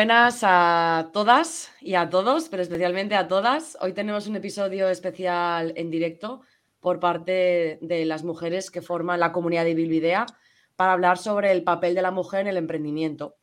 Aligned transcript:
Buenas 0.00 0.40
a 0.44 1.10
todas 1.12 1.70
y 1.78 1.94
a 1.94 2.08
todos, 2.08 2.48
pero 2.48 2.62
especialmente 2.62 3.16
a 3.16 3.28
todas. 3.28 3.76
Hoy 3.82 3.92
tenemos 3.92 4.26
un 4.26 4.34
episodio 4.34 4.88
especial 4.88 5.74
en 5.76 5.90
directo 5.90 6.40
por 6.80 7.00
parte 7.00 7.78
de 7.82 8.06
las 8.06 8.24
mujeres 8.24 8.70
que 8.70 8.80
forman 8.80 9.20
la 9.20 9.30
comunidad 9.30 9.66
de 9.66 9.74
Bilbidea 9.74 10.24
para 10.74 10.94
hablar 10.94 11.18
sobre 11.18 11.52
el 11.52 11.64
papel 11.64 11.94
de 11.94 12.00
la 12.00 12.12
mujer 12.12 12.40
en 12.40 12.46
el 12.46 12.56
emprendimiento. 12.56 13.36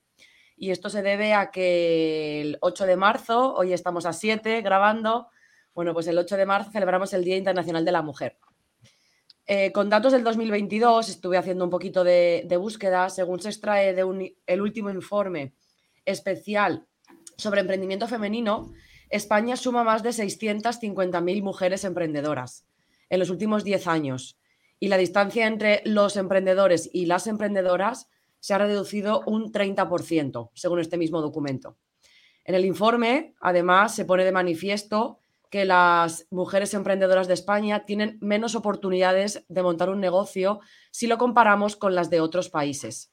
Y 0.56 0.72
esto 0.72 0.90
se 0.90 1.04
debe 1.04 1.36
a 1.36 1.52
que 1.52 2.42
el 2.42 2.58
8 2.62 2.88
de 2.88 2.96
marzo, 2.96 3.54
hoy 3.54 3.72
estamos 3.72 4.08
a 4.08 4.14
7 4.14 4.64
grabando, 4.64 5.28
bueno, 5.76 5.94
pues 5.94 6.08
el 6.08 6.18
8 6.18 6.38
de 6.38 6.48
marzo 6.48 6.72
celebramos 6.72 7.14
el 7.14 7.24
Día 7.24 7.38
Internacional 7.38 7.86
de 7.86 7.92
la 7.92 8.02
Mujer. 8.02 8.40
Eh, 9.46 9.72
con 9.72 9.92
datos 9.92 10.12
del 10.12 10.24
2022 10.24 11.08
estuve 11.08 11.38
haciendo 11.38 11.66
un 11.66 11.70
poquito 11.70 12.04
de, 12.04 12.48
búsqueda, 12.60 13.12
según 13.12 13.42
se 13.42 13.50
extrae 13.50 13.94
del 13.94 14.36
el 14.48 14.62
último 14.62 14.90
informe 14.90 15.54
especial 16.08 16.88
sobre 17.38 17.62
emprendimiento 17.62 18.08
femenino, 18.08 18.74
España 19.10 19.56
suma 19.56 19.84
más 19.84 20.02
de 20.02 20.10
650.000 20.10 21.44
mujeres 21.44 21.84
emprendedoras 21.84 22.66
en 23.10 23.20
los 23.20 23.30
últimos 23.30 23.64
10 23.64 23.88
años 23.88 24.40
y 24.80 24.88
la 24.88 24.98
distancia 24.98 25.48
entre 25.48 25.82
los 25.86 26.18
emprendedores 26.18 26.90
y 26.92 27.06
las 27.06 27.28
emprendedoras 27.28 28.10
se 28.40 28.54
ha 28.54 28.58
reducido 28.58 29.24
un 29.26 29.52
30%, 29.52 30.52
según 30.54 30.80
este 30.80 30.98
mismo 30.98 31.22
documento. 31.22 31.78
En 32.44 32.56
el 32.56 32.66
informe, 32.66 33.36
además, 33.42 33.96
se 33.96 34.06
pone 34.06 34.24
de 34.24 34.32
manifiesto 34.32 35.20
que 35.50 35.66
las 35.66 36.28
mujeres 36.30 36.74
emprendedoras 36.74 37.28
de 37.28 37.34
España 37.34 37.86
tienen 37.86 38.18
menos 38.22 38.56
oportunidades 38.56 39.46
de 39.48 39.64
montar 39.64 39.90
un 39.90 40.00
negocio 40.00 40.60
si 40.92 41.08
lo 41.08 41.18
comparamos 41.18 41.76
con 41.76 41.96
las 41.96 42.10
de 42.10 42.20
otros 42.20 42.50
países. 42.50 43.12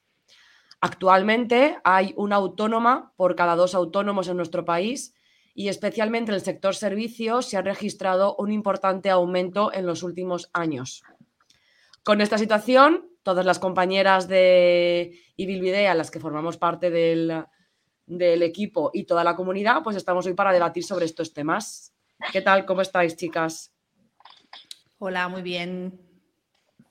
Actualmente 0.85 1.79
hay 1.83 2.13
una 2.15 2.35
autónoma 2.35 3.11
por 3.15 3.35
cada 3.35 3.55
dos 3.55 3.73
autónomos 3.73 4.27
en 4.27 4.37
nuestro 4.37 4.65
país 4.65 5.15
y 5.55 5.69
especialmente 5.69 6.29
en 6.29 6.35
el 6.35 6.41
sector 6.41 6.75
servicios 6.75 7.47
se 7.47 7.57
ha 7.57 7.63
registrado 7.63 8.35
un 8.37 8.51
importante 8.51 9.09
aumento 9.09 9.73
en 9.73 9.87
los 9.87 10.03
últimos 10.03 10.51
años. 10.53 11.01
Con 12.03 12.21
esta 12.21 12.37
situación, 12.37 13.09
todas 13.23 13.47
las 13.47 13.57
compañeras 13.57 14.27
de 14.27 15.19
Ibilvidea, 15.37 15.95
las 15.95 16.11
que 16.11 16.19
formamos 16.19 16.57
parte 16.57 16.91
del, 16.91 17.33
del 18.05 18.43
equipo 18.43 18.91
y 18.93 19.05
toda 19.05 19.23
la 19.23 19.35
comunidad, 19.35 19.81
pues 19.81 19.95
estamos 19.97 20.27
hoy 20.27 20.35
para 20.35 20.53
debatir 20.53 20.83
sobre 20.83 21.05
estos 21.05 21.33
temas. 21.33 21.95
¿Qué 22.31 22.41
tal? 22.41 22.63
¿Cómo 22.67 22.83
estáis, 22.83 23.15
chicas? 23.15 23.73
Hola, 24.99 25.29
muy 25.29 25.41
bien. 25.41 25.99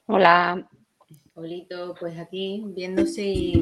Hola. 0.07 0.69
Olito, 1.37 1.97
pues 1.99 2.17
aquí 2.17 2.63
viendo 2.65 3.07
si, 3.07 3.53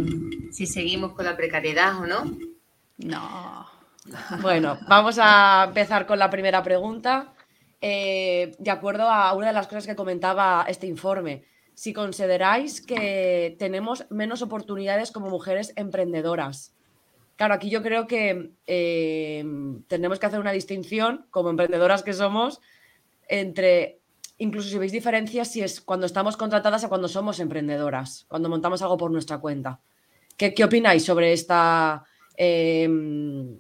seguimos 0.53 1.15
con 1.15 1.25
la 1.25 1.37
precariedad 1.37 1.97
o 1.99 2.07
no. 2.07 2.37
No. 2.99 3.67
Bueno, 4.43 4.79
vamos 4.89 5.19
a 5.19 5.65
empezar 5.69 6.07
con 6.07 6.19
la 6.19 6.29
primera 6.29 6.63
pregunta. 6.63 7.33
Eh, 7.81 8.55
de 8.59 8.71
acuerdo 8.71 9.09
a 9.09 9.33
una 9.33 9.49
de 9.49 9.53
las 9.55 9.69
cosas 9.69 9.87
que 9.87 9.97
comentaba 9.97 10.67
este 10.69 10.87
informe, 10.87 11.45
si 11.75 11.95
consideráis 11.95 12.85
que 12.85 13.57
tenemos 13.59 14.05
menos 14.11 14.43
oportunidades 14.43 15.11
como 15.11 15.31
mujeres 15.31 15.73
emprendedoras. 15.77 16.75
Claro, 17.37 17.55
aquí 17.55 17.71
yo 17.71 17.83
creo 17.83 18.07
que 18.07 18.53
eh, 18.67 19.45
tenemos 19.89 20.19
que 20.19 20.27
hacer 20.27 20.41
una 20.41 20.53
distinción, 20.53 21.27
como 21.31 21.49
emprendedoras 21.49 22.03
que 22.03 22.13
somos, 22.13 22.61
entre 23.29 24.02
incluso 24.43 24.69
si 24.69 24.79
veis 24.79 24.93
diferencias, 24.93 25.49
si 25.53 25.63
es 25.63 25.81
cuando 25.81 26.07
estamos 26.07 26.37
contratadas 26.37 26.83
a 26.85 26.89
cuando 26.89 27.09
somos 27.09 27.39
emprendedoras, 27.39 28.27
cuando 28.29 28.49
montamos 28.49 28.83
algo 28.83 28.97
por 28.97 29.11
nuestra 29.11 29.39
cuenta. 29.39 29.81
¿Qué, 30.37 30.65
opináis 30.65 31.05
sobre 31.05 31.33
esta, 31.33 32.05
em, 32.37 33.59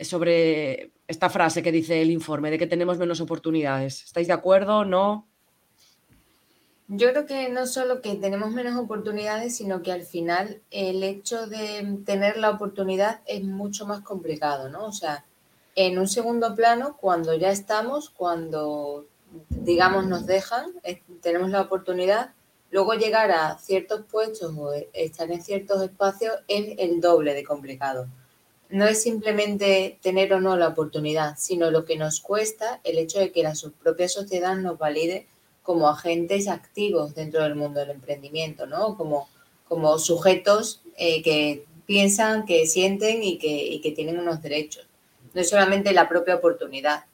sobre 0.00 0.92
esta 1.06 1.28
frase 1.28 1.62
que 1.62 1.70
dice 1.70 2.00
el 2.00 2.10
informe 2.10 2.50
de 2.50 2.58
que 2.58 2.66
tenemos 2.66 2.96
menos 2.98 3.20
oportunidades? 3.20 4.04
¿Estáis 4.04 4.26
de 4.26 4.32
acuerdo? 4.32 4.84
¿No? 4.86 5.26
Yo 6.88 7.10
creo 7.10 7.26
que 7.26 7.48
no 7.50 7.66
solo 7.66 8.00
que 8.00 8.14
tenemos 8.14 8.52
menos 8.52 8.78
oportunidades, 8.78 9.56
sino 9.56 9.82
que 9.82 9.92
al 9.92 10.02
final 10.02 10.62
el 10.70 11.02
hecho 11.02 11.46
de 11.46 11.98
tener 12.06 12.38
la 12.38 12.50
oportunidad 12.50 13.20
es 13.26 13.44
mucho 13.44 13.86
más 13.86 14.00
complicado, 14.00 14.70
¿no? 14.70 14.86
O 14.86 14.92
sea, 14.92 15.24
en 15.74 15.98
un 15.98 16.08
segundo 16.08 16.54
plano, 16.54 16.96
cuando 16.98 17.34
ya 17.34 17.50
estamos, 17.50 18.08
cuando 18.08 19.04
digamos, 19.48 20.06
nos 20.06 20.26
dejan, 20.26 20.72
tenemos 21.20 21.50
la 21.50 21.62
oportunidad, 21.62 22.32
luego 22.70 22.94
llegar 22.94 23.30
a 23.30 23.58
ciertos 23.58 24.04
puestos 24.10 24.54
o 24.56 24.72
estar 24.92 25.30
en 25.30 25.42
ciertos 25.42 25.82
espacios 25.82 26.34
es 26.48 26.74
el 26.78 27.00
doble 27.00 27.34
de 27.34 27.44
complicado. 27.44 28.08
No 28.68 28.86
es 28.86 29.02
simplemente 29.02 29.98
tener 30.02 30.32
o 30.32 30.40
no 30.40 30.56
la 30.56 30.68
oportunidad, 30.68 31.36
sino 31.38 31.70
lo 31.70 31.84
que 31.84 31.96
nos 31.96 32.20
cuesta 32.20 32.80
el 32.82 32.98
hecho 32.98 33.20
de 33.20 33.30
que 33.30 33.42
la 33.42 33.54
propia 33.82 34.08
sociedad 34.08 34.56
nos 34.56 34.78
valide 34.78 35.28
como 35.62 35.88
agentes 35.88 36.48
activos 36.48 37.14
dentro 37.14 37.42
del 37.42 37.54
mundo 37.54 37.80
del 37.80 37.90
emprendimiento, 37.90 38.66
¿no? 38.66 38.96
Como, 38.96 39.28
como 39.68 39.98
sujetos 39.98 40.82
eh, 40.96 41.22
que 41.22 41.64
piensan, 41.86 42.44
que 42.46 42.66
sienten 42.66 43.22
y 43.22 43.38
que, 43.38 43.48
y 43.48 43.80
que 43.80 43.92
tienen 43.92 44.18
unos 44.18 44.42
derechos. 44.42 44.86
No 45.34 45.40
es 45.40 45.50
solamente 45.50 45.92
la 45.92 46.08
propia 46.08 46.36
oportunidad, 46.36 47.04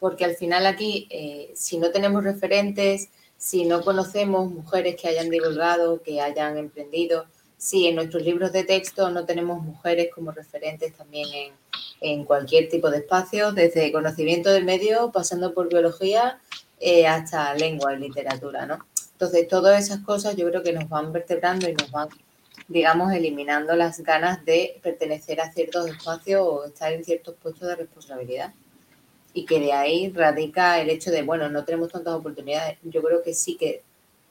porque 0.00 0.24
al 0.24 0.34
final 0.34 0.66
aquí, 0.66 1.06
eh, 1.10 1.52
si 1.54 1.78
no 1.78 1.90
tenemos 1.90 2.24
referentes, 2.24 3.10
si 3.36 3.64
no 3.64 3.82
conocemos 3.82 4.50
mujeres 4.50 4.96
que 4.96 5.08
hayan 5.08 5.30
divulgado, 5.30 6.02
que 6.02 6.20
hayan 6.20 6.56
emprendido, 6.56 7.26
si 7.58 7.86
en 7.86 7.96
nuestros 7.96 8.22
libros 8.22 8.52
de 8.52 8.64
texto 8.64 9.10
no 9.10 9.26
tenemos 9.26 9.62
mujeres 9.62 10.08
como 10.14 10.32
referentes 10.32 10.94
también 10.94 11.52
en, 12.00 12.24
cualquier 12.24 12.70
tipo 12.70 12.90
de 12.90 12.98
espacio, 12.98 13.52
desde 13.52 13.92
conocimiento 13.92 14.50
del 14.50 14.64
medio, 14.64 15.12
pasando 15.12 15.52
por 15.52 15.68
biología 15.68 16.40
eh, 16.80 17.06
hasta 17.06 17.54
lengua 17.54 17.92
y 17.94 17.98
literatura, 17.98 18.64
¿no? 18.64 18.78
Entonces, 19.12 19.46
todas 19.48 19.84
esas 19.84 20.00
cosas 20.00 20.34
yo 20.36 20.48
creo 20.48 20.62
que 20.62 20.72
nos 20.72 20.88
van 20.88 21.12
vertebrando 21.12 21.68
y 21.68 21.74
nos 21.74 21.90
van, 21.90 22.08
digamos, 22.68 23.12
eliminando 23.12 23.76
las 23.76 24.00
ganas 24.00 24.42
de 24.46 24.80
pertenecer 24.82 25.42
a 25.42 25.52
ciertos 25.52 25.86
espacios 25.88 26.40
o 26.42 26.64
estar 26.64 26.90
en 26.90 27.04
ciertos 27.04 27.34
puestos 27.34 27.68
de 27.68 27.76
responsabilidad 27.76 28.54
y 29.32 29.44
que 29.44 29.60
de 29.60 29.72
ahí 29.72 30.10
radica 30.10 30.80
el 30.80 30.90
hecho 30.90 31.10
de, 31.10 31.22
bueno, 31.22 31.48
no 31.48 31.64
tenemos 31.64 31.90
tantas 31.90 32.14
oportunidades. 32.14 32.78
Yo 32.82 33.02
creo 33.02 33.22
que 33.22 33.34
sí 33.34 33.56
que 33.56 33.82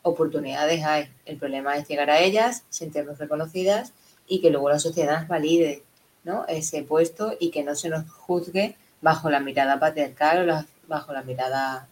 oportunidades 0.01 0.83
hay. 0.83 1.09
El 1.25 1.37
problema 1.37 1.77
es 1.77 1.87
llegar 1.87 2.09
a 2.09 2.19
ellas, 2.19 2.63
sentirnos 2.69 3.17
reconocidas 3.17 3.93
y 4.27 4.41
que 4.41 4.49
luego 4.49 4.69
la 4.69 4.79
sociedad 4.79 5.27
valide 5.27 5.83
¿no? 6.23 6.45
ese 6.47 6.83
puesto 6.83 7.35
y 7.39 7.49
que 7.49 7.63
no 7.63 7.75
se 7.75 7.89
nos 7.89 8.09
juzgue 8.09 8.75
bajo 9.01 9.29
la 9.29 9.39
mirada 9.39 9.79
patriarcal 9.79 10.49
o 10.49 10.65
bajo 10.87 11.13
la 11.13 11.23
mirada 11.23 11.87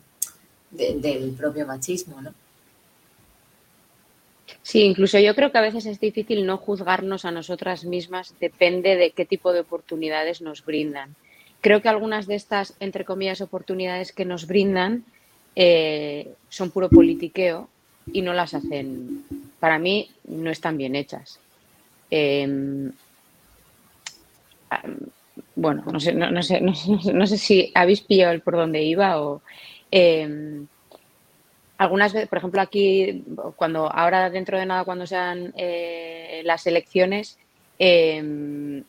del 0.71 1.31
propio 1.31 1.65
machismo, 1.65 2.21
¿no? 2.21 2.33
Sí, 4.61 4.81
incluso 4.81 5.17
yo 5.19 5.33
creo 5.33 5.51
que 5.51 5.57
a 5.57 5.61
veces 5.61 5.85
es 5.85 5.99
difícil 5.99 6.45
no 6.45 6.57
juzgarnos 6.57 7.23
a 7.23 7.31
nosotras 7.31 7.85
mismas, 7.85 8.33
depende 8.39 8.97
de 8.97 9.11
qué 9.11 9.25
tipo 9.25 9.53
de 9.53 9.61
oportunidades 9.61 10.41
nos 10.41 10.65
brindan 10.65 11.15
creo 11.61 11.81
que 11.81 11.89
algunas 11.89 12.27
de 12.27 12.35
estas, 12.35 12.75
entre 12.79 13.05
comillas, 13.05 13.41
oportunidades 13.41 14.11
que 14.11 14.25
nos 14.25 14.47
brindan 14.47 15.03
eh, 15.55 16.33
son 16.49 16.71
puro 16.71 16.89
politiqueo 16.89 17.67
y 18.11 18.21
no 18.21 18.33
las 18.33 18.53
hacen, 18.53 19.23
para 19.59 19.79
mí, 19.79 20.09
no 20.25 20.49
están 20.49 20.77
bien 20.77 20.95
hechas. 20.95 21.39
Em, 22.09 22.91
bueno, 25.55 25.83
no 25.91 25.99
sé, 25.99 26.13
no, 26.13 26.43
sé, 26.43 26.61
no, 26.61 27.27
sé, 27.27 27.37
si 27.37 27.71
habéis 27.73 28.01
pillado 28.01 28.33
el 28.33 28.41
por 28.41 28.55
dónde 28.55 28.83
iba 28.83 29.21
o... 29.21 29.41
Em, 29.89 30.67
algunas 31.77 32.13
veces, 32.13 32.27
por 32.27 32.39
ejemplo, 32.39 32.61
aquí, 32.61 33.23
cuando 33.55 33.91
ahora 33.91 34.29
dentro 34.29 34.57
de 34.57 34.65
nada, 34.65 34.83
cuando 34.83 35.05
sean 35.05 35.53
eh, 35.55 36.41
las 36.43 36.65
elecciones, 36.65 37.37
em, 37.77 38.83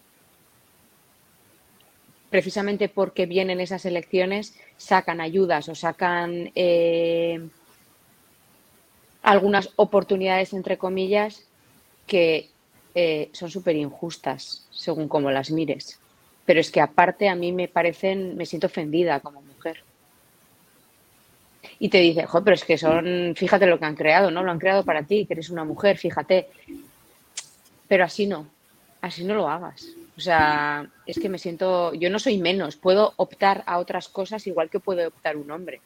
precisamente 2.31 2.89
porque 2.89 3.27
vienen 3.27 3.61
esas 3.61 3.85
elecciones, 3.85 4.55
sacan 4.77 5.21
ayudas 5.21 5.69
o 5.69 5.75
sacan 5.75 6.51
eh, 6.55 7.41
algunas 9.23 9.71
oportunidades, 9.77 10.53
entre 10.53 10.79
comillas, 10.79 11.45
que 12.07 12.51
eh, 12.95 13.31
son 13.33 13.51
súper 13.51 13.77
injustas, 13.77 14.67
según 14.71 15.09
como 15.09 15.31
las 15.31 15.51
mires. 15.51 15.99
Pero 16.45 16.61
es 16.61 16.71
que 16.71 16.81
aparte 16.81 17.29
a 17.29 17.35
mí 17.35 17.53
me 17.53 17.69
parecen, 17.69 18.37
me 18.37 18.47
siento 18.47 18.67
ofendida 18.67 19.21
como 19.21 19.43
mujer. 19.43 19.83
Y 21.79 21.89
te 21.89 21.99
dice, 21.99 22.27
jo, 22.27 22.43
pero 22.43 22.55
es 22.55 22.65
que 22.65 22.79
son, 22.79 23.35
fíjate 23.37 23.67
lo 23.67 23.79
que 23.79 23.85
han 23.85 23.95
creado, 23.95 24.31
¿no? 24.31 24.43
Lo 24.43 24.51
han 24.51 24.59
creado 24.59 24.85
para 24.85 25.03
ti, 25.03 25.27
que 25.27 25.35
eres 25.35 25.51
una 25.51 25.65
mujer, 25.65 25.99
fíjate. 25.99 26.49
Pero 27.87 28.05
así 28.05 28.27
no, 28.27 28.47
así 29.01 29.25
no 29.25 29.35
lo 29.35 29.49
hagas. 29.49 29.89
O 30.19 30.21
sea, 30.21 30.91
es 31.07 31.21
que 31.21 31.29
me 31.29 31.39
siento, 31.39 31.95
yo 31.95 32.11
no 32.11 32.19
soy 32.19 32.39
menos, 32.39 32.75
puedo 32.75 33.15
optar 33.17 33.63
a 33.67 33.79
otras 33.79 34.09
cosas 34.09 34.49
igual 34.49 34.69
que 34.69 34.81
puede 34.81 35.07
optar 35.07 35.37
un 35.37 35.49
hombre. 35.53 35.81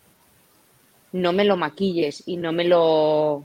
No 1.13 1.35
me 1.35 1.45
lo 1.45 1.59
maquilles 1.59 2.23
y 2.25 2.39
no 2.39 2.51
me 2.51 2.65
lo... 2.65 3.45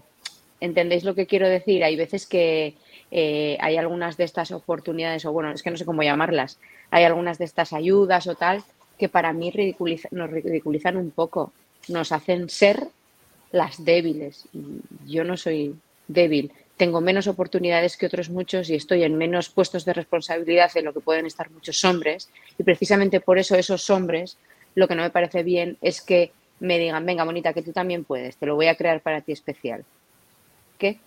¿Entendéis 0.61 1.03
lo 1.03 1.13
que 1.13 1.27
quiero 1.27 1.49
decir? 1.49 1.83
Hay 1.83 1.97
veces 1.97 2.25
que, 2.25 2.75
eh, 3.11 3.57
hay 3.59 3.75
algunas 3.75 4.15
de 4.15 4.23
estas 4.23 4.51
oportunidades, 4.51 5.25
o 5.25 5.33
bueno, 5.33 5.51
es 5.51 5.61
que 5.61 5.71
no 5.71 5.77
sé 5.77 5.83
cómo 5.83 6.03
llamarlas, 6.03 6.57
hay 6.89 7.03
algunas 7.03 7.37
de 7.37 7.45
estas 7.45 7.73
ayudas 7.73 8.25
o 8.27 8.35
tal 8.35 8.63
que 8.97 9.09
para 9.09 9.33
mí 9.33 9.53
nos 10.11 10.29
ridiculizan 10.29 10.95
un 10.95 11.11
poco, 11.11 11.51
nos 11.89 12.13
hacen 12.13 12.49
ser 12.49 12.87
las 13.51 13.83
débiles. 13.83 14.47
Yo 15.05 15.25
no 15.25 15.35
soy 15.35 15.75
débil, 16.07 16.53
tengo 16.77 17.01
menos 17.01 17.27
oportunidades 17.27 17.97
que 17.97 18.05
otros 18.05 18.29
muchos 18.29 18.69
y 18.69 18.75
estoy 18.75 19.03
en 19.03 19.17
menos 19.17 19.49
puestos 19.49 19.83
de 19.83 19.93
responsabilidad 19.93 20.71
de 20.73 20.83
lo 20.83 20.93
que 20.93 20.99
pueden 20.99 21.25
estar 21.25 21.49
muchos 21.49 21.83
hombres. 21.83 22.29
Y 22.57 22.63
precisamente 22.63 23.19
por 23.19 23.39
eso 23.39 23.55
esos 23.55 23.89
hombres, 23.89 24.37
lo 24.75 24.87
que 24.87 24.95
no 24.95 25.01
me 25.01 25.09
parece 25.09 25.41
bien 25.41 25.77
es 25.81 26.01
que 26.01 26.31
me 26.59 26.77
digan, 26.77 27.05
venga, 27.05 27.23
bonita, 27.23 27.53
que 27.53 27.63
tú 27.63 27.71
también 27.71 28.03
puedes, 28.03 28.37
te 28.37 28.45
lo 28.45 28.55
voy 28.55 28.67
a 28.67 28.75
crear 28.75 29.01
para 29.01 29.21
ti 29.21 29.31
especial. 29.31 29.83
¿Qué? 30.77 30.99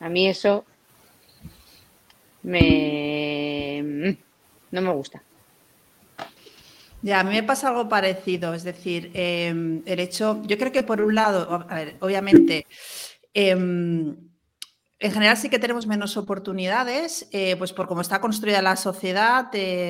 A 0.00 0.08
mí 0.10 0.28
eso 0.28 0.64
me... 2.42 4.16
No 4.70 4.82
me 4.82 4.92
gusta. 4.92 5.22
Ya, 7.02 7.20
a 7.20 7.24
mí 7.24 7.30
me 7.30 7.42
pasa 7.42 7.68
algo 7.68 7.88
parecido, 7.88 8.52
es 8.52 8.64
decir, 8.64 9.10
em, 9.14 9.82
el 9.86 10.00
hecho, 10.00 10.42
yo 10.44 10.58
creo 10.58 10.72
que 10.72 10.82
por 10.82 11.00
un 11.00 11.14
lado, 11.14 11.64
a 11.68 11.74
ver, 11.74 11.96
obviamente, 12.00 12.66
em, 13.36 14.16
en 14.98 15.12
general 15.12 15.36
sí 15.36 15.50
que 15.50 15.58
tenemos 15.58 15.86
menos 15.86 16.16
oportunidades, 16.16 17.28
eh, 17.30 17.54
pues 17.56 17.74
por 17.74 17.86
cómo 17.86 18.00
está 18.00 18.18
construida 18.18 18.62
la 18.62 18.76
sociedad, 18.76 19.48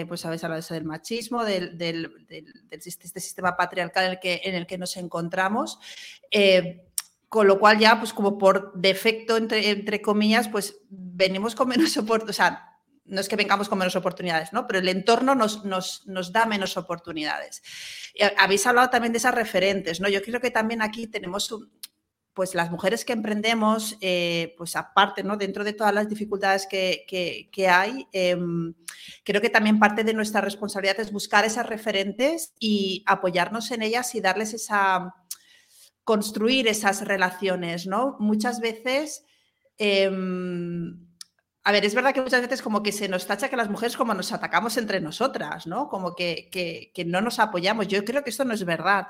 pues 0.08 0.20
sabes 0.20 0.42
hablar 0.42 0.64
del 0.64 0.84
machismo, 0.84 1.44
del, 1.44 2.10
este 2.70 3.20
sistema 3.20 3.56
patriarcal 3.56 4.06
en 4.06 4.10
el 4.10 4.18
que, 4.18 4.40
en 4.42 4.54
el 4.56 4.66
que 4.66 4.78
nos 4.78 4.96
encontramos. 4.96 5.78
Eh, 6.30 6.82
con 7.28 7.46
lo 7.46 7.58
cual 7.58 7.78
ya, 7.78 7.98
pues 7.98 8.12
como 8.12 8.38
por 8.38 8.72
defecto, 8.74 9.36
entre, 9.36 10.02
comillas, 10.02 10.48
pues 10.48 10.78
venimos 10.88 11.54
con 11.54 11.68
menos 11.68 11.96
oportunidades, 11.96 12.30
o 12.30 12.42
sea, 12.42 12.78
no 13.04 13.20
es 13.20 13.28
que 13.28 13.36
vengamos 13.36 13.68
con 13.68 13.78
menos 13.78 13.94
oportunidades, 13.94 14.52
¿no? 14.52 14.66
Pero 14.66 14.80
el 14.80 14.88
entorno 14.88 15.34
nos, 15.34 15.64
nos, 15.64 16.32
da 16.32 16.46
menos 16.46 16.76
oportunidades. 16.76 17.62
habéis 18.38 18.66
hablado 18.66 18.90
también 18.90 19.12
de 19.12 19.18
esas 19.18 19.34
referentes, 19.34 20.00
¿no? 20.00 20.08
Yo 20.08 20.22
creo 20.22 20.40
que 20.40 20.50
también 20.50 20.82
aquí 20.82 21.06
tenemos, 21.06 21.52
pues 22.36 22.54
las 22.54 22.70
mujeres 22.70 23.06
que 23.06 23.14
emprendemos, 23.14 23.96
eh, 24.02 24.54
pues 24.58 24.76
aparte, 24.76 25.24
¿no? 25.24 25.38
Dentro 25.38 25.64
de 25.64 25.72
todas 25.72 25.94
las 25.94 26.06
dificultades 26.06 26.66
que, 26.66 27.68
hay, 27.68 28.06
em, 28.12 28.74
creo 29.24 29.40
que 29.40 29.48
también 29.48 29.78
parte 29.78 30.04
de 30.04 30.12
nuestra 30.12 30.42
responsabilidad 30.42 31.00
es 31.00 31.12
buscar 31.12 31.46
esas 31.46 31.64
referentes 31.64 32.52
y 32.60 33.02
apoyarnos 33.06 33.70
en 33.70 33.80
ellas 33.80 34.14
y 34.14 34.20
darles 34.20 34.52
esa 34.52 35.14
construir 36.04 36.68
esas 36.68 37.06
relaciones, 37.06 37.86
¿no? 37.86 38.16
Muchas 38.20 38.60
veces, 38.60 39.24
em, 39.78 41.08
a 41.64 41.72
ver, 41.72 41.86
es 41.86 41.94
verdad 41.94 42.12
que 42.12 42.20
muchas 42.20 42.42
veces 42.42 42.60
como 42.60 42.82
que 42.82 42.92
se 42.92 43.08
nos 43.08 43.26
tacha 43.26 43.48
que 43.48 43.56
las 43.56 43.70
mujeres 43.70 43.96
como 43.96 44.12
nos 44.12 44.30
atacamos 44.30 44.76
entre 44.76 45.00
nosotras, 45.00 45.66
¿no? 45.66 45.88
Como 45.88 46.14
que, 46.14 46.92
no 47.06 47.22
nos 47.22 47.38
apoyamos. 47.38 47.88
Yo 47.88 48.04
creo 48.04 48.22
que 48.22 48.30
esto 48.30 48.44
no 48.44 48.52
es 48.52 48.64
verdad. 48.64 49.06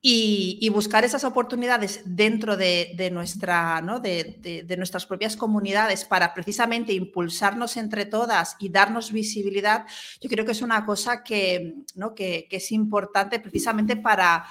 Y, 0.00 0.68
buscar 0.72 1.04
esas 1.04 1.24
oportunidades 1.24 2.02
dentro 2.04 2.56
de, 2.56 3.10
nuestra, 3.12 3.80
¿no? 3.80 3.98
de, 3.98 4.64
nuestras 4.78 5.06
propias 5.06 5.36
comunidades 5.36 6.04
para 6.04 6.34
precisamente 6.34 6.92
impulsarnos 6.92 7.76
entre 7.76 8.06
todas 8.06 8.56
y 8.60 8.68
darnos 8.68 9.10
visibilidad, 9.10 9.86
yo 10.20 10.30
creo 10.30 10.44
que 10.44 10.52
es 10.52 10.62
una 10.62 10.86
cosa 10.86 11.24
que, 11.24 11.74
¿no? 11.96 12.14
que 12.14 12.46
es 12.48 12.70
importante 12.70 13.40
precisamente 13.40 13.96
para, 13.96 14.46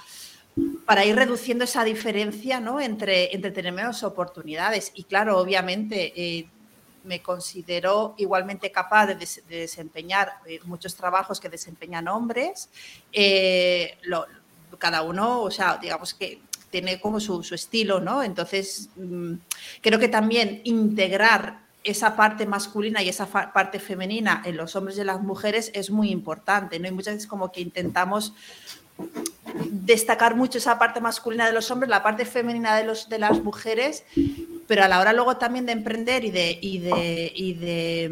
para 0.85 1.05
ir 1.05 1.15
reduciendo 1.15 1.63
esa 1.63 1.83
diferencia 1.83 2.59
¿no? 2.59 2.79
entre, 2.79 3.33
entre 3.35 3.51
tener 3.51 3.73
menos 3.73 4.03
oportunidades. 4.03 4.91
Y 4.95 5.03
claro, 5.03 5.37
obviamente 5.37 6.13
eh, 6.15 6.47
me 7.03 7.21
considero 7.21 8.15
igualmente 8.17 8.71
capaz 8.71 9.07
de, 9.07 9.27
desempeñar 9.47 10.33
eh, 10.45 10.59
muchos 10.65 10.95
trabajos 10.95 11.39
que 11.39 11.49
desempeñan 11.49 12.07
hombres. 12.07 12.69
Eh, 13.11 13.97
cada 14.77 15.01
uno, 15.01 15.41
o 15.41 15.51
sea, 15.51 15.77
digamos 15.81 16.13
que 16.13 16.41
tiene 16.69 16.99
como 16.99 17.19
su, 17.19 17.41
estilo, 17.53 17.99
¿no? 17.99 18.23
Entonces, 18.23 18.89
mm, 18.95 19.33
creo 19.81 19.99
que 19.99 20.09
también 20.09 20.61
integrar 20.65 21.65
esa 21.83 22.15
parte 22.15 22.45
masculina 22.45 23.01
y 23.01 23.09
esa 23.09 23.27
parte 23.27 23.79
femenina 23.79 24.41
en 24.45 24.57
los 24.57 24.75
hombres 24.75 24.97
y 24.97 25.03
las 25.03 25.21
mujeres 25.21 25.71
es 25.73 25.89
muy 25.89 26.11
importante, 26.11 26.79
¿no? 26.79 26.87
Y 26.87 26.91
muchas 26.91 27.15
veces 27.15 27.27
como 27.27 27.51
que 27.51 27.61
intentamos 27.61 28.33
destacar 29.69 30.35
mucho 30.35 30.57
esa 30.57 30.77
parte 30.77 30.99
masculina 30.99 31.47
de 31.47 31.53
los 31.53 31.71
hombres, 31.71 31.89
la 31.89 32.03
parte 32.03 32.25
femenina 32.25 32.75
de, 32.75 32.83
los, 32.83 33.09
de 33.09 33.19
las 33.19 33.41
mujeres, 33.41 34.03
pero 34.67 34.83
a 34.83 34.87
la 34.87 34.99
hora 34.99 35.13
luego 35.13 35.37
también 35.37 35.65
de 35.65 35.71
emprender 35.71 36.25
y 36.25 36.31
de, 36.31 36.57
y 36.61 36.79
de, 36.79 37.31
y 37.33 37.53
de, 37.53 38.11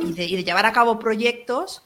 y 0.00 0.12
de, 0.12 0.44
llevar 0.44 0.66
a 0.66 0.72
cabo 0.72 0.98
proyectos, 0.98 1.82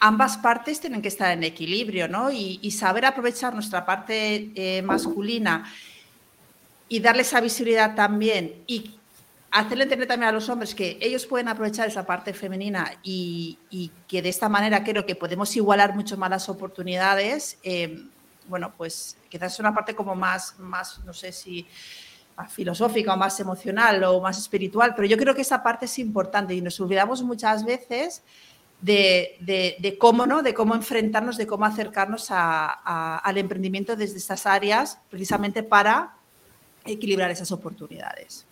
ambas 0.00 0.38
partes 0.38 0.80
tienen 0.80 1.02
que 1.02 1.08
estar 1.08 1.30
en 1.30 1.44
equilibrio, 1.44 2.08
¿no? 2.08 2.32
Y, 2.32 2.70
saber 2.70 3.04
aprovechar 3.04 3.52
nuestra 3.54 3.84
parte 3.84 4.50
eh, 4.54 4.82
masculina 4.82 5.70
y 6.88 7.00
darle 7.00 7.22
esa 7.22 7.40
visibilidad 7.40 7.94
también 7.94 8.64
y 8.66 8.98
hacerle 9.50 9.84
entender 9.84 10.08
también 10.08 10.30
a 10.30 10.32
los 10.32 10.48
hombres 10.48 10.74
que 10.74 10.98
ellos 11.00 11.26
pueden 11.26 11.48
aprovechar 11.48 11.86
esa 11.86 12.06
parte 12.06 12.32
femenina 12.32 12.98
y, 13.02 13.58
que 14.08 14.22
de 14.22 14.28
esta 14.30 14.48
manera 14.48 14.82
creo 14.82 15.04
que 15.04 15.14
podemos 15.14 15.54
igualar 15.54 15.94
mucho 15.94 16.16
más 16.16 16.30
las 16.30 16.48
oportunidades, 16.48 17.58
eh, 17.62 18.02
bueno, 18.48 18.72
pues 18.76 19.16
quizás 19.28 19.52
es 19.52 19.60
una 19.60 19.74
parte 19.74 19.94
como 19.94 20.14
más, 20.14 20.58
más 20.58 21.00
no 21.04 21.12
sé 21.12 21.30
si 21.30 21.66
más 22.36 22.52
filosófica 22.52 23.12
o 23.12 23.16
más 23.16 23.38
emocional 23.38 24.02
o 24.04 24.20
más 24.20 24.38
espiritual, 24.38 24.94
pero 24.96 25.06
yo 25.06 25.16
creo 25.18 25.34
que 25.34 25.42
esa 25.42 25.62
parte 25.62 25.84
es 25.84 25.98
importante 25.98 26.54
y 26.54 26.62
nos 26.62 26.80
olvidamos 26.80 27.22
muchas 27.22 27.64
veces 27.64 28.22
de, 28.80 29.96
cómo, 29.98 30.26
¿no? 30.26 30.42
de 30.42 30.54
cómo 30.54 30.74
enfrentarnos, 30.74 31.36
de 31.36 31.46
cómo 31.46 31.64
acercarnos 31.64 32.28
al 32.30 33.38
emprendimiento 33.38 33.96
desde 33.96 34.18
estas 34.18 34.46
áreas, 34.46 34.98
precisamente 35.10 35.62
para 35.62 36.14
equilibrar 36.84 37.30
esas 37.30 37.52
oportunidades. 37.52 38.46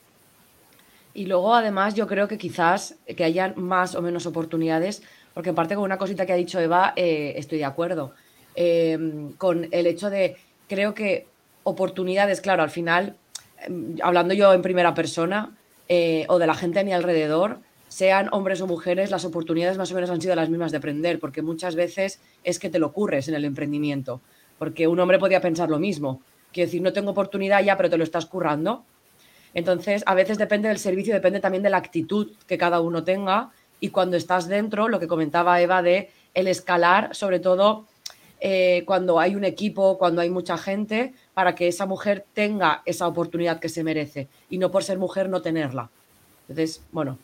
Y 1.14 1.26
luego, 1.26 1.54
además, 1.54 1.94
yo 1.94 2.06
creo 2.06 2.28
que 2.28 2.38
quizás 2.38 2.94
que 3.16 3.24
hayan 3.24 3.54
más 3.56 3.94
o 3.94 4.02
menos 4.02 4.26
oportunidades, 4.26 5.02
porque 5.34 5.50
en 5.50 5.54
parte 5.54 5.74
con 5.74 5.84
una 5.84 5.98
cosita 5.98 6.26
que 6.26 6.32
ha 6.32 6.36
dicho 6.36 6.60
Eva, 6.60 6.92
eh, 6.94 7.34
estoy 7.36 7.58
de 7.58 7.64
acuerdo. 7.64 8.12
Em, 8.54 9.32
con 9.32 9.68
el 9.70 9.86
hecho 9.86 10.10
de, 10.10 10.36
creo 10.68 10.94
que 10.94 11.26
oportunidades, 11.62 12.40
claro, 12.40 12.62
al 12.62 12.70
final, 12.70 13.16
em, 13.62 13.96
hablando 14.02 14.34
yo 14.34 14.52
en 14.52 14.62
primera 14.62 14.94
persona, 14.94 15.56
eh, 15.88 16.26
o 16.28 16.38
de 16.38 16.46
la 16.46 16.54
gente 16.54 16.80
a 16.80 16.84
mi 16.84 16.92
alrededor, 16.92 17.60
sean 17.88 18.28
hombres 18.32 18.60
o 18.60 18.66
mujeres, 18.66 19.10
las 19.10 19.24
oportunidades 19.24 19.78
más 19.78 19.90
o 19.90 19.94
menos 19.94 20.10
han 20.10 20.20
sido 20.20 20.34
las 20.34 20.50
mismas 20.50 20.70
de 20.70 20.78
aprender, 20.78 21.18
porque 21.18 21.42
muchas 21.42 21.74
veces 21.74 22.20
es 22.44 22.58
que 22.58 22.70
te 22.70 22.78
lo 22.78 22.86
ocurres 22.86 23.28
en 23.28 23.34
el 23.34 23.44
emprendimiento, 23.44 24.20
porque 24.58 24.86
un 24.86 25.00
hombre 25.00 25.18
podía 25.18 25.40
pensar 25.40 25.68
lo 25.68 25.78
mismo, 25.78 26.20
quiero 26.52 26.68
decir, 26.68 26.82
no 26.82 26.92
tengo 26.92 27.10
oportunidad 27.10 27.62
ya, 27.62 27.76
pero 27.76 27.90
te 27.90 27.98
lo 27.98 28.04
estás 28.04 28.26
currando, 28.26 28.84
entonces, 29.54 30.02
a 30.06 30.14
veces 30.14 30.38
depende 30.38 30.68
del 30.68 30.78
servicio, 30.78 31.14
depende 31.14 31.40
también 31.40 31.62
de 31.62 31.70
la 31.70 31.78
actitud 31.78 32.32
que 32.46 32.58
cada 32.58 32.80
uno 32.80 33.04
tenga. 33.04 33.50
Y 33.80 33.90
cuando 33.90 34.16
estás 34.16 34.48
dentro, 34.48 34.88
lo 34.88 35.00
que 35.00 35.06
comentaba 35.06 35.60
Eva 35.60 35.82
de 35.82 36.10
el 36.34 36.48
escalar, 36.48 37.14
sobre 37.14 37.40
todo 37.40 37.86
eh, 38.40 38.82
cuando 38.86 39.18
hay 39.18 39.34
un 39.34 39.44
equipo, 39.44 39.98
cuando 39.98 40.20
hay 40.20 40.30
mucha 40.30 40.58
gente, 40.58 41.14
para 41.34 41.54
que 41.54 41.68
esa 41.68 41.86
mujer 41.86 42.24
tenga 42.34 42.82
esa 42.84 43.06
oportunidad 43.08 43.60
que 43.60 43.68
se 43.68 43.84
merece. 43.84 44.28
Y 44.50 44.58
no 44.58 44.70
por 44.70 44.84
ser 44.84 44.98
mujer 44.98 45.28
no 45.28 45.42
tenerla. 45.42 45.90
Entonces, 46.48 46.82
bueno, 46.92 47.18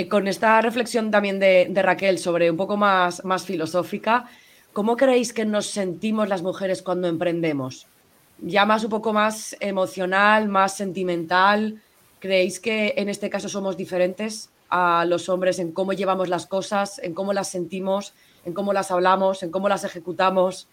eh, 0.00 0.08
con 0.08 0.28
esta 0.28 0.60
reflexión 0.60 1.10
también 1.10 1.38
de, 1.38 1.68
de, 1.70 1.82
Raquel 1.82 2.18
sobre 2.18 2.50
un 2.50 2.56
poco 2.56 2.76
más, 2.76 3.24
más 3.24 3.44
filosófica, 3.44 4.26
¿cómo 4.72 4.96
creéis 4.96 5.32
que 5.32 5.44
nos 5.44 5.66
sentimos 5.66 6.28
las 6.28 6.42
mujeres 6.42 6.82
cuando 6.82 7.08
emprendemos? 7.08 7.86
ya 8.42 8.64
más 8.64 8.84
un 8.84 8.90
poco 8.90 9.12
más 9.12 9.56
emocional, 9.60 10.48
más 10.48 10.76
sentimental. 10.76 11.82
¿Creéis 12.18 12.60
que 12.60 12.94
en 12.96 13.08
este 13.08 13.30
caso 13.30 13.48
somos 13.48 13.76
diferentes 13.76 14.50
a 14.68 15.04
los 15.04 15.28
hombres 15.28 15.58
en 15.58 15.72
cómo 15.72 15.92
llevamos 15.92 16.28
las 16.28 16.46
cosas, 16.46 16.98
en 17.00 17.14
cómo 17.14 17.32
las 17.32 17.48
sentimos, 17.48 18.14
en 18.44 18.52
cómo 18.52 18.72
las 18.72 18.90
hablamos, 18.90 19.42
en 19.42 19.50
cómo 19.50 19.68
las 19.68 19.84
ejecutamos? 19.84 20.68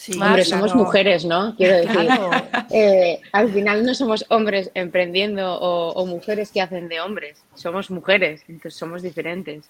Sí, 0.00 0.18
Hombre, 0.18 0.46
somos 0.46 0.74
mujeres, 0.74 1.26
¿no? 1.26 1.54
Quiero 1.56 1.76
decir, 1.76 2.08
eh, 2.70 3.20
al 3.32 3.52
final 3.52 3.84
no 3.84 3.94
somos 3.94 4.24
hombres 4.30 4.70
emprendiendo 4.72 5.60
o, 5.60 5.92
o, 5.92 6.06
mujeres 6.06 6.50
que 6.50 6.62
hacen 6.62 6.88
de 6.88 7.02
hombres, 7.02 7.42
somos 7.54 7.90
mujeres, 7.90 8.42
entonces 8.48 8.76
somos 8.76 9.02
diferentes. 9.02 9.68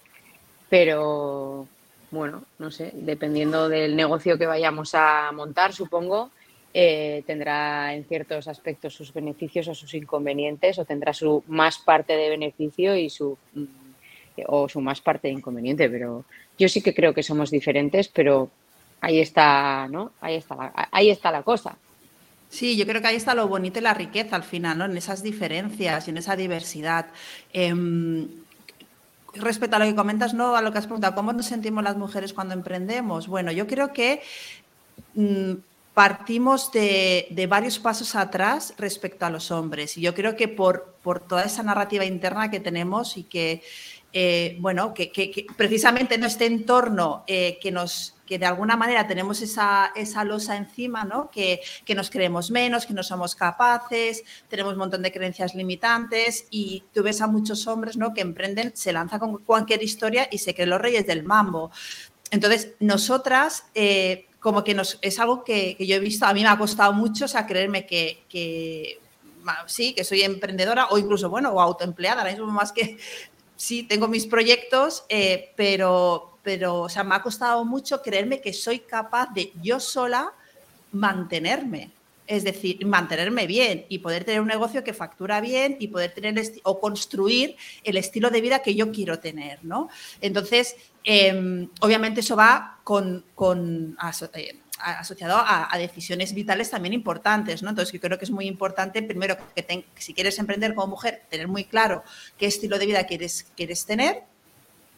Pero 0.69 1.67
bueno, 2.11 2.43
no 2.59 2.71
sé, 2.71 2.91
dependiendo 2.93 3.67
del 3.67 3.93
negocio 3.97 4.37
que 4.37 4.45
vayamos 4.45 4.95
a 4.95 5.33
montar, 5.33 5.73
supongo, 5.73 6.31
eh, 6.73 7.23
tendrá 7.27 7.93
en 7.93 8.05
ciertos 8.05 8.47
aspectos 8.47 8.93
sus 8.93 9.11
beneficios 9.11 9.67
o 9.67 9.75
sus 9.75 9.93
inconvenientes, 9.95 10.79
o 10.79 10.85
tendrá 10.85 11.11
su 11.13 11.43
más 11.47 11.77
parte 11.77 12.13
de 12.15 12.29
beneficio 12.29 12.95
y 12.95 13.09
su 13.09 13.37
mm, 13.53 13.65
o 14.47 14.69
su 14.69 14.79
más 14.79 15.01
parte 15.01 15.27
de 15.27 15.33
inconveniente. 15.33 15.89
Pero 15.89 16.23
yo 16.57 16.69
sí 16.69 16.81
que 16.81 16.93
creo 16.93 17.13
que 17.13 17.21
somos 17.21 17.51
diferentes, 17.51 18.07
pero 18.07 18.49
ahí 19.01 19.19
está, 19.19 19.87
¿no? 19.89 20.13
Ahí 20.21 20.35
está 20.35 20.55
la, 20.55 20.89
ahí 20.91 21.09
está 21.09 21.31
la 21.31 21.43
cosa. 21.43 21.75
Sí, 22.49 22.77
yo 22.77 22.85
creo 22.85 23.01
que 23.01 23.07
ahí 23.07 23.15
está 23.15 23.33
lo 23.33 23.47
bonito 23.47 23.79
y 23.79 23.81
la 23.81 23.93
riqueza 23.93 24.35
al 24.35 24.43
final, 24.43 24.77
¿no? 24.77 24.85
En 24.85 24.95
esas 24.97 25.23
diferencias 25.23 26.07
y 26.07 26.11
en 26.11 26.17
esa 26.17 26.35
diversidad. 26.35 27.07
Em, 27.53 28.27
respecto 29.33 29.75
a 29.75 29.79
lo 29.79 29.85
que 29.85 29.95
comentas, 29.95 30.33
no 30.33 30.55
a 30.55 30.61
lo 30.61 30.71
que 30.71 30.77
has 30.77 30.85
preguntado, 30.85 31.15
¿cómo 31.15 31.33
nos 31.33 31.45
sentimos 31.45 31.83
las 31.83 31.97
mujeres 31.97 32.33
cuando 32.33 32.53
emprendemos? 32.53 33.27
Bueno, 33.27 33.51
yo 33.51 33.67
creo 33.67 33.93
que 33.93 34.21
mm, 35.15 35.53
partimos 35.93 36.71
de, 36.71 37.47
varios 37.49 37.79
pasos 37.79 38.15
atrás 38.15 38.73
respecto 38.77 39.25
a 39.25 39.29
los 39.29 39.49
hombres. 39.51 39.97
Y 39.97 40.01
yo 40.01 40.13
creo 40.13 40.35
que 40.35 40.47
por, 40.47 40.95
por 41.01 41.21
toda 41.21 41.43
esa 41.43 41.63
narrativa 41.63 42.05
interna 42.05 42.51
que 42.51 42.59
tenemos 42.59 43.17
y 43.17 43.23
que, 43.23 43.63
eh, 44.13 44.57
bueno, 44.59 44.93
que, 44.93 45.11
precisamente 45.55 46.15
en 46.15 46.23
este 46.23 46.45
entorno 46.45 47.23
eh, 47.27 47.57
que 47.61 47.71
nos 47.71 48.15
que 48.31 48.39
de 48.39 48.45
alguna 48.45 48.77
manera 48.77 49.07
tenemos 49.07 49.41
esa, 49.41 49.91
esa 49.93 50.23
losa 50.23 50.55
encima, 50.55 51.03
¿no? 51.03 51.29
Que, 51.29 51.59
que, 51.83 51.95
nos 51.95 52.09
creemos 52.09 52.49
menos, 52.49 52.85
que 52.85 52.93
no 52.93 53.03
somos 53.03 53.35
capaces, 53.35 54.23
tenemos 54.47 54.71
un 54.71 54.79
montón 54.79 55.01
de 55.01 55.11
creencias 55.11 55.53
limitantes 55.53 56.45
y 56.49 56.85
tú 56.93 57.03
ves 57.03 57.19
a 57.19 57.27
muchos 57.27 57.67
hombres 57.67 57.97
¿no? 57.97 58.13
que 58.13 58.21
emprenden, 58.21 58.71
se 58.73 58.93
lanzan 58.93 59.19
con 59.19 59.39
cualquier 59.39 59.83
historia 59.83 60.29
y 60.31 60.37
se 60.37 60.55
creen 60.55 60.69
los 60.69 60.79
reyes 60.79 61.05
del 61.05 61.25
mambo. 61.25 61.71
Entonces, 62.29 62.69
nosotras, 62.79 63.65
eh, 63.75 64.27
como 64.39 64.63
que 64.63 64.75
nos, 64.75 64.97
es 65.01 65.19
algo 65.19 65.43
que, 65.43 65.75
yo 65.77 65.97
he 65.97 65.99
visto, 65.99 66.25
a 66.25 66.33
mí 66.33 66.41
me 66.41 66.47
ha 66.47 66.57
costado 66.57 66.93
mucho, 66.93 67.25
o 67.25 67.45
creerme 67.45 67.85
que, 67.85 68.23
que 68.29 69.01
sí, 69.67 69.93
que 69.93 70.03
soy 70.03 70.21
emprendedora 70.21 70.87
o 70.89 70.97
incluso, 70.97 71.29
bueno, 71.29 71.49
o 71.51 71.61
autoempleada, 71.61 72.21
ahora 72.21 72.31
mismo 72.31 72.47
más 72.47 72.71
que 72.71 72.97
sí, 73.61 73.83
tengo 73.83 74.07
mis 74.07 74.25
proyectos, 74.25 75.03
eh, 75.07 75.51
pero, 75.55 76.39
pero, 76.41 76.81
o 76.81 76.89
sea, 76.89 77.03
me 77.03 77.13
ha 77.13 77.21
costado 77.21 77.63
mucho 77.63 78.01
creerme 78.01 78.41
que 78.41 78.53
soy 78.53 78.79
capaz 78.79 79.27
de 79.35 79.53
yo 79.61 79.79
sola 79.79 80.33
mantenerme. 80.91 81.91
Es 82.25 82.43
decir, 82.43 82.83
mantenerme 82.85 83.45
bien 83.45 83.85
y 83.87 83.99
poder 83.99 84.23
tener 84.23 84.41
un 84.41 84.47
negocio 84.47 84.83
que 84.83 84.93
factura 84.93 85.41
bien 85.41 85.77
y 85.79 85.89
poder 85.89 86.11
tener 86.11 86.41
o 86.63 86.79
construir 86.79 87.55
el 87.83 87.97
estilo 87.97 88.31
de 88.31 88.41
vida 88.41 88.63
que 88.63 88.73
yo 88.73 88.91
quiero 88.91 89.19
tener, 89.19 89.63
¿no? 89.63 89.89
Entonces, 90.21 90.75
em, 91.03 91.69
obviamente 91.81 92.21
eso 92.21 92.35
va 92.35 92.79
con, 92.83 93.23
eh, 94.33 94.60
asociado 94.83 95.37
a, 95.37 95.69
decisiones 95.77 96.33
vitales 96.33 96.69
también 96.69 96.93
importantes, 96.93 97.63
¿no? 97.63 97.69
Entonces, 97.69 97.93
yo 97.93 97.99
creo 97.99 98.17
que 98.17 98.25
es 98.25 98.31
muy 98.31 98.45
importante, 98.47 99.01
primero, 99.03 99.37
que, 99.55 99.85
si 99.95 100.13
quieres 100.13 100.37
emprender 100.39 100.75
como 100.75 100.87
mujer, 100.87 101.23
tener 101.29 101.47
muy 101.47 101.65
claro 101.65 102.03
qué 102.37 102.45
estilo 102.45 102.77
de 102.77 102.85
vida 102.85 103.05
quieres, 103.05 103.51
quieres 103.55 103.85
tener 103.85 104.23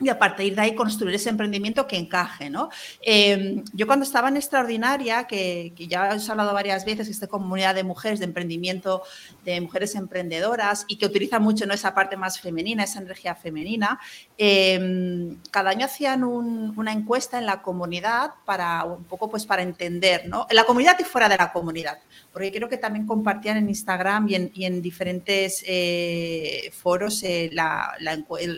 y 0.06 0.10
a 0.10 0.20
partir 0.20 0.56
de 0.56 0.62
ahí 0.62 0.76
construir 0.76 1.16
ese 1.16 1.30
emprendimiento 1.30 1.88
que 1.88 1.98
encaje. 1.98 2.50
¿no? 2.50 2.70
Em, 3.02 3.64
yo 3.74 3.88
cuando 3.88 4.04
estaba 4.04 4.30
en 4.30 4.38
Extraordinaria, 4.38 5.26
que, 5.26 5.74
ya 5.78 6.14
os 6.16 6.28
he 6.28 6.32
hablado 6.32 6.54
varias 6.54 6.86
veces, 6.86 7.08
esta 7.08 7.28
comunidad 7.28 7.76
de 7.76 7.84
mujeres, 7.84 8.20
de 8.20 8.26
emprendimiento, 8.26 9.04
de 9.44 9.62
mujeres 9.62 9.96
emprendedoras 9.96 10.86
y 10.88 10.98
que 10.98 11.06
utiliza 11.06 11.40
mucho 11.40 11.66
¿no? 11.66 11.74
esa 11.74 11.94
parte 11.94 12.18
más 12.18 12.40
femenina, 12.40 12.84
esa 12.84 13.00
energía 13.00 13.36
femenina, 13.36 14.00
em, 14.38 15.38
cada 15.52 15.72
año 15.72 15.86
hacían 15.86 16.24
una 16.24 16.92
encuesta 16.92 17.38
en 17.38 17.46
la 17.46 17.62
comunidad 17.62 18.32
para 18.46 18.84
un 18.84 19.04
poco 19.06 19.30
pues 19.30 19.46
para 19.46 19.62
entender, 19.62 20.28
¿no? 20.28 20.48
en 20.50 20.56
la 20.56 20.64
comunidad 20.66 20.98
y 21.00 21.04
fuera 21.04 21.30
de 21.30 21.38
la 21.38 21.52
comunidad, 21.52 22.00
porque 22.32 22.52
creo 22.52 22.70
que 22.70 22.78
también 22.78 23.06
compartían 23.06 23.58
en 23.58 23.70
Instagram 23.70 24.28
y 24.28 24.66
en, 24.66 24.82
diferentes 24.82 25.64
eh, 25.68 26.72
foros 26.74 27.24
eh, 27.24 27.50
la 27.54 27.96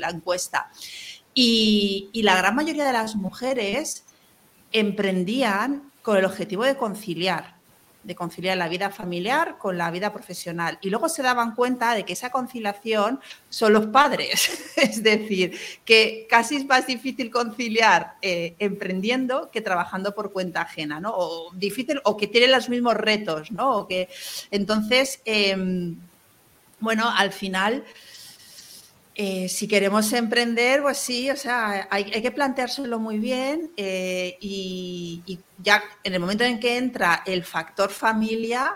encuesta. 0.09 0.69
Y, 1.37 2.09
la 2.23 2.37
gran 2.37 2.55
mayoría 2.55 2.85
de 2.85 2.93
las 2.93 3.15
mujeres 3.17 4.05
emprendían 4.71 5.91
con 6.01 6.17
el 6.17 6.23
objetivo 6.23 6.63
de 6.63 6.77
conciliar, 6.77 7.55
de 8.03 8.15
conciliar 8.15 8.55
la 8.55 8.69
vida 8.69 8.89
familiar 8.89 9.57
con 9.57 9.77
la 9.77 9.91
vida 9.91 10.13
profesional. 10.13 10.79
Y 10.81 10.89
luego 10.89 11.09
se 11.09 11.23
daban 11.23 11.53
cuenta 11.53 11.93
de 11.93 12.05
que 12.05 12.13
esa 12.13 12.29
conciliación 12.29 13.19
son 13.49 13.73
los 13.73 13.87
padres. 13.87 14.73
es 14.77 15.03
decir, 15.03 15.59
que 15.83 16.25
casi 16.29 16.55
es 16.55 16.65
más 16.65 16.87
difícil 16.87 17.29
conciliar 17.29 18.15
eh, 18.21 18.55
emprendiendo 18.59 19.51
que 19.51 19.59
trabajando 19.59 20.15
por 20.15 20.31
cuenta 20.31 20.61
ajena, 20.61 21.01
¿no? 21.01 21.13
O 21.17 21.51
difícil, 21.53 21.99
o 22.05 22.15
que 22.15 22.27
tienen 22.27 22.51
los 22.51 22.69
mismos 22.69 22.93
retos, 22.93 23.51
¿no? 23.51 23.75
O 23.75 23.87
que, 23.87 24.07
entonces, 24.51 25.19
em, 25.25 25.97
bueno, 26.79 27.11
al 27.13 27.33
final 27.33 27.83
eh, 29.17 29.47
si 29.47 29.65
queremos 29.69 30.11
emprender, 30.11 30.81
pues 30.81 30.97
sí, 30.97 31.29
o 31.29 31.37
sea, 31.37 31.87
hay, 31.89 32.03
que 32.03 32.31
planteárselo 32.31 32.99
muy 32.99 33.17
bien 33.17 33.71
eh, 33.77 34.37
y, 34.41 35.39
ya 35.63 35.81
en 36.03 36.13
el 36.13 36.19
momento 36.19 36.43
en 36.43 36.59
que 36.59 36.77
entra 36.77 37.23
el 37.25 37.45
factor 37.45 37.91
familia, 37.91 38.75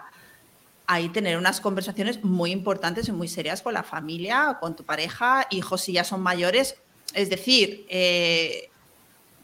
ahí 0.88 1.10
tener 1.10 1.38
unas 1.38 1.60
conversaciones 1.60 2.24
muy 2.24 2.52
importantes 2.52 3.10
y 3.10 3.12
muy 3.12 3.28
serias 3.28 3.62
con 3.62 3.74
la 3.74 3.84
familia, 3.84 4.58
con 4.62 4.78
tu 4.78 4.86
pareja, 4.86 5.46
hijos 5.50 5.82
si 5.82 5.92
ya 5.92 6.06
son 6.06 6.22
mayores. 6.22 6.78
Es 7.14 7.30
decir, 7.30 7.86
eh, 7.90 8.70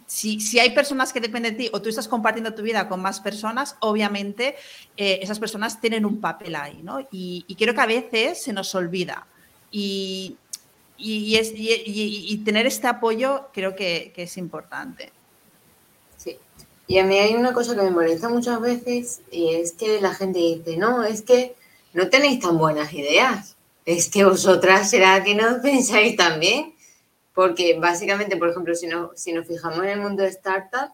si, 0.08 0.60
hay 0.60 0.70
personas 0.70 1.12
que 1.12 1.20
dependen 1.20 1.58
de 1.58 1.64
ti 1.66 1.70
o 1.74 1.82
tú 1.82 1.90
estás 1.90 2.08
compartiendo 2.08 2.54
tu 2.54 2.62
vida 2.62 2.88
con 2.88 3.02
más 3.02 3.20
personas, 3.20 3.76
obviamente 3.82 4.56
esas 4.96 5.40
personas 5.40 5.82
tienen 5.82 6.06
un 6.06 6.22
papel 6.22 6.56
ahí, 6.56 6.80
¿no? 6.84 7.02
Y, 7.12 7.44
y 7.50 7.56
creo 7.56 7.74
que 7.74 7.82
a 7.82 7.86
veces 7.86 8.42
se 8.42 8.54
nos 8.54 8.74
olvida. 8.76 9.28
Y, 9.78 10.38
y, 10.98 12.42
tener 12.46 12.66
este 12.68 12.88
apoyo 12.88 13.48
creo 13.54 13.76
que, 13.76 14.14
es 14.16 14.38
importante. 14.38 15.12
Sí. 16.18 16.38
Y 16.88 17.00
a 17.00 17.06
mí 17.06 17.18
hay 17.18 17.36
una 17.36 17.54
cosa 17.54 17.76
que 17.76 17.82
me 17.82 17.92
molesta 17.92 18.30
muchas 18.30 18.60
veces 18.62 19.22
y 19.32 19.56
es 19.56 19.74
que 19.74 20.00
la 20.02 20.14
gente 20.14 20.40
dice, 20.40 20.78
no, 20.78 21.04
es 21.04 21.22
que 21.22 21.56
no 21.94 22.10
tenéis 22.10 22.40
tan 22.40 22.58
buenas 22.58 22.94
ideas. 22.94 23.56
Es 23.86 24.10
que 24.10 24.26
vosotras 24.26 24.90
será 24.90 25.24
que 25.24 25.36
no 25.36 25.62
pensáis 25.64 26.16
tan 26.16 26.40
bien. 26.40 26.74
Porque 27.34 27.78
básicamente, 27.78 28.38
por 28.38 28.50
ejemplo, 28.50 28.76
si, 28.76 28.88
no, 28.88 29.12
si 29.16 29.34
nos 29.34 29.46
fijamos 29.46 29.80
en 29.80 29.90
el 29.90 30.00
mundo 30.00 30.24
de 30.24 30.30
startup, 30.30 30.94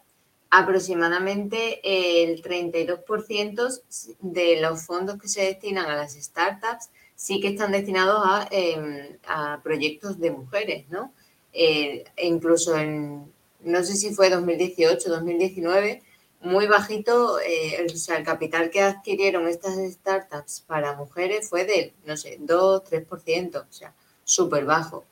aproximadamente 0.50 1.79
el 2.24 2.41
32% 2.41 3.81
de 4.20 4.60
los 4.60 4.86
fondos 4.86 5.20
que 5.20 5.27
se 5.27 5.43
destinan 5.43 5.86
a 5.86 5.96
las 5.96 6.13
startups 6.13 6.89
sí 7.21 7.39
que 7.39 7.49
están 7.49 7.71
destinados 7.71 8.19
a, 8.25 8.47
em, 8.49 9.17
proyectos 9.63 10.19
de 10.19 10.31
mujeres, 10.31 10.85
¿no? 10.89 11.13
Eh, 11.53 12.03
e 12.15 12.27
incluso 12.27 12.75
en, 12.75 13.31
no 13.59 13.83
sé 13.83 13.93
si 13.95 14.11
fue 14.15 14.31
2018, 14.31 15.07
2019, 15.09 16.01
muy 16.41 16.65
bajito, 16.65 17.39
eh, 17.39 17.85
o 17.85 17.95
sea, 17.95 18.17
el 18.17 18.25
capital 18.25 18.71
que 18.71 18.81
adquirieron 18.81 19.47
estas 19.47 19.75
startups 19.93 20.61
para 20.61 20.95
mujeres 20.95 21.47
fue 21.47 21.65
de, 21.65 21.93
no 22.05 22.17
sé, 22.17 22.37
2, 22.39 22.83
3%, 22.85 23.67
o 23.69 23.71
sea, 23.71 23.93
súper 24.23 24.65
bajo. 24.65 25.05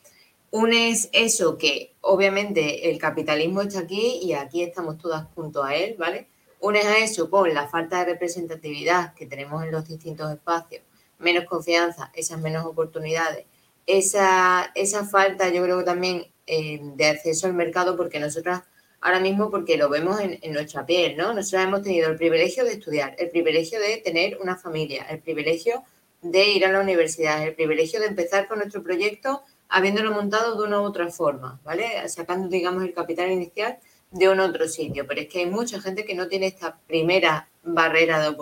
Unes 0.50 1.10
eso 1.14 1.60
que 1.60 1.94
obviamente 2.02 2.90
el 2.90 2.98
capitalismo 2.98 3.62
está 3.62 3.82
aquí 3.82 4.20
y 4.24 4.34
aquí 4.34 4.64
estamos 4.64 4.98
todas 4.98 5.28
junto 5.36 5.64
a 5.64 5.76
él, 5.76 5.96
¿vale? 6.00 6.28
Unes 6.60 6.86
a 6.86 6.98
eso 6.98 7.30
con 7.30 7.54
la 7.54 7.68
falta 7.68 8.00
de 8.00 8.14
representatividad 8.14 9.14
que 9.14 9.28
tenemos 9.28 9.64
en 9.64 9.72
los 9.72 9.88
distintos 9.88 10.32
espacios 10.32 10.82
menos 11.20 11.46
confianza, 11.46 12.12
esas 12.14 12.40
menos 12.40 12.66
oportunidades, 12.66 13.46
esa, 13.86 14.72
esa 14.76 15.06
falta 15.06 15.50
yo 15.50 15.64
creo 15.64 15.84
también 15.84 16.28
eh, 16.48 16.80
de 16.96 17.06
acceso 17.06 17.48
al 17.48 17.54
mercado, 17.54 17.96
porque 17.96 18.20
nosotras 18.20 18.64
ahora 19.02 19.20
mismo, 19.20 19.50
porque 19.50 19.78
lo 19.78 19.90
vemos 19.90 20.20
en, 20.20 20.40
nuestra 20.54 20.86
piel, 20.86 21.16
¿no? 21.18 21.34
Nosotras 21.34 21.66
hemos 21.66 21.84
tenido 21.84 22.10
el 22.10 22.18
privilegio 22.18 22.66
de 22.66 22.74
estudiar, 22.74 23.16
el 23.18 23.30
privilegio 23.30 23.80
de 23.80 23.98
tener 23.98 24.38
una 24.42 24.58
familia, 24.58 25.04
el 25.10 25.20
privilegio 25.20 25.84
de 26.22 26.50
ir 26.50 26.66
a 26.66 26.72
la 26.72 26.82
universidad, 26.82 27.44
el 27.44 27.56
privilegio 27.56 28.00
de 28.00 28.08
empezar 28.08 28.48
con 28.48 28.60
nuestro 28.60 28.84
proyecto 28.84 29.44
habiéndolo 29.70 30.12
montado 30.12 30.58
de 30.58 30.68
una 30.68 30.82
u 30.82 30.84
otra 30.84 31.10
forma, 31.10 31.60
¿vale? 31.64 32.08
Sacando, 32.10 32.50
digamos, 32.50 32.84
el 32.84 32.94
capital 32.94 33.32
inicial 33.32 33.78
de 34.12 34.28
un 34.28 34.40
otro 34.40 34.68
sitio. 34.68 35.06
Pero 35.08 35.22
es 35.22 35.28
que 35.28 35.40
hay 35.40 35.46
mucha 35.46 35.80
gente 35.80 36.04
que 36.04 36.16
no 36.16 36.28
tiene 36.28 36.48
esta 36.48 36.78
primera 36.88 37.48
barrera, 37.64 38.20
de, 38.20 38.36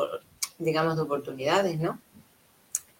digamos, 0.58 0.96
de 0.96 1.02
oportunidades, 1.02 1.78
¿no? 1.80 2.00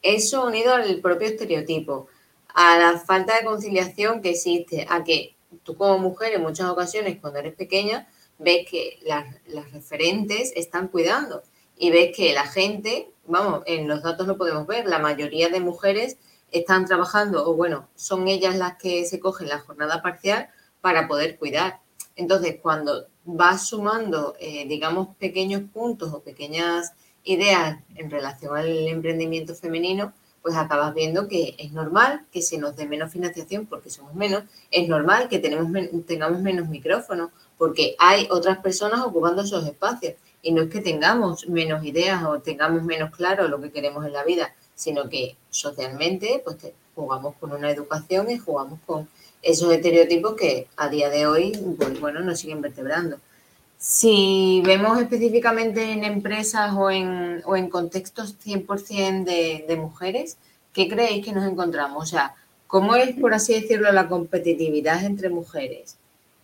Eso 0.02 0.46
unido 0.46 0.74
al 0.74 1.00
propio 1.00 1.28
estereotipo, 1.28 2.08
a 2.54 2.78
la 2.78 3.00
falta 3.00 3.38
de 3.38 3.46
conciliación 3.46 4.22
que 4.22 4.32
existe, 4.32 4.86
a 4.90 5.04
que 5.04 5.36
tú 5.64 5.76
como 5.76 5.98
mujer 5.98 6.34
en 6.34 6.42
muchas 6.42 6.70
ocasiones 6.70 7.20
cuando 7.20 7.40
eres 7.40 7.56
pequeña 7.56 8.08
ves 8.40 8.68
que 8.70 9.00
las, 9.04 9.26
referentes 9.72 10.54
están 10.56 10.88
cuidando 10.88 11.44
y 11.78 11.92
ves 11.92 12.16
que 12.16 12.34
la 12.34 12.46
gente, 12.46 13.12
vamos, 13.26 13.64
en 13.66 13.88
los 13.88 14.04
datos 14.04 14.28
lo 14.28 14.38
podemos 14.38 14.68
ver, 14.68 14.88
la 14.88 15.00
mayoría 15.00 15.50
de 15.50 15.60
mujeres 15.60 16.18
están 16.52 16.86
trabajando 16.86 17.48
o 17.48 17.56
bueno, 17.56 17.88
son 17.96 18.28
ellas 18.28 18.56
las 18.56 18.78
que 18.78 19.06
se 19.06 19.20
cogen 19.20 19.50
la 19.50 19.60
jornada 19.60 20.02
parcial 20.02 20.50
para 20.82 21.08
poder 21.08 21.38
cuidar. 21.38 21.82
Entonces, 22.16 22.58
cuando 22.62 23.08
vas 23.26 23.68
sumando, 23.68 24.36
eh, 24.40 24.66
digamos, 24.68 25.16
pequeños 25.18 25.64
puntos 25.72 26.14
o 26.14 26.22
pequeñas 26.22 26.94
ideas 27.28 27.80
en 27.96 28.10
relación 28.10 28.56
al 28.56 28.88
emprendimiento 28.88 29.54
femenino, 29.54 30.14
pues 30.42 30.56
acabas 30.56 30.94
viendo 30.94 31.28
que 31.28 31.56
es 31.58 31.74
normal 31.74 32.26
que 32.32 32.42
se 32.42 32.58
nos 32.58 32.76
dé 32.76 32.88
menos 32.88 33.12
financiación 33.12 33.66
porque 33.66 33.90
somos 33.90 34.14
menos, 34.14 34.44
es 34.72 34.88
normal 34.88 35.28
que 35.28 35.40
tenemos, 35.40 35.70
tengamos 36.06 36.42
menos 36.42 36.70
micrófonos 36.70 37.32
porque 37.58 37.96
hay 38.00 38.28
otras 38.32 38.60
personas 38.60 39.02
ocupando 39.02 39.42
esos 39.42 39.66
espacios 39.66 40.14
Y 40.42 40.54
no 40.54 40.62
es 40.62 40.70
que 40.70 40.80
tengamos 40.80 41.50
menos 41.50 41.84
ideas 41.84 42.24
o 42.24 42.40
tengamos 42.40 42.84
menos 42.84 43.12
claro 43.12 43.48
lo 43.50 43.60
que 43.60 43.72
queremos 43.72 44.06
en 44.06 44.14
la 44.14 44.24
vida, 44.24 44.56
sino 44.74 45.10
que 45.10 45.36
socialmente 45.50 46.42
pues 46.46 46.58
jugamos 46.96 47.36
con 47.40 47.52
una 47.52 47.70
educación 47.70 48.32
y 48.32 48.38
jugamos 48.38 48.80
con 48.86 49.10
esos 49.42 49.72
estereotipos 49.74 50.36
que 50.36 50.68
a 50.78 50.88
día 50.88 51.10
de 51.10 51.28
hoy 51.28 51.52
pues, 51.78 52.00
bueno, 52.00 52.22
nos 52.22 52.40
siguen 52.40 52.62
vertebrando. 52.62 53.18
Si 53.90 54.62
vemos 54.66 55.00
específicamente 55.00 55.94
en 55.94 56.04
empresas 56.04 56.74
o 56.76 56.92
en, 56.92 57.42
o 57.46 57.56
en 57.56 57.70
contextos 57.70 58.36
100% 58.38 59.24
de, 59.24 59.64
de 59.66 59.76
mujeres, 59.78 60.38
¿qué 60.74 60.90
creéis 60.90 61.24
que 61.24 61.32
nos 61.32 61.50
encontramos? 61.50 62.04
O 62.04 62.06
sea, 62.06 62.36
¿cómo 62.68 62.98
es, 62.98 63.16
por 63.18 63.34
así 63.34 63.54
decirlo, 63.54 63.90
la 63.94 64.10
competitividad 64.10 65.06
entre 65.06 65.30
mujeres 65.30 65.96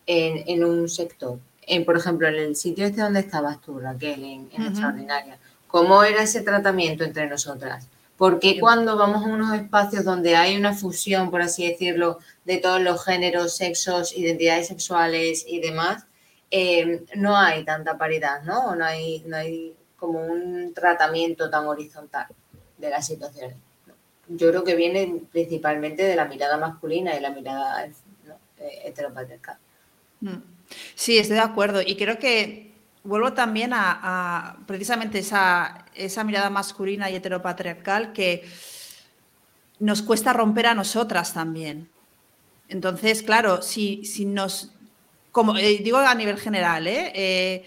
en, 0.06 0.46
en 0.48 0.64
un 0.64 0.88
sector? 0.88 1.38
En, 1.68 1.84
por 1.84 1.98
ejemplo, 1.98 2.30
en 2.30 2.36
el 2.36 2.56
sitio 2.56 2.86
este 2.86 3.02
donde 3.02 3.20
estabas 3.20 3.60
tú, 3.60 3.78
Raquel, 3.78 4.24
en, 4.24 4.50
en 4.54 4.68
Extraordinaria. 4.68 5.38
¿Cómo 5.68 6.02
era 6.06 6.24
ese 6.24 6.44
tratamiento 6.44 7.04
entre 7.04 7.28
nosotras? 7.28 7.90
Porque 8.16 8.58
cuando 8.58 8.96
vamos 8.96 9.22
a 9.26 9.28
unos 9.28 9.54
espacios 9.54 10.06
donde 10.06 10.38
hay 10.38 10.56
una 10.56 10.74
fusión, 10.74 11.30
por 11.30 11.42
así 11.42 11.68
decirlo, 11.68 12.20
de 12.46 12.60
todos 12.60 12.82
los 12.82 13.04
géneros, 13.04 13.58
sexos, 13.58 14.16
identidades 14.16 14.68
sexuales 14.68 15.44
y 15.46 15.60
demás, 15.60 16.06
eh, 16.52 17.06
no 17.16 17.38
hay 17.38 17.64
tanta 17.64 17.98
paridad, 17.98 18.44
¿no? 18.44 18.76
No 18.76 18.86
hay, 18.86 19.24
no 19.26 19.38
hay 19.38 19.76
como 19.96 20.20
un 20.20 20.74
tratamiento 20.74 21.50
tan 21.50 21.66
horizontal 21.66 22.28
de 22.78 22.90
las 22.90 23.08
situaciones. 23.08 23.58
Yo 24.28 24.50
creo 24.50 24.64
que 24.64 24.76
viene 24.76 25.22
principalmente 25.32 26.04
de 26.04 26.16
la 26.16 26.26
mirada 26.26 26.58
masculina 26.58 27.16
y 27.16 27.22
la 27.22 27.30
mirada 27.32 27.88
¿no? 28.26 28.36
Eh, 28.60 28.82
heteropatriarcal. 28.86 29.58
Mm. 30.22 30.38
Sí, 30.96 31.18
estoy 31.18 31.36
de 31.36 31.44
acuerdo. 31.44 31.82
Y 31.82 31.96
creo 31.96 32.20
que 32.20 32.74
vuelvo 33.04 33.34
también 33.34 33.72
a, 33.74 34.58
precisamente 34.66 35.20
esa, 35.20 35.86
esa, 35.94 36.24
mirada 36.24 36.50
masculina 36.50 37.10
y 37.10 37.16
heteropatriarcal 37.16 38.14
que 38.14 38.44
nos 39.80 40.02
cuesta 40.02 40.34
romper 40.34 40.68
a 40.68 40.76
nosotras 40.76 41.34
también. 41.34 41.90
Entonces, 42.70 43.22
claro, 43.24 43.62
si, 43.62 44.06
si 44.06 44.26
nos, 44.26 44.72
como 45.34 45.58
eh, 45.58 45.80
digo 45.84 45.98
a 45.98 46.16
nivel 46.16 46.38
general, 46.38 46.88
¿eh? 46.88 47.12
Eh, 47.16 47.66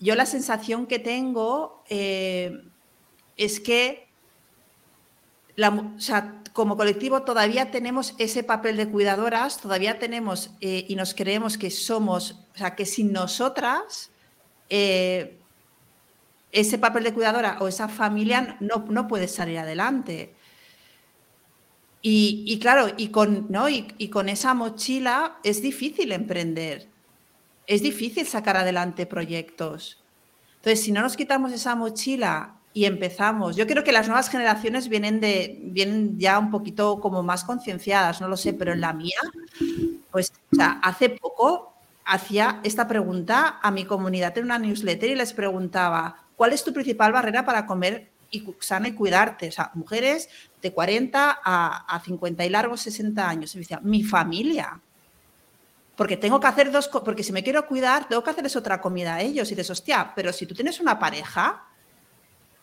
yo 0.00 0.16
la 0.16 0.26
sensación 0.26 0.86
que 0.86 0.98
tengo 0.98 1.84
es 1.88 3.60
que 3.60 4.08
como 6.52 6.76
colectivo 6.76 7.22
todavía 7.22 7.70
tenemos 7.70 8.14
ese 8.18 8.42
papel 8.42 8.76
de 8.76 8.88
cuidadoras, 8.88 9.60
todavía 9.60 9.98
tenemos 9.98 10.50
y 10.60 10.94
nos 10.96 11.14
creemos 11.14 11.56
que 11.56 11.70
somos, 11.70 12.32
o 12.54 12.58
sea, 12.58 12.74
que 12.74 12.86
sin 12.86 13.12
nosotras 13.12 14.10
ese 14.68 15.38
papel 16.78 17.04
de 17.04 17.14
cuidadora 17.14 17.58
o 17.60 17.68
esa 17.68 17.88
familia 17.88 18.56
no, 18.60 18.84
no 18.88 19.06
puede 19.06 19.28
salir 19.28 19.58
adelante. 19.58 20.34
Y, 22.06 22.58
claro, 22.60 22.88
y 22.98 23.08
con, 23.08 23.46
¿no? 23.48 23.70
y, 23.70 24.10
con 24.10 24.28
esa 24.28 24.52
mochila 24.52 25.38
es 25.42 25.62
difícil 25.62 26.12
emprender, 26.12 26.86
es 27.66 27.82
difícil 27.82 28.26
sacar 28.26 28.56
adelante 28.56 29.06
proyectos. 29.06 30.02
Entonces, 30.56 30.82
si 30.82 30.92
no 30.92 31.02
nos 31.02 31.16
quitamos 31.16 31.52
esa 31.52 31.74
mochila 31.74 32.54
y 32.72 32.86
empezamos, 32.86 33.56
yo 33.56 33.66
creo 33.66 33.84
que 33.84 33.92
las 33.92 34.08
nuevas 34.08 34.28
generaciones 34.28 34.88
vienen, 34.88 35.20
de, 35.20 35.60
vienen 35.62 36.18
ya 36.18 36.38
un 36.38 36.50
poquito 36.50 37.00
como 37.00 37.22
más 37.22 37.44
concienciadas, 37.44 38.20
no 38.20 38.28
lo 38.28 38.36
sé, 38.36 38.54
pero 38.54 38.72
en 38.72 38.80
la 38.80 38.92
mía, 38.92 39.18
pues 40.10 40.32
o 40.52 40.56
sea, 40.56 40.80
hace 40.82 41.10
poco 41.10 41.74
hacía 42.04 42.60
esta 42.64 42.86
pregunta 42.86 43.58
a 43.62 43.70
mi 43.70 43.84
comunidad 43.84 44.36
en 44.38 44.44
una 44.44 44.58
newsletter 44.58 45.10
y 45.10 45.14
les 45.14 45.32
preguntaba, 45.32 46.24
¿cuál 46.36 46.52
es 46.52 46.64
tu 46.64 46.72
principal 46.72 47.12
barrera 47.12 47.44
para 47.44 47.66
comer 47.66 48.10
y 48.30 48.44
sana 48.60 48.88
y 48.88 48.92
cuidarte? 48.92 49.48
O 49.48 49.52
sea, 49.52 49.70
mujeres 49.74 50.28
de 50.60 50.72
40 50.72 51.40
a, 51.44 52.02
50 52.04 52.44
y 52.44 52.48
largos 52.50 52.82
60 52.82 53.28
años. 53.28 53.54
Me 53.54 53.60
decía, 53.60 53.80
mi 53.82 54.02
familia. 54.02 54.80
Porque 55.96 56.16
tengo 56.16 56.40
que 56.40 56.46
hacer 56.46 56.72
dos, 56.72 56.88
porque 56.88 57.22
si 57.22 57.32
me 57.32 57.44
quiero 57.44 57.66
cuidar, 57.66 58.08
tengo 58.08 58.22
que 58.22 58.30
hacerles 58.30 58.56
otra 58.56 58.80
comida 58.80 59.14
a 59.14 59.20
ellos. 59.20 59.50
Y 59.50 59.54
dices, 59.54 59.70
hostia, 59.70 60.12
pero 60.14 60.32
si 60.32 60.46
tú 60.46 60.54
tienes 60.54 60.80
una 60.80 60.98
pareja, 60.98 61.64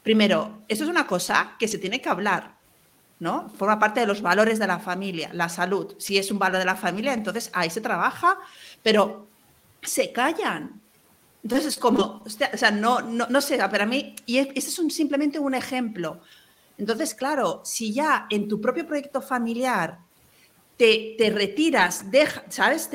primero, 0.04 0.60
eso 0.67 0.84
es 0.84 0.89
una 0.89 1.08
cosa 1.08 1.56
que 1.58 1.67
se 1.67 1.78
tiene 1.78 2.02
que 2.02 2.10
hablar, 2.10 2.56
¿no? 3.20 3.50
Forma 3.50 3.80
parte 3.80 4.02
de 4.02 4.08
los 4.08 4.22
valores 4.22 4.60
de 4.60 4.67
la 4.67 4.80
familia, 4.80 5.30
la 5.34 5.48
salud. 5.48 5.96
Si 5.98 6.17
es 6.17 6.30
un 6.30 6.39
valor 6.39 6.60
de 6.60 6.65
la 6.65 6.76
familia, 6.76 7.13
entonces 7.13 7.50
ahí 7.54 7.70
se 7.70 7.80
trabaja, 7.80 8.38
pero 8.84 9.28
se 9.82 10.12
callan. 10.12 10.82
Entonces 11.44 11.67
es 11.67 11.78
como, 11.78 12.22
o 12.24 12.30
sea, 12.30 12.72
no, 12.72 13.02
no, 13.02 13.28
no 13.28 13.41
sé, 13.41 13.58
para 13.58 13.86
mí, 13.86 14.15
y 14.26 14.39
ese 14.39 14.70
es 14.70 14.76
simplemente 14.94 15.39
un 15.39 15.56
ejemplo. 15.56 16.22
Entonces, 16.78 17.15
claro, 17.15 17.62
si 17.63 17.94
ya 17.94 18.28
en 18.30 18.48
tu 18.48 18.60
propio 18.60 18.86
proyecto 18.86 19.22
familiar 19.22 20.00
te, 20.77 21.15
te 21.17 21.29
retiras, 21.29 22.10
deja, 22.10 22.43
¿sabes? 22.49 22.89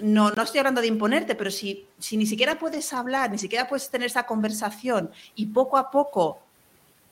no, 0.00 0.30
no 0.30 0.42
estoy 0.42 0.58
hablando 0.58 0.80
de 0.80 0.86
imponerte, 0.86 1.34
pero 1.34 1.50
si, 1.50 1.86
si 1.98 2.16
ni 2.16 2.26
siquiera 2.26 2.58
puedes 2.58 2.92
hablar, 2.92 3.30
ni 3.30 3.38
siquiera 3.38 3.68
puedes 3.68 3.90
tener 3.90 4.06
esa 4.06 4.24
conversación 4.24 5.10
y 5.34 5.46
poco 5.46 5.76
a 5.76 5.90
poco 5.90 6.38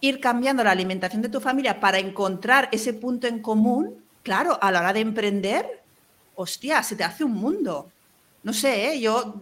ir 0.01 0.21
cambiando 0.21 0.63
la 0.63 0.71
alimentación 0.71 1.23
de 1.23 1.29
tu 1.29 1.41
familia 1.41 1.81
para 1.81 1.99
encontrar 1.99 2.69
ese 2.71 2.93
punto 2.93 3.27
en 3.27 3.41
común, 3.41 3.97
claro, 4.23 4.59
a 4.63 4.71
la 4.71 4.81
hora 4.81 4.93
de 4.93 5.01
emprender, 5.01 5.83
hostia, 6.35 6.83
se 6.83 6.97
te 6.97 7.05
hace 7.05 7.25
un 7.25 7.33
mundo. 7.33 7.91
No 8.43 8.53
sé, 8.53 8.93
¿eh? 8.93 9.01
yo 9.01 9.35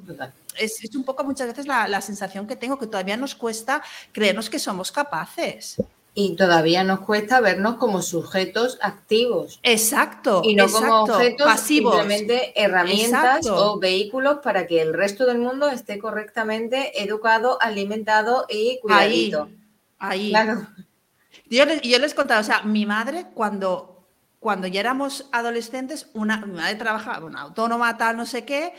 es, 0.59 0.83
es, 0.83 0.95
un 0.95 1.05
poco 1.05 1.25
muchas 1.25 1.49
veces 1.49 1.67
la, 1.67 1.87
la, 1.89 2.01
sensación 2.01 2.47
que 2.47 2.57
tengo 2.57 2.79
que 2.79 2.87
todavía 2.87 3.17
nos 3.17 3.35
cuesta 3.35 3.83
creernos 4.13 4.49
que 4.49 4.59
somos 4.59 4.91
capaces. 4.91 5.77
Y 6.17 6.37
todavía 6.37 6.85
nos 6.85 7.01
cuesta 7.01 7.41
vernos 7.41 7.75
como 7.75 8.01
sujetos 8.01 8.79
activos. 8.81 9.59
Exacto. 9.65 10.43
Y 10.45 10.55
no 10.55 10.65
exacto, 10.65 10.87
como 10.87 11.03
objetos, 11.03 11.47
pasivos. 11.47 11.97
simplemente 11.97 12.53
herramientas 12.55 13.39
exacto. 13.39 13.73
o 13.73 13.79
vehículos 13.81 14.39
para 14.43 14.69
que 14.69 14.81
el 14.81 14.95
resto 14.95 15.27
del 15.27 15.39
mundo 15.39 15.69
esté 15.69 15.99
correctamente 15.99 17.03
educado, 17.03 17.61
alimentado 17.61 18.47
y 18.49 18.79
cuidadito. 18.81 19.49
Ahí. 19.99 20.27
ahí. 20.27 20.31
Claro. 20.31 20.69
Yo, 21.51 21.65
les, 21.65 21.83
yo 21.83 21.99
les 21.99 22.15
contaba, 22.15 22.41
o 22.41 22.45
sea, 22.45 22.63
mi 22.63 22.87
madre 22.87 23.27
cuando, 23.35 24.07
cuando 24.39 24.67
ya 24.67 24.81
éramos 24.81 25.29
adolescentes, 25.33 26.09
una, 26.15 26.39
mi 26.47 26.55
madre 26.55 26.77
trabajaba, 26.77 27.27
una 27.27 27.43
autónoma, 27.43 27.97
tal, 27.97 28.17
no 28.17 28.25
sé 28.25 28.45
qué, 28.45 28.73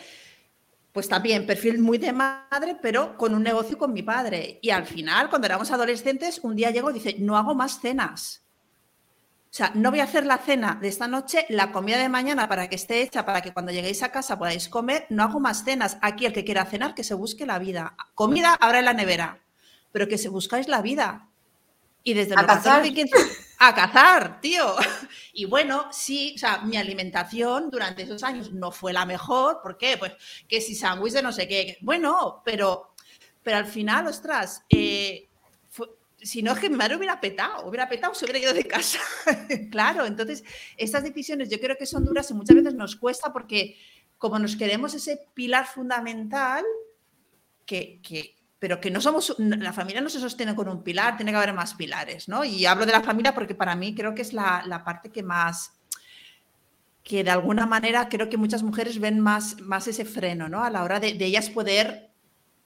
pues 0.96 1.10
también 1.10 1.46
perfil 1.46 1.80
muy 1.80 1.98
de 1.98 2.14
madre, 2.14 2.78
pero 2.82 3.18
con 3.18 3.36
un 3.36 3.44
negocio 3.44 3.78
con 3.78 3.92
mi 3.92 4.02
padre. 4.02 4.60
Y 4.62 4.70
al 4.70 4.86
final, 4.86 5.30
cuando 5.30 5.46
éramos 5.46 5.70
adolescentes, 5.70 6.40
un 6.42 6.56
día 6.56 6.72
llegó 6.72 6.90
y 6.90 6.94
dice, 6.94 7.18
no 7.20 7.36
hago 7.36 7.54
más 7.54 7.82
cenas. 7.82 8.46
O 9.44 9.58
sea, 9.58 9.74
no 9.76 9.92
voy 9.92 10.00
a 10.00 10.06
hacer 10.06 10.26
la 10.26 10.38
cena 10.38 10.80
de 10.82 10.88
esta 10.88 11.10
noche, 11.10 11.48
la 11.50 11.74
comida 11.74 11.98
de 11.98 12.08
mañana 12.08 12.48
para 12.48 12.70
que 12.70 12.78
esté 12.78 13.02
hecha, 13.02 13.26
para 13.26 13.42
que 13.42 13.52
cuando 13.52 13.74
lleguéis 13.74 14.04
a 14.04 14.14
casa 14.14 14.40
podáis 14.40 14.70
comer, 14.70 15.06
no 15.10 15.24
hago 15.24 15.42
más 15.42 15.66
cenas. 15.66 15.98
Aquí 16.02 16.26
el 16.26 16.32
que 16.32 16.46
quiera 16.46 16.64
cenar, 16.64 16.96
que 16.96 17.04
se 17.04 17.14
busque 17.14 17.46
la 17.46 17.60
vida. 17.60 17.98
Comida 18.14 18.56
habrá 18.62 18.80
en 18.80 18.86
la 18.86 18.94
nevera, 18.94 19.44
pero 19.92 20.08
que 20.08 20.18
se 20.18 20.30
buscáis 20.30 20.70
la 20.70 20.82
vida. 20.82 21.28
Y 22.06 22.14
desde 22.14 22.36
a 22.36 22.46
cazar. 22.46 22.86
a 23.60 23.76
cazar, 23.76 24.40
tío. 24.40 24.76
Y 25.38 25.44
bueno, 25.44 25.90
sí, 25.92 26.32
o 26.34 26.38
sea, 26.38 26.60
mi 26.60 26.78
alimentación 26.78 27.70
durante 27.70 28.04
esos 28.04 28.24
años 28.24 28.54
no 28.54 28.72
fue 28.72 28.94
la 28.94 29.06
mejor. 29.06 29.60
¿Por 29.62 29.78
qué? 29.78 29.98
Pues 29.98 30.14
que 30.48 30.62
si 30.62 30.76
sándwich 30.76 31.12
de 31.12 31.22
no 31.22 31.34
sé 31.34 31.46
qué. 31.46 31.78
Bueno, 31.82 32.42
pero, 32.46 32.94
pero 33.44 33.58
al 33.58 33.66
final, 33.66 34.08
ostras, 34.08 34.64
eh, 34.70 35.28
fue, 35.70 35.90
si 36.18 36.42
no 36.42 36.54
es 36.54 36.60
que 36.60 36.70
mi 36.70 36.78
madre 36.78 36.96
hubiera 36.96 37.20
petado, 37.20 37.68
hubiera 37.68 37.90
petado, 37.90 38.14
se 38.14 38.24
hubiera 38.24 38.40
ido 38.40 38.54
de 38.54 38.64
casa. 38.64 39.00
claro, 39.72 40.06
entonces, 40.06 40.46
estas 40.78 41.04
decisiones 41.04 41.50
yo 41.50 41.60
creo 41.60 41.76
que 41.76 41.86
son 41.86 42.06
duras 42.06 42.32
y 42.32 42.34
muchas 42.34 42.56
veces 42.56 42.76
nos 42.76 42.96
cuesta 42.96 43.34
porque 43.34 43.78
como 44.18 44.40
nos 44.40 44.56
queremos 44.56 44.94
ese 44.94 45.20
pilar 45.34 45.68
fundamental, 45.68 46.64
que, 47.66 48.00
que, 48.02 48.36
pero 48.66 48.82
que 48.82 48.90
no 48.90 49.00
somos, 49.00 49.36
la 49.38 49.74
familia 49.74 50.02
no 50.02 50.10
se 50.10 50.20
sostiene 50.20 50.56
con 50.56 50.68
un 50.68 50.82
pilar, 50.82 51.18
tiene 51.18 51.32
que 51.32 51.38
haber 51.38 51.54
más 51.54 51.76
pilares, 51.76 52.28
¿no? 52.28 52.44
Y 52.44 52.66
hablo 52.66 52.88
de 52.88 52.94
la 52.94 53.04
familia 53.04 53.32
porque 53.36 53.54
para 53.54 53.76
mí 53.76 53.94
creo 53.94 54.16
que 54.16 54.24
es 54.24 54.34
la, 54.34 54.64
la 54.66 54.84
parte 54.84 55.12
que 55.12 55.22
más, 55.22 55.80
que 57.04 57.24
de 57.24 57.30
alguna 57.30 57.68
manera 57.68 58.10
creo 58.10 58.28
que 58.28 58.38
muchas 58.38 58.64
mujeres 58.64 59.00
ven 59.00 59.20
más, 59.20 59.62
más 59.62 59.88
ese 59.88 60.04
freno, 60.04 60.50
¿no? 60.50 60.64
A 60.64 60.72
la 60.72 60.84
hora 60.84 61.00
de, 61.00 61.14
de 61.14 61.26
ellas 61.26 61.52
poder 61.52 62.10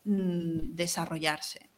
mmm, 0.06 0.74
desarrollarse. 0.74 1.70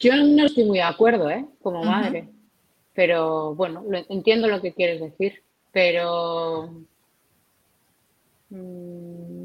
Yo 0.00 0.16
no 0.16 0.46
estoy 0.46 0.64
muy 0.64 0.78
de 0.78 0.82
acuerdo, 0.82 1.30
¿eh? 1.30 1.46
Como 1.62 1.84
madre. 1.84 2.22
Uh 2.22 2.24
-huh. 2.24 2.48
Pero 2.92 3.54
bueno, 3.54 3.84
lo, 3.88 4.04
entiendo 4.08 4.48
lo 4.48 4.60
que 4.60 4.74
quieres 4.74 5.00
decir, 5.00 5.44
pero... 5.70 6.74
Mmm, 8.50 9.43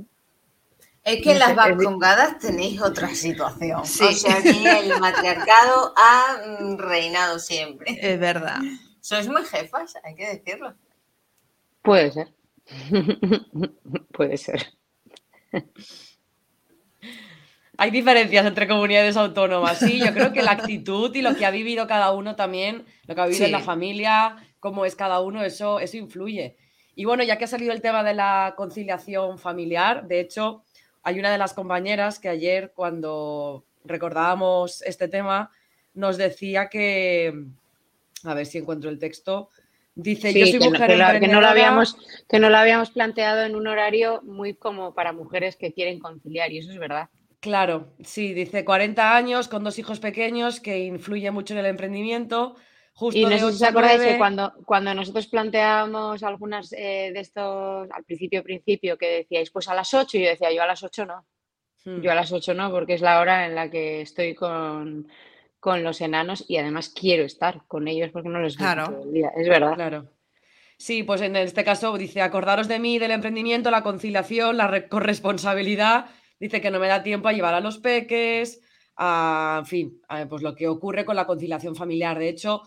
es 1.10 1.24
que 1.24 1.32
en 1.32 1.40
las 1.40 1.56
vascongadas 1.56 2.40
tenéis 2.40 2.82
otra 2.82 3.10
situación. 3.10 3.86
Sí. 3.86 4.04
O 4.04 4.12
sea, 4.12 4.38
aquí 4.38 4.66
el 4.66 5.00
matriarcado 5.00 5.94
ha 5.98 6.38
mm, 6.62 6.78
reinado 6.78 7.40
siempre. 7.40 7.98
Es 8.00 8.20
verdad. 8.20 8.60
Sois 9.02 9.28
muy 9.28 9.44
jefas, 9.44 9.96
hay 10.04 10.16
que 10.16 10.28
decirlo. 10.28 10.76
Puede 11.82 12.12
ser. 12.12 12.34
Puede 14.12 14.38
ser. 14.38 14.68
Hay 17.78 17.92
diferencias 17.92 18.46
entre 18.46 18.68
comunidades 18.68 19.18
autónomas, 19.18 19.80
sí. 19.80 20.00
Yo 20.00 20.14
creo 20.14 20.34
que 20.34 20.44
la 20.44 20.52
actitud 20.52 21.16
y 21.16 21.22
lo 21.22 21.36
que 21.36 21.46
ha 21.46 21.52
vivido 21.52 21.88
cada 21.88 22.12
uno 22.12 22.36
también, 22.36 22.86
lo 23.08 23.16
que 23.16 23.22
ha 23.22 23.26
vivido 23.26 23.46
en 23.46 23.54
la 23.54 23.62
familia, 23.62 24.36
cómo 24.60 24.86
es 24.86 24.96
cada 24.96 25.22
uno, 25.22 25.44
eso, 25.44 25.80
eso 25.80 25.98
influye. 25.98 26.58
Y 26.94 27.06
bueno, 27.06 27.24
ya 27.24 27.38
que 27.38 27.46
ha 27.46 27.48
salido 27.48 27.72
el 27.72 27.82
tema 27.82 28.04
de 28.04 28.14
la 28.14 28.54
conciliación 28.58 29.40
familiar, 29.40 30.06
de 30.06 30.20
hecho, 30.20 30.64
hay 31.04 31.20
una 31.20 31.32
de 31.32 31.38
las 31.38 31.54
compañeras 31.54 32.20
que 32.20 32.30
ayer, 32.30 32.72
cuando 32.76 33.66
recordábamos 33.84 34.82
este 34.84 35.08
tema, 35.08 35.52
nos 35.94 36.18
decía 36.18 36.70
que, 36.70 37.46
a 38.24 38.34
ver 38.34 38.46
si 38.46 38.58
encuentro 38.58 38.90
el 38.90 39.00
texto, 39.00 39.50
dice, 39.96 40.34
yo 40.34 40.46
soy 40.46 40.60
mujer 40.60 41.20
que, 41.20 41.28
no, 41.28 41.42
lo 41.42 41.48
habíamos, 41.48 41.98
que 42.28 42.40
no 42.40 42.50
lo 42.50 42.58
habíamos 42.58 42.92
planteado 42.92 43.44
en 43.44 43.56
un 43.56 43.68
horario 43.68 44.22
muy 44.24 44.54
como 44.54 44.94
para 44.94 45.14
mujeres 45.14 45.56
que 45.56 45.74
quieren 45.74 46.00
conciliar, 46.00 46.52
y 46.52 46.60
eso 46.60 46.72
es 46.72 46.78
verdad. 46.78 47.10
Claro, 47.40 47.94
sí, 48.04 48.34
dice 48.34 48.66
40 48.66 49.16
años 49.16 49.48
con 49.48 49.64
dos 49.64 49.80
hijos 49.80 50.00
pequeños 50.00 50.60
que 50.60 50.80
influye 50.80 51.32
mucho 51.32 51.54
en 51.54 51.60
el 51.60 51.68
emprendimiento. 51.68 52.56
Justo 53.00 53.18
y 53.18 53.24
no 53.24 53.30
sé 53.30 53.38
si 53.38 53.46
os 53.46 53.64
acordáis 53.64 54.02
que 54.02 54.18
cuando, 54.18 54.52
cuando 54.66 54.94
nosotros 54.94 55.28
planteábamos 55.28 56.22
algunas 56.22 56.74
eh, 56.74 57.12
de 57.14 57.20
estos, 57.22 57.90
al 57.90 58.04
principio, 58.04 58.44
principio, 58.44 58.98
que 58.98 59.10
decíais, 59.20 59.52
pues 59.52 59.70
a 59.70 59.74
las 59.74 59.94
8, 59.94 60.18
y 60.18 60.24
yo 60.24 60.30
decía, 60.30 60.52
yo 60.52 60.62
a 60.62 60.68
las 60.68 60.84
8 60.84 61.06
no. 61.06 61.26
Hmm. 61.86 62.02
Yo 62.02 62.12
a 62.12 62.16
las 62.16 62.34
8 62.34 62.54
no, 62.54 62.70
porque 62.72 62.96
es 62.96 63.02
la 63.02 63.22
hora 63.22 63.46
en 63.46 63.56
la 63.56 63.72
que 63.72 64.02
estoy 64.02 64.36
con, 64.36 65.08
con 65.62 65.82
los 65.82 66.02
enanos 66.02 66.44
y 66.50 66.58
además 66.58 66.90
quiero 66.90 67.24
estar 67.24 67.62
con 67.68 67.88
ellos 67.88 68.12
porque 68.12 68.28
no 68.28 68.42
les 68.42 68.58
veo 68.58 68.76
todo 68.76 69.04
el 69.04 69.14
día. 69.14 69.32
Es 69.34 69.48
verdad. 69.48 69.76
Claro. 69.76 70.12
Sí, 70.78 71.04
pues 71.04 71.22
en 71.22 71.38
este 71.38 71.64
caso 71.64 71.98
dice, 71.98 72.22
acordaros 72.22 72.68
de 72.68 72.80
mí, 72.80 73.00
del 73.00 73.12
emprendimiento, 73.12 73.72
la 73.72 73.82
conciliación, 73.82 74.58
la 74.58 74.90
corresponsabilidad 74.90 76.08
dice 76.38 76.60
que 76.60 76.70
no 76.70 76.80
me 76.80 76.90
da 76.90 77.02
tiempo 77.02 77.30
a 77.30 77.34
llevar 77.34 77.54
a 77.54 77.62
los 77.62 77.78
peques, 77.78 78.60
a, 78.98 79.60
en 79.60 79.66
fin, 79.66 80.02
pues 80.28 80.42
lo 80.42 80.54
que 80.54 80.68
ocurre 80.68 81.06
con 81.06 81.16
la 81.16 81.26
conciliación 81.26 81.78
familiar. 81.78 82.20
De 82.20 82.28
hecho, 82.28 82.64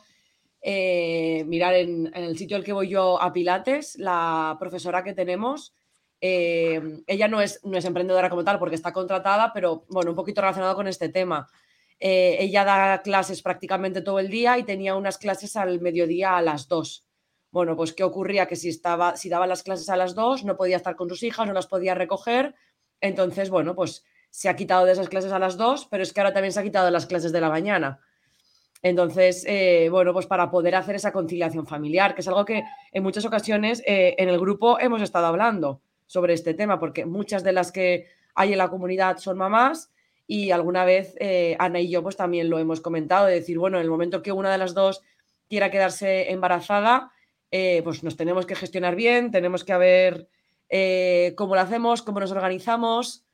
eh, 0.62 1.44
mirar 1.46 1.75
en, 1.75 2.11
el 2.14 2.38
sitio 2.38 2.57
al 2.57 2.62
que 2.62 2.72
voy 2.72 2.88
yo 2.88 3.20
a 3.20 3.33
Pilates, 3.33 3.98
la 3.98 4.57
profesora 4.61 5.03
que 5.03 5.12
tenemos, 5.12 5.75
eh, 6.20 7.03
ella 7.09 7.27
no 7.27 7.40
es, 7.40 7.61
no 7.64 7.77
es 7.77 7.85
emprendedora 7.85 8.31
como 8.31 8.44
tal 8.44 8.61
porque 8.61 8.77
está 8.77 8.92
contratada, 8.92 9.53
pero 9.53 9.85
bueno, 9.88 10.11
un 10.11 10.16
poquito 10.16 10.40
relacionado 10.40 10.77
con 10.77 10.87
este 10.87 11.09
tema. 11.09 11.48
Eh, 11.98 12.37
ella 12.40 12.64
da 12.64 13.03
clases 13.03 13.42
prácticamente 13.42 14.03
todo 14.03 14.20
el 14.20 14.29
día 14.29 14.57
y 14.57 14.62
tenía 14.62 14.94
unas 14.94 15.18
clases 15.18 15.57
al 15.57 15.81
mediodía 15.81 16.37
a 16.37 16.42
las 16.42 16.68
dos. 16.68 17.05
Bueno, 17.51 17.77
pues 17.77 17.92
¿qué 17.92 18.05
ocurría? 18.05 18.46
Que 18.46 18.57
si, 18.57 18.68
estaba, 18.68 19.16
si 19.16 19.29
daba 19.29 19.48
las 19.48 19.64
clases 19.64 19.88
a 19.88 19.96
las 19.96 20.14
dos, 20.14 20.44
no 20.44 20.57
podía 20.57 20.77
estar 20.77 20.94
con 20.94 21.09
sus 21.09 21.22
hijas, 21.25 21.46
no 21.46 21.53
las 21.53 21.66
podía 21.66 21.94
recoger, 21.94 22.55
entonces, 23.01 23.51
bueno, 23.51 23.75
pues 23.75 24.05
se 24.31 24.48
ha 24.48 24.57
quitado 24.57 24.87
de 24.87 24.92
esas 24.92 25.09
clases 25.09 25.33
a 25.33 25.38
las 25.38 25.57
dos, 25.57 25.87
pero 25.90 26.03
es 26.03 26.12
que 26.12 26.20
ahora 26.20 26.33
también 26.33 26.53
se 26.53 26.61
ha 26.61 26.62
quitado 26.62 26.87
de 26.87 26.92
las 26.92 27.07
clases 27.07 27.33
de 27.33 27.40
la 27.40 27.51
mañana. 27.51 28.01
Entonces, 28.83 29.45
eh, 29.47 29.88
bueno, 29.90 30.12
pues 30.12 30.27
para 30.27 30.51
poder 30.51 30.75
hacer 30.75 30.97
esa 30.97 31.12
conciliación 31.12 31.66
familiar, 31.66 32.14
que 32.14 32.21
es 32.21 32.29
algo 32.29 32.45
que 32.45 32.64
en 32.92 33.03
muchas 33.03 33.25
ocasiones 33.25 33.83
eh, 33.87 34.14
en 34.18 34.29
el 34.29 34.40
grupo 34.40 34.79
hemos 34.81 35.03
estado 35.03 35.27
hablando 35.27 35.81
sobre 36.07 36.35
este 36.35 36.55
tema, 36.55 36.79
porque 36.81 37.07
muchas 37.07 37.45
de 37.45 37.53
las 37.53 37.71
que 37.71 38.07
hay 38.35 38.53
en 38.53 38.59
la 38.59 38.68
comunidad 38.68 39.18
son 39.18 39.38
mamás 39.38 39.92
y 40.27 40.51
alguna 40.51 40.85
vez 40.85 41.16
eh, 41.21 41.57
Ana 41.59 41.81
y 41.81 41.90
yo 41.90 42.03
pues 42.03 42.16
también 42.16 42.51
lo 42.51 42.59
hemos 42.59 42.81
comentado, 42.81 43.27
de 43.27 43.35
decir, 43.35 43.59
bueno, 43.59 43.79
en 43.79 43.85
el 43.85 43.90
momento 43.90 44.23
que 44.23 44.33
una 44.33 44.51
de 44.51 44.59
las 44.59 44.75
dos 44.75 45.03
quiera 45.49 45.71
quedarse 45.71 46.31
embarazada, 46.33 47.12
pues 47.85 48.03
nos 48.03 48.16
tenemos 48.16 48.47
que 48.47 48.55
gestionar 48.55 48.97
bien, 48.97 49.31
tenemos 49.31 49.62
que 49.62 49.75
haber 49.75 50.27
eh, 50.75 51.35
cómo 51.37 51.55
lo 51.55 51.61
hacemos, 51.61 52.01
cómo 52.01 52.18
nos 52.18 52.33
organizamos. 52.33 53.27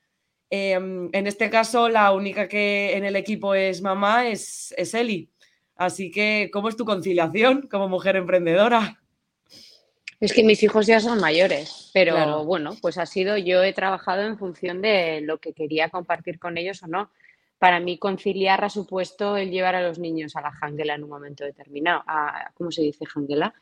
Em, 0.51 1.09
en 1.13 1.27
este 1.29 1.49
caso, 1.49 1.89
la 1.89 2.11
única 2.11 2.49
que 2.49 2.97
en 2.97 3.05
el 3.05 3.15
equipo 3.15 3.55
es 3.55 3.81
mamá 3.81 4.27
es, 4.27 4.75
es 4.77 4.93
Eli. 4.93 5.31
Así 5.79 6.11
que, 6.11 6.51
¿cómo 6.53 6.69
es 6.69 6.77
tu 6.77 6.85
conciliación 6.85 7.69
como 7.69 7.89
mujer 7.89 8.17
emprendedora? 8.17 9.01
Es 10.21 10.33
que 10.33 10.43
mis 10.43 10.61
hijos 10.65 10.89
ya 10.89 10.99
son 10.99 11.21
mayores, 11.21 11.91
pero 11.95 12.45
bueno, 12.45 12.73
pues 12.83 12.99
ha 12.99 13.07
sido, 13.07 13.37
yo 13.39 13.63
he 13.63 13.73
trabajado 13.73 14.23
en 14.23 14.37
función 14.37 14.83
de 14.83 15.21
lo 15.21 15.39
que 15.39 15.53
quería 15.53 15.89
compartir 15.89 16.41
con 16.41 16.59
ellos 16.59 16.83
o 16.83 16.89
no. 16.89 17.13
Para 17.59 17.79
mí 17.79 17.99
conciliar 17.99 18.65
ha 18.65 18.71
supuesto 18.71 19.37
el 19.37 19.53
llevar 19.53 19.77
a 19.77 19.83
los 19.83 20.01
niños 20.01 20.35
a 20.35 20.41
la 20.41 20.51
janguela 20.51 20.97
en 20.97 21.05
un 21.05 21.11
momento 21.11 21.45
determinado. 21.45 22.03
¿Cómo 22.55 22.73
se 22.73 22.83
dice 22.83 23.07
janguela? 23.07 23.55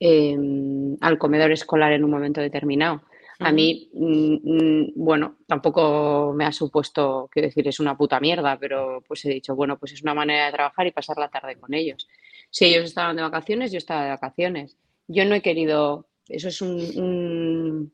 Em, 0.00 0.96
al 1.00 1.16
comedor 1.16 1.52
escolar 1.52 1.92
en 1.92 2.02
un 2.02 2.10
momento 2.10 2.40
determinado. 2.40 3.02
A 3.44 3.52
mí, 3.52 3.90
mm, 3.92 4.34
mm, 4.42 4.92
bueno, 4.96 5.38
tampoco 5.46 6.32
me 6.34 6.44
ha 6.44 6.52
supuesto, 6.52 7.28
quiero 7.30 7.48
decir, 7.48 7.66
es 7.68 7.80
una 7.80 7.96
puta 7.96 8.20
mierda, 8.20 8.58
pero 8.58 9.02
pues 9.06 9.24
he 9.24 9.30
dicho, 9.30 9.54
bueno, 9.54 9.78
pues 9.78 9.92
es 9.92 10.02
una 10.02 10.14
manera 10.14 10.46
de 10.46 10.52
trabajar 10.52 10.86
y 10.86 10.92
pasar 10.92 11.18
la 11.18 11.28
tarde 11.28 11.56
con 11.56 11.74
ellos. 11.74 12.08
Si 12.50 12.66
ellos 12.66 12.84
estaban 12.84 13.16
de 13.16 13.22
vacaciones, 13.22 13.72
yo 13.72 13.78
estaba 13.78 14.04
de 14.04 14.10
vacaciones. 14.10 14.76
Yo 15.08 15.24
no 15.24 15.34
he 15.34 15.42
querido, 15.42 16.06
eso 16.28 16.48
es 16.48 16.62
un, 16.62 17.92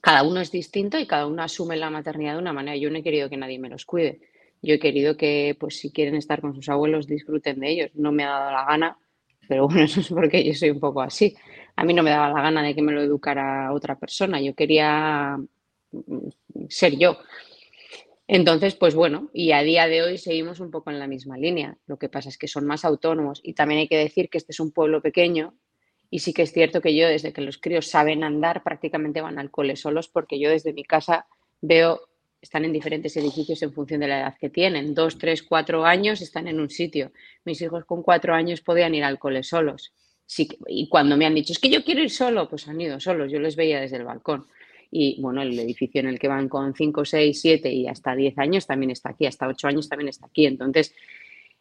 cada 0.00 0.22
uno 0.22 0.40
es 0.40 0.50
distinto 0.50 0.98
y 0.98 1.06
cada 1.06 1.26
uno 1.26 1.42
asume 1.42 1.76
la 1.76 1.90
maternidad 1.90 2.34
de 2.34 2.38
una 2.38 2.52
manera. 2.52 2.76
Yo 2.76 2.90
no 2.90 2.98
he 2.98 3.02
querido 3.02 3.28
que 3.28 3.36
nadie 3.36 3.58
me 3.58 3.68
los 3.68 3.84
cuide. 3.84 4.20
Yo 4.62 4.74
he 4.74 4.78
querido 4.78 5.16
que, 5.16 5.56
pues 5.58 5.78
si 5.78 5.90
quieren 5.90 6.14
estar 6.14 6.40
con 6.40 6.54
sus 6.54 6.68
abuelos, 6.68 7.06
disfruten 7.06 7.60
de 7.60 7.70
ellos. 7.70 7.90
No 7.94 8.12
me 8.12 8.24
ha 8.24 8.30
dado 8.30 8.52
la 8.52 8.64
gana, 8.64 8.98
pero 9.48 9.66
bueno, 9.66 9.82
eso 9.84 10.00
es 10.00 10.08
porque 10.08 10.44
yo 10.44 10.54
soy 10.54 10.70
un 10.70 10.80
poco 10.80 11.00
así 11.00 11.34
a 11.82 11.84
mí 11.84 11.94
no 11.94 12.04
me 12.04 12.10
daba 12.10 12.28
la 12.28 12.42
gana 12.42 12.62
de 12.62 12.76
que 12.76 12.80
me 12.80 12.92
lo 12.92 13.02
educara 13.02 13.72
otra 13.72 13.98
persona, 13.98 14.40
yo 14.40 14.54
quería 14.54 15.36
mm, 15.90 16.28
ser 16.68 16.96
yo. 16.96 17.18
Entonces, 18.28 18.76
pues 18.76 18.94
bueno, 18.94 19.30
y 19.32 19.50
a 19.50 19.64
día 19.64 19.88
de 19.88 20.00
hoy 20.02 20.16
seguimos 20.16 20.60
un 20.60 20.70
poco 20.70 20.92
en 20.92 21.00
la 21.00 21.08
misma 21.08 21.36
línea. 21.36 21.76
Lo 21.88 21.98
que 21.98 22.08
pasa 22.08 22.28
es 22.28 22.38
que 22.38 22.46
son 22.46 22.66
más 22.66 22.84
autónomos 22.84 23.40
y 23.42 23.54
también 23.54 23.80
hay 23.80 23.88
que 23.88 23.98
decir 23.98 24.30
que 24.30 24.38
este 24.38 24.52
es 24.52 24.60
un 24.60 24.70
pueblo 24.70 25.02
pequeño 25.02 25.54
y 26.08 26.20
sí 26.20 26.32
que 26.32 26.42
es 26.42 26.52
cierto 26.52 26.80
que 26.80 26.94
yo 26.94 27.08
desde 27.08 27.32
que 27.32 27.40
los 27.40 27.58
críos 27.58 27.88
saben 27.88 28.22
andar 28.22 28.62
prácticamente 28.62 29.20
van 29.20 29.40
al 29.40 29.50
cole 29.50 29.74
solos 29.74 30.06
porque 30.06 30.38
yo 30.38 30.50
desde 30.50 30.72
mi 30.72 30.84
casa 30.84 31.26
veo, 31.62 32.02
están 32.40 32.64
en 32.64 32.72
diferentes 32.72 33.16
edificios 33.16 33.60
en 33.62 33.72
función 33.72 33.98
de 34.02 34.06
la 34.06 34.20
edad 34.20 34.36
que 34.38 34.50
tienen. 34.50 34.94
Dos, 34.94 35.18
tres, 35.18 35.42
cuatro 35.42 35.84
años 35.84 36.22
están 36.22 36.46
en 36.46 36.60
un 36.60 36.70
sitio. 36.70 37.10
Mis 37.44 37.60
hijos 37.60 37.84
con 37.86 38.04
cuatro 38.04 38.34
años 38.34 38.60
podían 38.60 38.94
ir 38.94 39.02
al 39.02 39.18
cole 39.18 39.42
solos 39.42 39.92
y 40.38 40.88
cuando 40.88 41.16
me 41.16 41.26
han 41.26 41.34
dicho, 41.34 41.52
es 41.52 41.58
que 41.58 41.70
yo 41.70 41.84
quiero 41.84 42.02
ir 42.02 42.10
solo, 42.10 42.48
pues 42.48 42.68
han 42.68 42.80
ido 42.80 42.98
solos, 43.00 43.30
yo 43.30 43.38
les 43.40 43.56
veía 43.56 43.80
desde 43.80 43.96
el 43.96 44.04
balcón. 44.04 44.46
Y 44.94 45.18
bueno, 45.22 45.40
el 45.40 45.58
edificio 45.58 46.00
en 46.00 46.08
el 46.08 46.18
que 46.18 46.28
van 46.28 46.50
con 46.50 46.74
5, 46.74 47.04
6, 47.04 47.40
7 47.40 47.72
y 47.72 47.88
hasta 47.88 48.14
10 48.14 48.38
años 48.38 48.66
también 48.66 48.90
está 48.90 49.10
aquí, 49.10 49.24
hasta 49.24 49.48
8 49.48 49.68
años 49.68 49.88
también 49.88 50.08
está 50.08 50.26
aquí. 50.26 50.44
Entonces, 50.44 50.94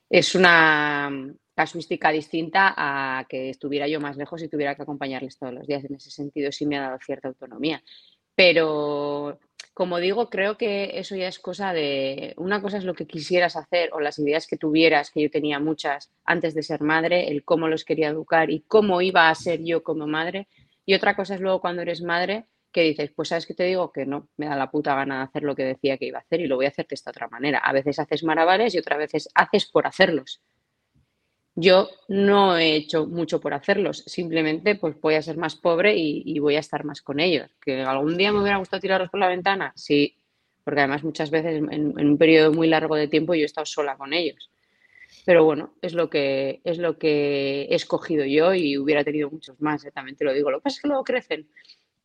es 0.09 0.35
una 0.35 1.09
casuística 1.55 2.11
distinta 2.11 2.73
a 2.75 3.25
que 3.29 3.49
estuviera 3.49 3.87
yo 3.87 4.01
más 4.01 4.17
lejos 4.17 4.43
y 4.43 4.49
tuviera 4.49 4.75
que 4.75 4.81
acompañarles 4.81 5.37
todos 5.37 5.53
los 5.53 5.65
días. 5.65 5.85
En 5.85 5.95
ese 5.95 6.11
sentido 6.11 6.51
sí 6.51 6.65
me 6.65 6.77
ha 6.77 6.81
dado 6.81 6.99
cierta 6.99 7.29
autonomía. 7.29 7.81
Pero 8.35 9.39
como 9.73 9.99
digo, 9.99 10.29
creo 10.29 10.57
que 10.57 10.99
eso 10.99 11.15
ya 11.15 11.27
es 11.27 11.39
cosa 11.39 11.73
de, 11.73 12.33
una 12.37 12.61
cosa 12.61 12.77
es 12.77 12.83
lo 12.83 12.93
que 12.93 13.07
quisieras 13.07 13.55
hacer 13.55 13.89
o 13.93 14.01
las 14.01 14.19
ideas 14.19 14.45
que 14.47 14.57
tuvieras, 14.57 15.11
que 15.11 15.21
yo 15.21 15.31
tenía 15.31 15.59
muchas 15.59 16.11
antes 16.25 16.53
de 16.53 16.63
ser 16.63 16.81
madre, 16.81 17.29
el 17.29 17.43
cómo 17.43 17.67
los 17.67 17.85
quería 17.85 18.09
educar 18.09 18.49
y 18.49 18.61
cómo 18.67 19.01
iba 19.01 19.29
a 19.29 19.35
ser 19.35 19.63
yo 19.63 19.81
como 19.81 20.07
madre. 20.07 20.47
Y 20.85 20.93
otra 20.93 21.15
cosa 21.15 21.35
es 21.35 21.41
luego 21.41 21.61
cuando 21.61 21.81
eres 21.81 22.01
madre 22.01 22.45
que 22.71 22.81
dices, 22.81 23.11
pues 23.15 23.29
sabes 23.29 23.45
que 23.45 23.53
te 23.53 23.63
digo 23.63 23.91
que 23.91 24.05
no, 24.05 24.29
me 24.37 24.45
da 24.45 24.55
la 24.55 24.71
puta 24.71 24.95
gana 24.95 25.17
de 25.17 25.23
hacer 25.23 25.43
lo 25.43 25.55
que 25.55 25.63
decía 25.63 25.97
que 25.97 26.05
iba 26.05 26.19
a 26.19 26.21
hacer 26.21 26.41
y 26.41 26.47
lo 26.47 26.55
voy 26.55 26.65
a 26.65 26.69
hacer 26.69 26.87
de 26.87 26.95
esta 26.95 27.11
otra 27.11 27.27
manera. 27.27 27.59
A 27.59 27.73
veces 27.73 27.99
haces 27.99 28.23
maravales 28.23 28.75
y 28.75 28.79
otras 28.79 28.99
veces 28.99 29.29
haces 29.35 29.65
por 29.65 29.87
hacerlos. 29.87 30.41
Yo 31.55 31.89
no 32.07 32.57
he 32.57 32.75
hecho 32.75 33.05
mucho 33.05 33.41
por 33.41 33.53
hacerlos, 33.53 34.03
simplemente 34.07 34.75
pues 34.75 34.99
voy 35.01 35.15
a 35.15 35.21
ser 35.21 35.35
más 35.37 35.55
pobre 35.55 35.95
y, 35.97 36.39
voy 36.39 36.55
a 36.55 36.59
estar 36.59 36.85
más 36.85 37.01
con 37.01 37.19
ellos. 37.19 37.49
¿Que 37.61 37.81
algún 37.81 38.17
día 38.17 38.31
me 38.31 38.41
hubiera 38.41 38.57
gustado 38.57 38.79
tirarlos 38.79 39.09
por 39.09 39.19
la 39.19 39.27
ventana? 39.27 39.73
Sí, 39.75 40.15
porque 40.63 40.79
además 40.79 41.03
muchas 41.03 41.29
veces 41.29 41.55
en, 41.57 41.97
un 41.97 42.17
periodo 42.17 42.53
muy 42.53 42.67
largo 42.67 42.95
de 42.95 43.07
tiempo 43.09 43.35
yo 43.35 43.41
he 43.41 43.45
estado 43.45 43.65
sola 43.65 43.97
con 43.97 44.13
ellos. 44.13 44.49
Pero 45.25 45.43
bueno, 45.43 45.73
es 45.81 45.93
lo 45.93 46.09
que, 46.09 46.61
es 46.63 46.77
lo 46.77 46.97
que 46.97 47.63
he 47.63 47.75
escogido 47.75 48.25
yo 48.25 48.53
y 48.53 48.77
hubiera 48.77 49.03
tenido 49.03 49.29
muchos 49.29 49.59
más, 49.59 49.81
exactamente 49.81 50.23
lo 50.23 50.33
digo. 50.33 50.51
Lo 50.51 50.59
que 50.59 50.63
pasa 50.63 50.77
es 50.77 50.81
que 50.81 50.87
luego 50.87 51.03
crecen 51.03 51.49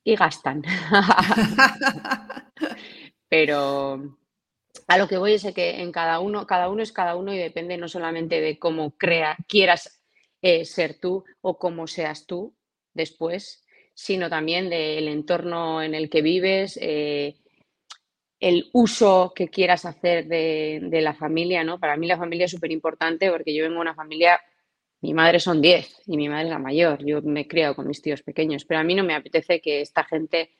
y 0.02 0.16
gastan. 0.16 0.64
Pero, 3.28 4.18
a 4.87 4.99
lo 4.99 5.09
que 5.09 5.16
voy 5.16 5.35
es 5.35 5.46
que 5.55 5.83
en 5.83 5.92
cada 5.92 6.20
uno, 6.20 6.46
cada 6.46 6.68
uno 6.68 6.83
es 6.83 6.92
cada 6.92 7.16
uno 7.16 7.35
y 7.35 7.38
depende 7.38 7.77
no 7.77 7.88
solamente 7.88 8.40
de 8.40 8.59
cómo 8.59 8.92
crea, 8.92 9.37
quieras 9.49 10.01
eh, 10.42 10.64
ser 10.64 10.99
tú 11.01 11.25
o 11.40 11.59
cómo 11.59 11.87
seas 11.87 12.27
tú 12.27 12.55
después, 12.94 13.64
sino 13.94 14.31
también 14.31 14.70
del 14.70 15.09
entorno 15.09 15.83
en 15.83 15.94
el 15.94 16.09
que 16.09 16.22
vives, 16.22 16.79
eh, 16.81 17.37
el 18.38 18.68
uso 18.72 19.33
que 19.35 19.49
quieras 19.49 19.87
hacer 19.87 20.27
de, 20.27 21.01
la 21.03 21.14
familia, 21.14 21.64
¿no? 21.64 21.81
Para 21.81 21.96
mí 21.96 22.07
la 22.07 22.18
familia 22.18 22.44
es 22.44 22.51
súper 22.53 22.70
importante 22.70 23.31
porque 23.31 23.55
yo 23.55 23.64
vengo 23.64 23.77
de 23.77 23.81
una 23.81 23.94
familia, 23.94 24.38
mi 25.01 25.14
madre 25.14 25.40
son 25.40 25.61
10 25.61 26.03
y 26.07 26.16
mi 26.16 26.29
madre 26.29 26.44
es 26.44 26.51
la 26.51 26.59
mayor, 26.59 27.05
yo 27.05 27.22
me 27.22 27.40
he 27.40 27.49
criado 27.49 27.75
con 27.75 27.88
mis 27.88 28.03
tíos 28.03 28.22
pequeños, 28.22 28.64
pero 28.64 28.81
a 28.81 28.85
mí 28.85 28.94
no 28.94 29.03
me 29.03 29.14
apetece 29.14 29.61
que 29.61 29.81
esta 29.81 30.05
gente, 30.05 30.51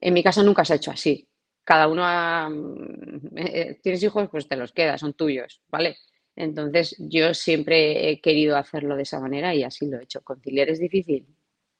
en 0.00 0.12
mi 0.12 0.22
casa 0.22 0.42
nunca 0.42 0.64
se 0.64 0.72
ha 0.74 0.76
hecho 0.76 0.90
así, 0.90 1.29
cada 1.64 1.88
uno 1.88 2.02
mm, 2.50 3.38
eh, 3.38 3.80
tienes 3.82 4.02
hijos, 4.02 4.28
pues 4.30 4.48
te 4.48 4.56
los 4.56 4.72
quedas, 4.72 5.00
son 5.00 5.14
tuyos, 5.14 5.60
¿vale? 5.68 5.96
Entonces 6.36 6.96
yo 6.98 7.34
siempre 7.34 8.10
he 8.10 8.20
querido 8.20 8.56
hacerlo 8.56 8.96
de 8.96 9.02
esa 9.02 9.20
manera 9.20 9.54
y 9.54 9.62
así 9.62 9.86
lo 9.86 9.98
he 9.98 10.04
hecho. 10.04 10.22
¿Conciliar 10.22 10.68
es 10.70 10.80
difícil? 10.80 11.26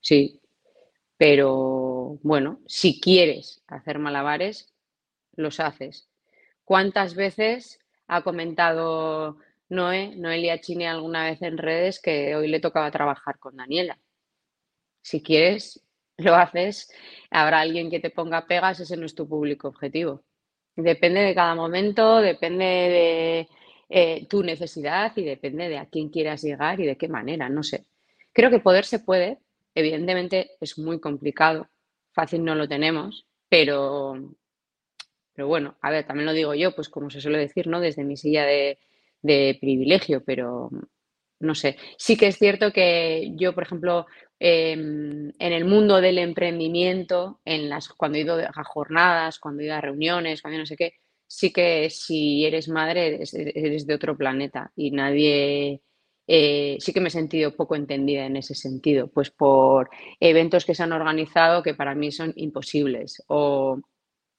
Sí, 0.00 0.40
pero 1.16 2.18
bueno, 2.22 2.60
si 2.66 3.00
quieres 3.00 3.62
hacer 3.66 3.98
malabares, 3.98 4.72
los 5.34 5.60
haces. 5.60 6.08
¿Cuántas 6.64 7.14
veces 7.14 7.78
ha 8.06 8.22
comentado 8.22 9.38
Noé, 9.68 10.14
Noelia 10.16 10.60
Chine 10.60 10.88
alguna 10.88 11.24
vez 11.24 11.42
en 11.42 11.58
redes 11.58 12.00
que 12.00 12.36
hoy 12.36 12.48
le 12.48 12.60
tocaba 12.60 12.90
trabajar 12.90 13.38
con 13.38 13.56
Daniela? 13.56 13.98
Si 15.02 15.22
quieres, 15.22 15.82
lo 16.20 16.34
haces. 16.34 16.90
Habrá 17.30 17.60
alguien 17.60 17.90
que 17.90 18.00
te 18.00 18.10
ponga 18.10 18.46
pegas, 18.46 18.80
ese 18.80 18.96
no 18.96 19.06
es 19.06 19.14
tu 19.14 19.28
público 19.28 19.68
objetivo. 19.68 20.22
Depende 20.76 21.20
de 21.20 21.34
cada 21.34 21.54
momento, 21.54 22.20
depende 22.20 22.64
de 22.64 23.48
eh, 23.88 24.26
tu 24.28 24.42
necesidad 24.42 25.12
y 25.16 25.24
depende 25.24 25.68
de 25.68 25.78
a 25.78 25.86
quién 25.86 26.10
quieras 26.10 26.42
llegar 26.42 26.80
y 26.80 26.86
de 26.86 26.96
qué 26.96 27.08
manera, 27.08 27.48
no 27.48 27.62
sé. 27.62 27.86
Creo 28.32 28.50
que 28.50 28.60
poder 28.60 28.84
se 28.84 29.00
puede, 29.00 29.38
evidentemente 29.74 30.52
es 30.60 30.78
muy 30.78 31.00
complicado, 31.00 31.68
fácil 32.12 32.44
no 32.44 32.54
lo 32.54 32.68
tenemos, 32.68 33.26
pero, 33.48 34.34
pero 35.34 35.48
bueno, 35.48 35.76
a 35.82 35.90
ver, 35.90 36.06
también 36.06 36.26
lo 36.26 36.32
digo 36.32 36.54
yo, 36.54 36.74
pues 36.74 36.88
como 36.88 37.10
se 37.10 37.20
suele 37.20 37.38
decir, 37.38 37.66
¿no? 37.66 37.80
Desde 37.80 38.04
mi 38.04 38.16
silla 38.16 38.44
de, 38.44 38.78
de 39.22 39.58
privilegio, 39.60 40.22
pero 40.24 40.70
no 41.40 41.54
sé. 41.54 41.76
Sí 41.98 42.16
que 42.16 42.28
es 42.28 42.38
cierto 42.38 42.72
que 42.72 43.32
yo, 43.36 43.54
por 43.54 43.64
ejemplo, 43.64 44.06
Em, 44.42 45.28
en 45.38 45.52
el 45.52 45.66
mundo 45.66 46.00
del 46.00 46.16
emprendimiento, 46.18 47.40
en 47.44 47.68
las, 47.68 47.90
cuando 47.90 48.16
he 48.16 48.22
ido 48.22 48.38
a 48.38 48.64
jornadas, 48.64 49.38
cuando 49.38 49.60
he 49.60 49.66
ido 49.66 49.74
a 49.74 49.82
reuniones, 49.82 50.40
cuando 50.40 50.58
no 50.58 50.64
sé 50.64 50.76
qué, 50.76 50.94
sí 51.26 51.52
que 51.52 51.90
si 51.90 52.46
eres 52.46 52.66
madre 52.70 53.20
eres, 53.34 53.86
de 53.86 53.94
otro 53.94 54.16
planeta 54.16 54.72
y 54.74 54.92
nadie, 54.92 55.82
eh, 56.26 56.78
sí 56.80 56.92
que 56.94 57.02
me 57.02 57.08
he 57.08 57.10
sentido 57.10 57.54
poco 57.54 57.76
entendida 57.76 58.24
en 58.24 58.36
ese 58.38 58.54
sentido, 58.54 59.08
pues 59.08 59.30
por 59.30 59.90
eventos 60.20 60.64
que 60.64 60.74
se 60.74 60.84
han 60.84 60.92
organizado 60.92 61.62
que 61.62 61.74
para 61.74 61.94
mí 61.94 62.10
son 62.10 62.32
imposibles 62.36 63.22
o 63.28 63.78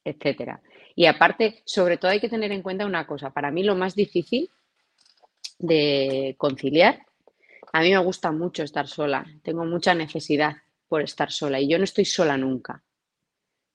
etcétera. 0.03 0.61
Y 0.95 1.05
aparte, 1.05 1.61
sobre 1.65 1.97
todo 1.97 2.11
hay 2.11 2.19
que 2.19 2.29
tener 2.29 2.51
en 2.51 2.63
cuenta 2.63 2.87
una 2.87 3.05
cosa, 3.05 3.31
para 3.31 3.51
mí 3.51 3.63
lo 3.63 3.75
más 3.75 3.95
difícil 3.95 4.49
de 5.61 6.35
conciliar 6.37 7.05
a 7.73 7.81
mí 7.81 7.91
me 7.91 7.97
gusta 7.99 8.31
mucho 8.31 8.63
estar 8.63 8.87
sola, 8.87 9.25
tengo 9.43 9.65
mucha 9.65 9.93
necesidad 9.95 10.57
por 10.87 11.01
estar 11.01 11.31
sola 11.31 11.59
y 11.59 11.69
yo 11.69 11.77
no 11.77 11.85
estoy 11.85 12.05
sola 12.05 12.37
nunca. 12.37 12.83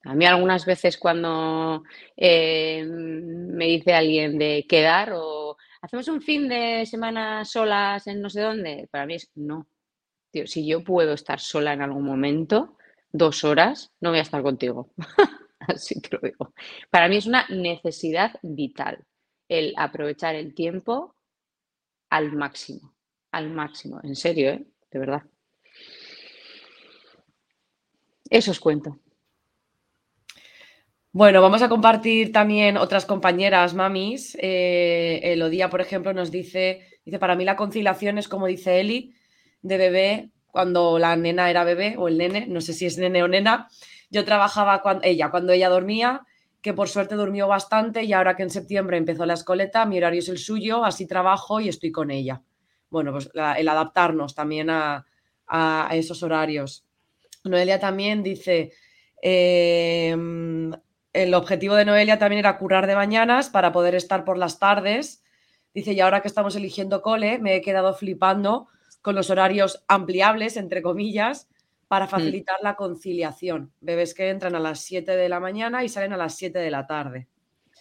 A 0.03 0.13
mí 0.13 0.25
algunas 0.25 0.65
veces 0.65 0.97
cuando 0.97 1.83
eh, 2.15 2.85
me 2.85 3.65
dice 3.65 3.93
alguien 3.93 4.37
de 4.37 4.65
quedar 4.69 5.13
o 5.13 5.57
hacemos 5.81 6.07
un 6.07 6.21
fin 6.21 6.47
de 6.47 6.85
semana 6.85 7.43
solas 7.43 8.05
en 8.07 8.21
no 8.21 8.29
sé 8.29 8.41
dónde, 8.41 8.87
para 8.91 9.05
mí 9.05 9.15
es 9.15 9.31
no. 9.35 9.67
si 10.31 10.65
yo 10.65 10.83
puedo 10.83 11.13
estar 11.13 11.39
sola 11.39 11.73
en 11.73 11.81
algún 11.81 12.05
momento, 12.05 12.77
dos 13.11 13.43
horas, 13.43 13.91
no 13.99 14.11
voy 14.11 14.19
a 14.19 14.23
estar 14.23 14.43
contigo. 14.43 14.91
Así 15.59 15.99
te 15.99 16.09
lo 16.15 16.19
digo. 16.21 16.53
Para 16.91 17.09
mí 17.09 17.17
es 17.17 17.25
una 17.25 17.47
necesidad 17.49 18.39
vital 18.43 19.03
el 19.49 19.73
aprovechar 19.75 20.35
el 20.35 20.53
tiempo 20.53 21.16
al 22.09 22.33
máximo 22.33 22.97
al 23.31 23.49
máximo, 23.51 23.99
en 24.03 24.15
serio, 24.15 24.49
¿eh? 24.49 24.65
de 24.91 24.99
verdad. 24.99 25.23
Eso 28.29 28.51
os 28.51 28.59
cuento. 28.59 28.99
Bueno, 31.11 31.41
vamos 31.41 31.61
a 31.61 31.69
compartir 31.69 32.31
también 32.31 32.77
otras 32.77 33.05
compañeras, 33.05 33.73
mamis. 33.73 34.37
Eh, 34.39 35.19
Elodía, 35.23 35.69
por 35.69 35.81
ejemplo, 35.81 36.13
nos 36.13 36.31
dice, 36.31 36.99
dice, 37.05 37.19
para 37.19 37.35
mí 37.35 37.43
la 37.45 37.55
conciliación 37.55 38.17
es 38.17 38.27
como 38.27 38.47
dice 38.47 38.79
Eli, 38.79 39.15
de 39.61 39.77
bebé, 39.77 40.31
cuando 40.47 40.99
la 40.99 41.15
nena 41.15 41.49
era 41.49 41.63
bebé 41.63 41.95
o 41.97 42.07
el 42.07 42.17
nene, 42.17 42.45
no 42.47 42.61
sé 42.61 42.73
si 42.73 42.85
es 42.85 42.97
nene 42.97 43.23
o 43.23 43.27
nena, 43.27 43.67
yo 44.09 44.25
trabajaba 44.25 44.81
cuando 44.81 45.05
ella, 45.05 45.31
cuando 45.31 45.53
ella 45.53 45.69
dormía, 45.69 46.25
que 46.67 46.73
por 46.73 46.89
suerte 46.89 47.15
durmió 47.15 47.47
bastante 47.47 48.03
y 48.03 48.13
ahora 48.13 48.35
que 48.35 48.43
en 48.43 48.49
septiembre 48.49 48.97
empezó 48.97 49.25
la 49.25 49.35
escoleta, 49.35 49.85
mi 49.85 49.97
horario 49.97 50.19
es 50.19 50.29
el 50.29 50.37
suyo, 50.37 50.83
así 50.83 51.07
trabajo 51.07 51.59
y 51.59 51.69
estoy 51.69 51.91
con 51.91 52.11
ella 52.11 52.41
bueno, 52.89 53.11
pues 53.11 53.29
el 53.57 53.67
adaptarnos 53.67 54.35
también 54.35 54.69
a, 54.69 55.05
esos 55.91 56.23
horarios. 56.23 56.85
Noelia 57.45 57.79
también 57.79 58.21
dice, 58.21 58.73
em, 59.21 60.73
el 61.13 61.33
objetivo 61.33 61.75
de 61.75 61.85
Noelia 61.85 62.19
también 62.19 62.39
era 62.39 62.57
curar 62.57 62.85
de 62.85 62.95
mañanas 62.95 63.49
para 63.49 63.71
poder 63.71 63.95
estar 63.95 64.25
por 64.25 64.37
las 64.37 64.59
tardes. 64.59 65.23
Dice, 65.73 65.93
y 65.93 66.01
ahora 66.01 66.21
que 66.21 66.27
estamos 66.27 66.55
eligiendo 66.57 67.01
cole, 67.01 67.39
me 67.39 67.55
he 67.55 67.61
quedado 67.61 67.93
flipando 67.93 68.67
con 69.01 69.15
los 69.15 69.29
horarios 69.29 69.85
ampliables, 69.87 70.57
entre 70.57 70.81
comillas, 70.81 71.47
para 71.87 72.05
mm. 72.05 72.09
facilitar 72.09 72.57
la 72.61 72.75
conciliación. 72.75 73.71
Bebés 73.81 74.13
que 74.13 74.29
entran 74.29 74.55
a 74.55 74.59
las 74.59 74.81
7 74.81 75.15
de 75.15 75.29
la 75.29 75.39
mañana 75.39 75.83
y 75.83 75.89
salen 75.89 76.13
a 76.13 76.17
las 76.17 76.35
7 76.35 76.59
de 76.59 76.71
la 76.71 76.87
tarde. 76.87 77.27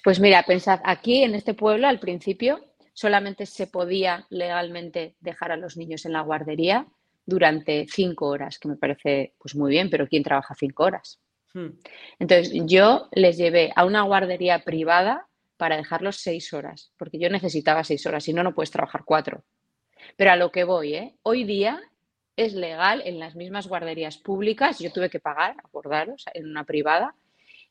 Pues 0.05 0.21
mira, 0.21 0.43
pensad, 0.45 0.81
aquí 0.85 1.23
en 1.23 1.35
este 1.35 1.55
pueblo 1.55 1.89
al 1.89 1.99
principio 1.99 2.65
solamente 2.93 3.45
se 3.45 3.67
podía 3.67 4.27
legalmente 4.31 5.17
dejar 5.21 5.53
a 5.53 5.57
los 5.57 5.77
niños 5.77 6.07
en 6.07 6.13
la 6.13 6.21
guardería 6.21 6.87
durante 7.27 7.87
cinco 7.91 8.29
horas, 8.29 8.59
que 8.59 8.69
me 8.69 8.77
parece 8.77 9.35
pues 9.39 9.57
muy 9.57 9.71
bien, 9.71 9.91
pero 9.91 10.07
¿quién 10.07 10.23
trabaja 10.23 10.55
cinco 10.55 10.85
horas? 10.85 11.19
Hmm. 11.53 11.71
Entonces 12.21 12.53
yo 12.67 13.09
les 13.13 13.37
llevé 13.37 13.73
a 13.75 13.85
una 13.85 14.03
guardería 14.03 14.61
privada 14.61 15.27
para 15.57 15.77
dejarlos 15.77 16.17
seis 16.17 16.53
horas, 16.53 16.93
porque 16.97 17.19
yo 17.19 17.29
necesitaba 17.29 17.83
seis 17.83 18.07
horas, 18.07 18.25
si 18.25 18.33
no, 18.33 18.43
no 18.43 18.55
puedes 18.55 18.71
trabajar 18.71 19.03
cuatro. 19.05 19.43
Pero 20.17 20.31
a 20.31 20.37
lo 20.37 20.53
que 20.53 20.65
voy, 20.65 20.95
¿eh? 20.95 21.17
hoy 21.23 21.45
día 21.45 21.83
es 22.37 22.53
legal 22.53 23.03
en 23.05 23.19
las 23.19 23.35
mismas 23.35 23.67
guarderías 23.67 24.19
públicas, 24.19 24.79
yo 24.79 24.93
tuve 24.93 25.11
que 25.11 25.21
pagar, 25.21 25.57
acordaros, 25.59 26.25
en 26.35 26.49
una 26.49 26.65
privada, 26.65 27.15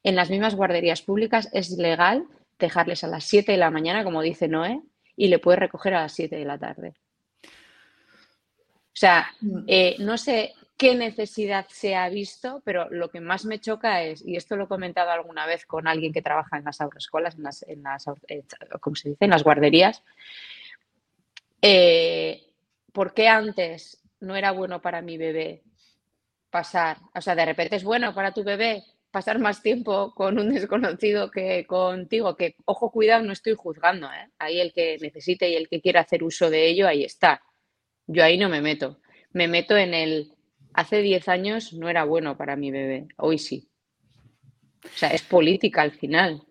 en 0.03 0.15
las 0.15 0.29
mismas 0.29 0.55
guarderías 0.55 1.01
públicas 1.01 1.49
es 1.53 1.71
legal 1.71 2.27
dejarles 2.59 3.03
a 3.03 3.07
las 3.07 3.23
7 3.25 3.51
de 3.51 3.57
la 3.57 3.71
mañana, 3.71 4.03
como 4.03 4.21
dice 4.21 4.47
Noé, 4.47 4.81
y 5.15 5.27
le 5.27 5.39
puedes 5.39 5.59
recoger 5.59 5.93
a 5.93 6.01
las 6.01 6.13
7 6.13 6.35
de 6.35 6.45
la 6.45 6.57
tarde. 6.57 6.93
O 7.43 8.97
sea, 8.97 9.27
mm. 9.41 9.63
eh, 9.67 9.95
no 9.99 10.17
sé 10.17 10.53
qué 10.77 10.95
necesidad 10.95 11.65
se 11.69 11.95
ha 11.95 12.07
visto, 12.09 12.61
pero 12.65 12.89
lo 12.89 13.09
que 13.09 13.19
más 13.19 13.45
me 13.45 13.59
choca 13.59 14.03
es, 14.03 14.25
y 14.25 14.35
esto 14.35 14.55
lo 14.55 14.65
he 14.65 14.67
comentado 14.67 15.11
alguna 15.11 15.45
vez 15.45 15.65
con 15.65 15.87
alguien 15.87 16.13
que 16.13 16.21
trabaja 16.21 16.57
en 16.57 16.65
las 16.65 16.81
autoescuelas, 16.81 17.35
en 17.35 17.43
las, 17.43 17.63
en 17.63 17.83
las 17.83 18.07
eh, 18.27 18.43
se 18.95 19.09
dice? 19.09 19.25
En 19.25 19.29
las 19.29 19.43
guarderías, 19.43 20.03
eh, 21.61 22.43
¿por 22.91 23.13
qué 23.13 23.27
antes 23.27 24.04
no 24.25 24.35
era 24.35 24.51
bueno 24.51 24.81
para 24.81 25.01
mi 25.01 25.17
bebé 25.17 25.63
pasar? 26.49 26.97
O 27.13 27.21
sea, 27.21 27.35
de 27.35 27.45
repente 27.45 27.75
es 27.75 27.83
bueno 27.83 28.13
para 28.13 28.33
tu 28.33 28.43
bebé 28.43 28.83
pasar 29.15 29.39
más 29.39 29.61
tiempo 29.61 30.13
con 30.13 30.37
un 30.37 30.53
desconocido 30.53 31.31
que 31.31 31.65
contigo, 31.65 32.35
que 32.35 32.57
ojo, 32.65 32.91
cuidado, 32.91 33.23
no 33.23 33.31
estoy 33.31 33.53
juzgando, 33.55 34.07
¿eh? 34.07 34.29
ahí 34.39 34.59
el 34.59 34.73
que 34.73 34.97
necesite 34.99 35.47
y 35.47 35.55
el 35.55 35.69
que 35.69 35.79
quiera 35.79 36.01
hacer 36.01 36.21
uso 36.21 36.49
de 36.49 36.67
ello, 36.67 36.85
ahí 36.85 37.05
está. 37.05 37.41
Yo 38.07 38.25
ahí 38.25 38.37
no 38.37 38.49
me 38.49 38.59
meto. 38.59 38.99
Me 39.31 39.47
meto 39.47 39.77
en 39.77 39.93
el, 39.93 40.33
hace 40.73 41.01
10 41.01 41.29
años 41.29 41.71
no 41.71 41.87
era 41.87 42.03
bueno 42.03 42.35
para 42.35 42.57
mi 42.57 42.71
bebé, 42.71 43.07
hoy 43.15 43.37
sí. 43.37 43.69
O 44.83 44.97
sea, 44.97 45.11
es 45.11 45.21
política 45.21 45.81
al 45.81 45.91
final. 45.91 46.43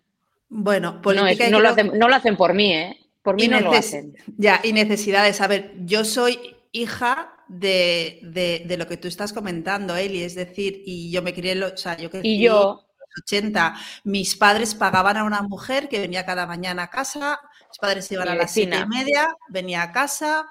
Bueno, 0.49 1.03
política 1.03 1.51
no, 1.51 1.61
lo 1.61 1.69
hacen, 2.15 2.35
por 2.35 2.55
mí, 2.55 2.73
¿eh? 2.73 2.97
Por 3.23 3.37
mí 3.37 3.47
no 3.47 3.61
lo 3.61 3.73
hacen. 3.73 4.17
Ya, 4.39 4.63
y 4.65 4.73
necesidades. 4.73 5.43
A 5.43 5.49
ver, 5.49 5.73
yo 5.85 6.03
soy 6.07 6.39
hija 6.73 7.34
de, 7.49 8.77
lo 8.79 8.87
que 8.87 8.97
tú 8.97 9.09
estás 9.09 9.33
comentando, 9.33 9.97
Eli, 9.97 10.23
es 10.23 10.35
decir, 10.35 10.83
y 10.85 11.11
yo 11.11 11.23
me 11.23 11.35
crié, 11.35 11.63
o 11.63 11.77
sea, 11.77 11.97
yo 11.97 12.09
y 12.23 12.43
yo. 12.43 12.87
en 12.91 13.11
los 13.17 13.23
80, 13.25 13.75
mis 14.05 14.37
padres 14.37 14.75
pagaban 14.75 15.17
a 15.17 15.25
una 15.25 15.43
mujer 15.43 15.89
que 15.89 16.01
venía 16.01 16.27
cada 16.27 16.47
mañana 16.47 16.85
a 16.85 16.91
casa, 16.91 17.41
mis 17.69 17.79
padres 17.79 18.11
iban 18.13 18.29
a 18.29 18.35
las 18.35 18.53
siete 18.53 18.77
y 18.77 18.87
media, 18.87 19.37
venía 19.49 19.83
a 19.83 19.93
casa, 19.93 20.47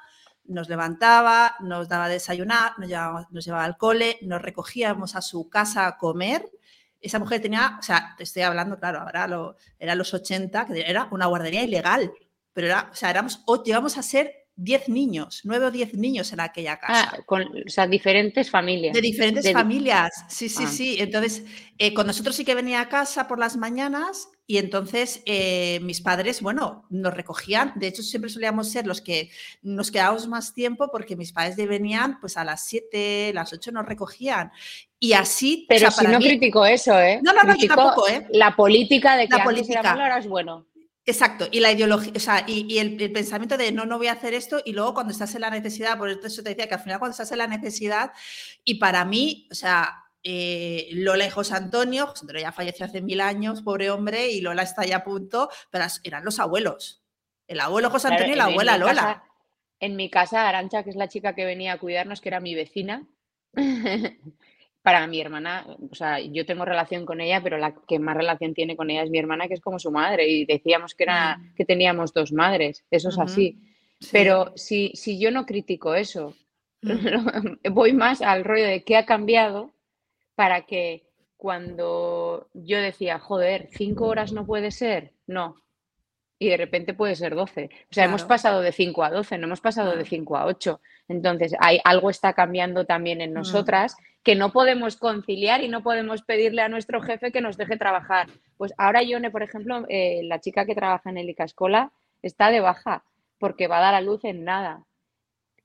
nos 0.46 0.70
levantaba, 0.70 1.56
nos 1.62 1.88
daba 1.88 2.10
desayunar, 2.10 2.74
nos 2.78 2.90
llevaba, 2.90 3.28
nos 3.32 3.46
llevaba 3.46 3.64
al 3.64 3.78
cole, 3.78 4.18
nos 4.22 4.42
recogíamos 4.42 5.16
a 5.16 5.22
su 5.22 5.50
casa 5.50 5.88
a 5.88 5.98
comer. 5.98 6.50
Esa 7.00 7.20
mujer 7.20 7.42
tenía, 7.42 7.78
o 7.80 7.84
sea, 7.84 8.14
te 8.18 8.24
estoy 8.24 8.44
hablando, 8.44 8.78
claro, 8.78 9.02
ahora 9.02 9.28
lo, 9.28 9.58
era 9.80 9.96
los 9.96 10.14
80, 10.14 10.66
que 10.68 10.90
era 10.90 11.08
una 11.12 11.26
guardería 11.26 11.64
ilegal, 11.64 12.12
pero 12.54 12.68
era, 12.68 12.90
o 12.92 12.96
sea, 12.96 13.10
éramos, 13.10 13.44
llegamos 13.66 13.98
a 13.98 14.04
ser 14.04 14.43
10 14.56 14.88
niños, 14.90 15.42
9 15.46 15.66
o 15.66 15.72
10 15.72 15.96
niños 15.96 16.32
en 16.32 16.40
aquella 16.40 16.78
casa. 16.80 17.12
Ah, 17.16 17.18
con, 17.26 17.42
o 17.44 17.70
sea, 17.70 17.88
diferentes 17.88 18.50
familias. 18.52 18.94
De 18.94 19.02
diferentes 19.02 19.44
De- 19.44 19.52
familias, 19.54 20.12
sí, 20.30 20.48
sí, 20.50 20.64
Ah. 20.66 20.70
sí. 20.70 20.96
Entonces, 21.00 21.44
eh, 21.80 21.94
con 21.94 22.06
nosotros 22.06 22.36
sí 22.36 22.46
que 22.46 22.54
venía 22.54 22.82
a 22.82 22.88
casa 22.90 23.28
por 23.28 23.40
las 23.40 23.58
mañanas 23.58 24.28
y 24.46 24.58
entonces 24.58 25.24
eh, 25.26 25.80
mis 25.82 26.02
padres, 26.02 26.42
bueno, 26.42 26.86
nos 26.92 27.14
recogían. 27.16 27.74
De 27.76 27.88
hecho, 27.88 28.04
siempre 28.04 28.30
solíamos 28.30 28.70
ser 28.70 28.86
los 28.86 29.02
que 29.02 29.32
nos 29.64 29.90
quedábamos 29.90 30.28
más 30.28 30.54
tiempo 30.54 30.90
porque 30.92 31.16
mis 31.16 31.32
padres 31.34 31.56
de- 31.56 31.66
venían 31.66 32.20
pues 32.20 32.38
a 32.38 32.44
las 32.44 32.64
7, 32.66 33.32
las 33.34 33.54
8 33.54 33.72
nos 33.72 33.86
recogían. 33.88 34.52
Y 35.00 35.14
así, 35.14 35.64
o 35.64 35.68
Pero 35.70 35.80
sea, 35.80 35.92
si 35.92 35.98
para 35.98 36.12
no 36.12 36.20
mí- 36.20 36.26
critico 36.26 36.64
eso, 36.66 36.98
¿eh? 37.00 37.20
No, 37.24 37.34
no, 37.34 37.42
no, 37.42 37.56
yo 37.56 37.68
tampoco, 37.68 38.08
¿eh? 38.08 38.28
La 38.32 38.56
política 38.56 39.18
de 39.18 39.24
que 39.28 39.32
La 39.36 39.44
antes 39.44 39.46
política. 39.54 39.80
era 39.80 39.90
malo, 39.92 40.04
ahora 40.04 40.18
es 40.20 40.28
bueno. 40.28 40.68
Exacto, 41.06 41.48
y 41.52 41.60
la 41.60 41.72
ideología, 41.74 42.14
o 42.16 42.20
sea, 42.20 42.46
y, 42.48 42.66
y 42.74 42.80
el, 42.80 43.02
el 43.02 43.12
pensamiento 43.12 43.58
de 43.58 43.74
no, 43.74 43.86
no 43.86 43.98
voy 43.98 44.08
a 44.08 44.14
hacer 44.14 44.34
esto, 44.34 44.62
y 44.64 44.72
luego 44.72 44.94
cuando 44.94 45.12
estás 45.12 45.36
en 45.36 45.42
la 45.42 45.50
necesidad, 45.50 45.98
por 45.98 46.10
eso 46.10 46.42
te 46.44 46.50
decía 46.52 46.68
que 46.68 46.76
al 46.76 46.80
final 46.80 47.00
cuando 47.00 47.12
estás 47.12 47.30
en 47.34 47.40
la 47.40 47.48
necesidad, 47.48 48.14
y 48.64 48.76
para 48.76 49.04
mí, 49.04 49.48
o 49.52 49.56
sea, 49.56 50.06
eh, 50.24 50.88
Lola 50.94 51.26
y 51.26 51.30
José 51.30 51.56
Antonio, 51.56 52.08
José 52.08 52.22
Antonio 52.22 52.42
ya 52.44 52.54
falleció 52.54 52.86
hace 52.86 53.02
mil 53.02 53.20
años, 53.20 53.62
pobre 53.64 53.92
hombre, 53.92 54.32
y 54.32 54.40
Lola 54.40 54.64
está 54.64 54.86
ya 54.86 54.98
a 54.98 55.04
punto, 55.04 55.50
pero 55.70 55.84
eran 56.06 56.24
los 56.24 56.40
abuelos. 56.40 57.04
El 57.48 57.60
abuelo 57.60 57.90
José 57.90 58.08
Claro, 58.08 58.24
Antonio 58.24 58.36
y 58.36 58.38
la 58.38 58.46
abuela 58.46 58.78
Lola. 58.78 58.94
casa- 59.02 59.24
en 59.82 59.98
mi 59.98 60.10
casa, 60.10 60.48
Arancha, 60.48 60.84
que 60.86 60.92
es 60.92 60.96
la 60.96 61.10
chica 61.10 61.36
que 61.36 61.44
venía 61.44 61.74
a 61.74 61.78
cuidarnos, 61.80 62.22
que 62.22 62.30
era 62.30 62.40
mi 62.40 62.56
vecina, 62.56 63.06
para 64.84 65.08
mi 65.08 65.20
hermana, 65.20 65.66
o 65.90 65.96
sea, 65.96 66.20
yo 66.20 66.46
tengo 66.46 66.66
relación 66.66 67.06
con 67.06 67.22
ella, 67.22 67.42
pero 67.42 67.58
la 67.58 67.74
que 67.88 68.00
más 68.00 68.16
relación 68.16 68.54
tiene 68.54 68.76
con 68.76 68.90
ella 68.92 69.04
es 69.04 69.10
mi 69.10 69.18
hermana, 69.18 69.48
que 69.48 69.56
es 69.56 69.62
como 69.62 69.80
su 69.80 69.92
madre, 69.92 70.28
y 70.28 70.46
decíamos 70.46 70.94
que, 70.94 71.04
era, 71.04 71.40
que 71.56 71.66
teníamos 71.66 72.14
dos 72.14 72.32
madres, 72.32 72.86
eso 72.92 73.10
es 73.10 73.18
así. 73.18 73.58
Sí. 74.00 74.10
Pero 74.12 74.54
si, 74.56 74.92
si 74.94 75.18
yo 75.20 75.32
no 75.32 75.46
critico 75.46 75.96
eso, 75.96 76.36
Mm. 76.84 77.74
voy 77.74 77.94
más 77.94 78.22
al 78.22 78.44
rollo 78.44 78.66
de 78.66 78.84
qué 78.84 78.98
ha 78.98 79.06
cambiado 79.06 79.74
para 80.36 80.66
que 80.66 81.04
cuando 81.38 82.50
yo 82.54 82.80
decía, 82.80 83.20
joder, 83.20 83.70
cinco 83.72 84.08
horas 84.08 84.34
no 84.34 84.46
puede 84.46 84.72
ser, 84.72 85.14
no. 85.28 85.63
Y 86.40 86.50
de 86.50 86.58
repente 86.58 86.94
puede 86.94 87.16
ser 87.16 87.36
12. 87.36 87.70
O 87.90 87.94
sea, 87.94 88.06
hemos 88.06 88.24
pasado 88.24 88.62
de 88.62 88.72
5 88.72 89.04
a 89.04 89.12
12, 89.12 89.38
no 89.38 89.46
hemos 89.48 89.62
pasado 89.62 89.90
de 89.90 89.98
Claro. 89.98 90.10
5 90.10 90.38
a 90.38 90.46
8. 90.46 90.82
Entonces, 91.08 91.56
hay, 91.60 91.80
algo 91.84 92.10
está 92.10 92.34
cambiando 92.34 92.86
también 92.86 93.22
en 93.22 93.32
Mm. 93.32 93.36
nosotras 93.36 93.96
que 94.24 94.36
no 94.36 94.52
podemos 94.52 94.98
conciliar 94.98 95.64
y 95.64 95.68
no 95.68 95.84
podemos 95.84 96.22
pedirle 96.24 96.62
a 96.62 96.70
nuestro 96.70 97.02
jefe 97.02 97.32
que 97.32 97.42
nos 97.42 97.58
deje 97.58 97.78
trabajar. 97.78 98.28
Pues 98.58 98.74
ahora 98.78 99.04
Yone, 99.04 99.32
por 99.32 99.44
ejemplo, 99.44 99.86
eh, 99.90 100.22
la 100.24 100.40
chica 100.40 100.66
que 100.66 100.76
trabaja 100.76 101.10
en 101.10 101.18
el 101.18 101.30
Icascola, 101.30 101.92
está 102.22 102.50
de 102.50 102.62
baja 102.62 103.04
porque 103.38 103.68
va 103.68 103.78
a 103.80 103.82
dar 103.82 103.96
a 103.96 104.02
luz 104.02 104.24
en 104.24 104.46
nada 104.46 104.86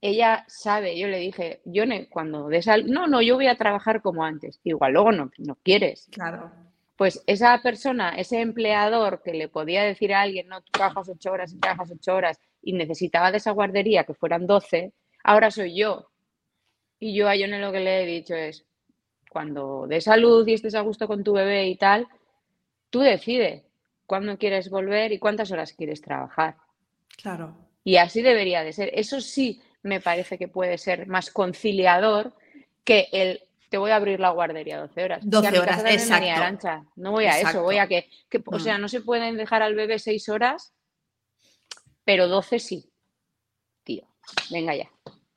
ella 0.01 0.45
sabe, 0.47 0.99
yo 0.99 1.09
le 1.09 1.19
dije, 1.19 1.61
Yone, 1.65 2.09
cuando 2.09 2.49
des 2.49 2.69
al... 2.69 2.87
No, 2.91 3.07
no, 3.07 3.21
yo 3.21 3.35
voy 3.35 3.49
a 3.49 3.57
trabajar 3.57 4.01
como 4.01 4.25
antes. 4.25 4.61
Igual 4.65 4.93
luego 4.93 5.13
no, 5.13 5.31
no 5.39 5.57
quieres. 5.63 6.09
Claro. 6.13 6.51
Pues 6.99 7.23
esa 7.29 7.57
persona, 7.63 8.17
ese 8.17 8.41
empleador 8.41 9.23
que 9.23 9.33
le 9.33 9.47
podía 9.47 9.85
decir 9.85 10.13
a 10.13 10.23
alguien, 10.23 10.49
no, 10.49 10.63
tú 10.63 10.73
trabajas 10.73 11.09
ocho 11.09 11.31
horas 11.31 11.53
y 11.53 11.61
trabajas 11.61 11.93
ocho 11.93 12.13
horas 12.13 12.41
y 12.61 12.73
necesitaba 12.73 13.31
de 13.31 13.37
esa 13.37 13.53
guardería 13.53 14.03
que 14.03 14.15
fueran 14.15 14.49
12, 14.49 14.93
ahora 15.23 15.53
soy 15.53 15.77
yo. 15.77 16.11
Y 16.99 17.15
yo 17.15 17.29
a 17.29 17.37
Yone 17.37 17.61
lo 17.61 17.71
que 17.71 17.79
le 17.79 18.03
he 18.03 18.07
dicho 18.07 18.35
es, 18.35 18.67
cuando 19.31 19.87
des 19.87 20.03
salud 20.03 20.45
y 20.49 20.55
estés 20.55 20.75
a 20.75 20.81
gusto 20.81 21.07
con 21.07 21.23
tu 21.23 21.35
bebé 21.35 21.69
y 21.69 21.77
tal, 21.77 22.09
tú 22.91 22.99
decides 22.99 23.63
cuándo 24.05 24.37
quieres 24.37 24.69
volver 24.69 25.13
y 25.13 25.21
cuántas 25.21 25.53
horas 25.53 25.75
quieres 25.75 26.01
trabajar. 26.01 26.57
Claro. 27.17 27.55
Y 27.85 27.99
así 27.99 28.23
debería 28.23 28.65
de 28.65 28.73
ser. 28.73 28.91
Eso 28.93 29.21
sí 29.21 29.63
me 29.85 30.01
parece 30.01 30.37
que 30.37 30.49
puede 30.49 30.79
ser 30.79 31.07
más 31.07 31.31
conciliador 31.31 32.35
que 32.83 33.07
el 33.13 33.43
te 33.69 33.79
voy 33.79 33.91
a 33.91 33.97
abrir 33.97 34.21
la 34.21 34.31
guardería 34.31 34.79
12 34.81 35.05
horas. 35.05 35.23
Si 35.23 35.29
12 35.31 35.47
a 35.49 35.51
mi 35.51 35.59
horas, 35.59 35.85
exacto. 35.85 36.87
No 36.97 37.13
voy 37.13 37.27
a 37.27 37.39
eso, 37.41 37.63
voy 37.63 37.79
a 37.79 37.87
que, 37.87 38.09
que- 38.29 38.43
o 38.47 38.57
Mm. 38.57 38.61
sea, 38.61 38.79
no 38.79 38.89
se 38.89 39.01
pueden 39.01 39.37
dejar 39.37 39.63
al 39.63 39.75
bebé 39.75 39.99
6 39.99 40.29
horas, 40.29 40.73
pero 42.05 42.29
12 42.29 42.59
sí. 42.59 42.91
Tío, 43.85 44.05
venga 44.51 44.75
ya. 44.75 44.91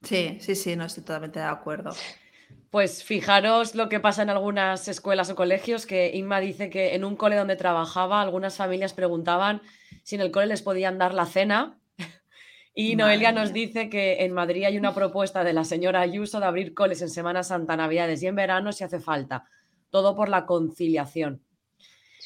Sí, 0.04 0.38
sí, 0.40 0.56
sí, 0.56 0.76
no 0.76 0.86
estoy 0.86 1.04
totalmente 1.04 1.40
de 1.40 1.46
acuerdo. 1.46 1.92
Pues 2.70 3.04
fijaros 3.04 3.76
lo 3.76 3.90
que 3.90 4.00
pasa 4.00 4.22
en 4.22 4.30
algunas 4.30 4.88
escuelas 4.88 5.30
o 5.30 5.36
colegios, 5.36 5.86
que 5.86 6.12
Inma 6.16 6.40
dice 6.40 6.70
que 6.70 6.96
en 6.96 7.04
un 7.04 7.18
cole 7.18 7.36
donde 7.36 7.58
trabajaba, 7.58 8.22
algunas 8.22 8.56
familias 8.56 8.94
preguntaban 8.94 9.62
si 10.04 10.16
en 10.16 10.22
el 10.22 10.32
cole 10.32 10.48
les 10.48 10.62
podían 10.62 10.98
dar 10.98 11.14
la 11.14 11.26
cena. 11.26 11.78
Y 12.74 12.96
Noelia 12.96 13.32
nos 13.32 13.52
dice 13.54 13.90
que 13.90 14.24
en 14.24 14.34
Madrid 14.34 14.64
hay 14.66 14.78
una 14.78 14.94
propuesta 14.96 15.44
de 15.44 15.54
la 15.54 15.64
señora 15.64 16.02
Ayuso 16.02 16.40
de 16.40 16.46
abrir 16.46 16.74
coles 16.74 17.02
en 17.02 17.10
Semana 17.10 17.44
Santa, 17.44 17.76
Navidades 17.76 18.22
y 18.24 18.28
en 18.28 18.36
verano 18.36 18.72
si 18.72 18.84
hace 18.84 19.00
falta. 19.00 19.44
Todo 19.90 20.16
por 20.16 20.30
la 20.30 20.46
conciliación. 20.46 21.42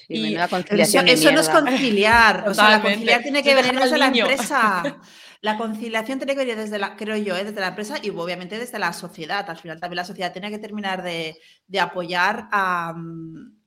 Sí, 0.08 0.14
Y- 0.14 0.36
eso, 0.36 1.32
no 1.32 1.40
es 1.42 1.50
conciliar. 1.50 2.48
O 2.48 2.54
sea, 2.54 2.70
la 2.70 2.82
conciliar 2.82 3.24
tiene 3.24 3.42
que 3.42 3.56
venir 3.56 3.80
desde 3.80 3.98
la 3.98 4.08
empresa. 4.08 4.84
La 5.42 5.58
conciliación 5.58 6.18
tiene 6.18 6.34
que 6.34 6.40
venir 6.40 6.56
desde 6.56 6.80
la, 6.80 6.96
creo 6.96 7.16
yo, 7.18 7.36
¿eh? 7.36 7.44
desde 7.44 7.60
la 7.60 7.68
empresa 7.68 7.98
y 8.02 8.10
obviamente 8.10 8.58
desde 8.58 8.80
la 8.80 8.92
sociedad. 8.94 9.48
Al 9.48 9.58
final 9.58 9.80
también 9.80 9.98
la 9.98 10.06
sociedad 10.06 10.32
tiene 10.34 10.50
que 10.50 10.58
terminar 10.58 11.04
de, 11.04 11.38
de 11.68 11.80
apoyar 11.80 12.48
a, 12.52 12.96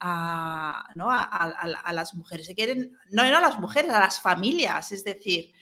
a, 0.00 0.84
¿no? 0.96 1.08
a, 1.10 1.22
a- 1.22 1.80
a 1.84 1.92
las 1.92 2.14
mujeres. 2.14 2.46
Se 2.46 2.54
quieren, 2.56 2.96
no, 3.10 3.30
no 3.30 3.36
a 3.38 3.40
las 3.40 3.60
mujeres, 3.60 3.92
a 3.92 4.00
las 4.00 4.20
familias. 4.20 4.90
Es 4.90 5.04
decir, 5.04 5.52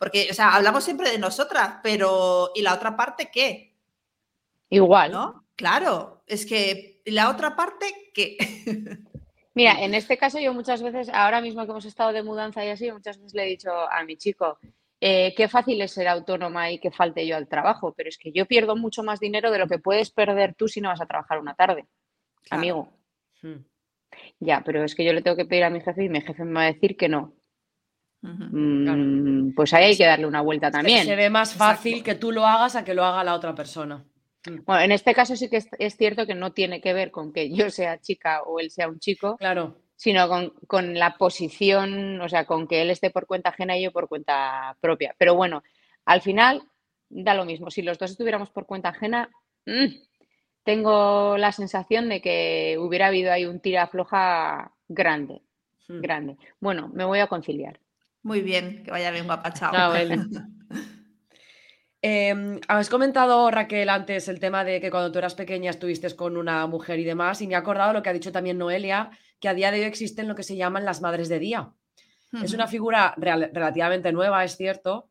porque, 0.00 0.28
o 0.30 0.34
sea, 0.34 0.54
hablamos 0.54 0.82
siempre 0.82 1.10
de 1.10 1.18
nosotras, 1.18 1.74
pero 1.82 2.52
¿y 2.54 2.62
la 2.62 2.72
otra 2.72 2.96
parte 2.96 3.30
qué? 3.30 3.76
Igual. 4.70 5.12
¿No? 5.12 5.44
Claro, 5.56 6.22
es 6.26 6.46
que 6.46 7.02
¿y 7.04 7.10
la 7.10 7.28
otra 7.28 7.54
parte 7.54 8.10
qué? 8.14 8.38
Mira, 9.54 9.84
en 9.84 9.92
este 9.94 10.16
caso 10.16 10.38
yo 10.40 10.54
muchas 10.54 10.82
veces, 10.82 11.10
ahora 11.12 11.42
mismo 11.42 11.66
que 11.66 11.72
hemos 11.72 11.84
estado 11.84 12.14
de 12.14 12.22
mudanza 12.22 12.64
y 12.64 12.70
así, 12.70 12.90
muchas 12.90 13.18
veces 13.18 13.34
le 13.34 13.42
he 13.42 13.48
dicho 13.48 13.70
a 13.70 14.02
mi 14.04 14.16
chico, 14.16 14.58
eh, 15.02 15.34
qué 15.36 15.48
fácil 15.48 15.78
es 15.82 15.92
ser 15.92 16.08
autónoma 16.08 16.70
y 16.70 16.78
que 16.78 16.90
falte 16.90 17.26
yo 17.26 17.36
al 17.36 17.46
trabajo, 17.46 17.92
pero 17.94 18.08
es 18.08 18.16
que 18.16 18.32
yo 18.32 18.46
pierdo 18.46 18.76
mucho 18.76 19.02
más 19.02 19.20
dinero 19.20 19.50
de 19.50 19.58
lo 19.58 19.66
que 19.66 19.78
puedes 19.78 20.10
perder 20.10 20.54
tú 20.54 20.66
si 20.66 20.80
no 20.80 20.88
vas 20.88 21.02
a 21.02 21.06
trabajar 21.06 21.40
una 21.40 21.52
tarde, 21.54 21.86
Claro. 22.44 22.58
amigo. 22.58 22.92
Hmm. 23.42 23.66
Ya, 24.38 24.62
pero 24.64 24.82
es 24.82 24.94
que 24.94 25.04
yo 25.04 25.12
le 25.12 25.20
tengo 25.20 25.36
que 25.36 25.44
pedir 25.44 25.64
a 25.64 25.70
mi 25.70 25.82
jefe 25.82 26.04
y 26.04 26.08
mi 26.08 26.22
jefe 26.22 26.42
me 26.42 26.54
va 26.54 26.62
a 26.62 26.72
decir 26.72 26.96
que 26.96 27.10
no. 27.10 27.34
Mm, 28.22 29.54
Pues 29.54 29.72
ahí 29.74 29.84
hay 29.84 29.96
que 29.96 30.06
darle 30.06 30.26
una 30.26 30.40
vuelta 30.42 30.70
también. 30.70 31.04
Se 31.04 31.16
ve 31.16 31.30
más 31.30 31.54
fácil 31.54 31.94
Exacto. 31.94 32.04
que 32.10 32.14
tú 32.20 32.32
lo 32.32 32.46
hagas 32.46 32.76
a 32.76 32.84
que 32.84 32.94
lo 32.94 33.04
haga 33.04 33.24
la 33.24 33.34
otra 33.34 33.54
persona. 33.54 34.04
Bueno, 34.64 34.80
en 34.82 34.92
este 34.92 35.14
caso 35.14 35.36
sí 35.36 35.50
que 35.50 35.58
es, 35.58 35.68
es 35.78 35.96
cierto 35.96 36.26
que 36.26 36.34
no 36.34 36.52
tiene 36.52 36.80
que 36.80 36.92
ver 36.94 37.10
con 37.10 37.32
que 37.32 37.50
yo 37.54 37.70
sea 37.70 38.00
chica 38.00 38.42
o 38.42 38.58
él 38.58 38.70
sea 38.70 38.88
un 38.88 38.98
chico, 38.98 39.36
Claro. 39.36 39.76
sino 39.96 40.28
con, 40.28 40.50
con 40.66 40.94
la 40.94 41.16
posición, 41.18 42.20
o 42.22 42.28
sea, 42.28 42.46
con 42.46 42.66
que 42.66 42.80
él 42.82 42.90
esté 42.90 43.10
por 43.10 43.26
cuenta 43.26 43.50
ajena 43.50 43.76
y 43.76 43.82
yo 43.84 43.92
por 43.92 44.08
cuenta 44.08 44.76
propia. 44.80 45.14
Pero 45.18 45.34
bueno, 45.34 45.62
al 46.06 46.22
final 46.22 46.62
da 47.10 47.34
lo 47.34 47.44
mismo. 47.44 47.70
Si 47.70 47.82
los 47.82 47.98
dos 47.98 48.10
estuviéramos 48.12 48.48
por 48.50 48.64
cuenta 48.66 48.88
ajena, 48.90 49.28
mm, 49.66 49.86
tengo 50.62 51.36
la 51.36 51.52
sensación 51.52 52.08
de 52.08 52.22
que 52.22 52.76
hubiera 52.78 53.08
habido 53.08 53.32
ahí 53.32 53.44
un 53.44 53.60
tira 53.60 53.86
floja 53.88 54.72
grande, 54.88 55.42
grande. 55.88 56.36
Bueno, 56.60 56.88
me 56.94 57.04
voy 57.04 57.18
a 57.18 57.26
conciliar. 57.26 57.78
Muy 58.22 58.40
bien, 58.42 58.82
que 58.84 58.90
vaya 58.90 59.10
bien 59.10 59.26
guapa, 59.26 59.52
chao. 59.52 59.72
Chao. 59.72 59.92
Em, 62.02 62.58
comentado, 62.88 63.50
Raquel, 63.50 63.90
antes 63.90 64.28
el 64.28 64.40
tema 64.40 64.64
de 64.64 64.80
que 64.80 64.90
cuando 64.90 65.12
tú 65.12 65.18
eras 65.18 65.34
pequeña 65.34 65.70
estuviste 65.70 66.14
con 66.16 66.38
una 66.38 66.66
mujer 66.66 66.98
y 66.98 67.04
demás, 67.04 67.42
y 67.42 67.46
me 67.46 67.52
he 67.52 67.56
acordado 67.56 67.92
lo 67.92 68.02
que 68.02 68.08
ha 68.08 68.14
dicho 68.14 68.32
también 68.32 68.56
Noelia, 68.56 69.10
que 69.38 69.48
a 69.48 69.54
día 69.54 69.70
de 69.70 69.80
hoy 69.80 69.84
existen 69.84 70.26
lo 70.26 70.34
que 70.34 70.42
se 70.42 70.56
llaman 70.56 70.86
las 70.86 71.02
madres 71.02 71.28
de 71.28 71.38
día. 71.38 71.72
Es 72.44 72.54
una 72.54 72.68
figura 72.68 73.12
real- 73.18 73.50
relativamente 73.52 74.12
nueva, 74.12 74.44
es 74.44 74.56
cierto, 74.56 75.10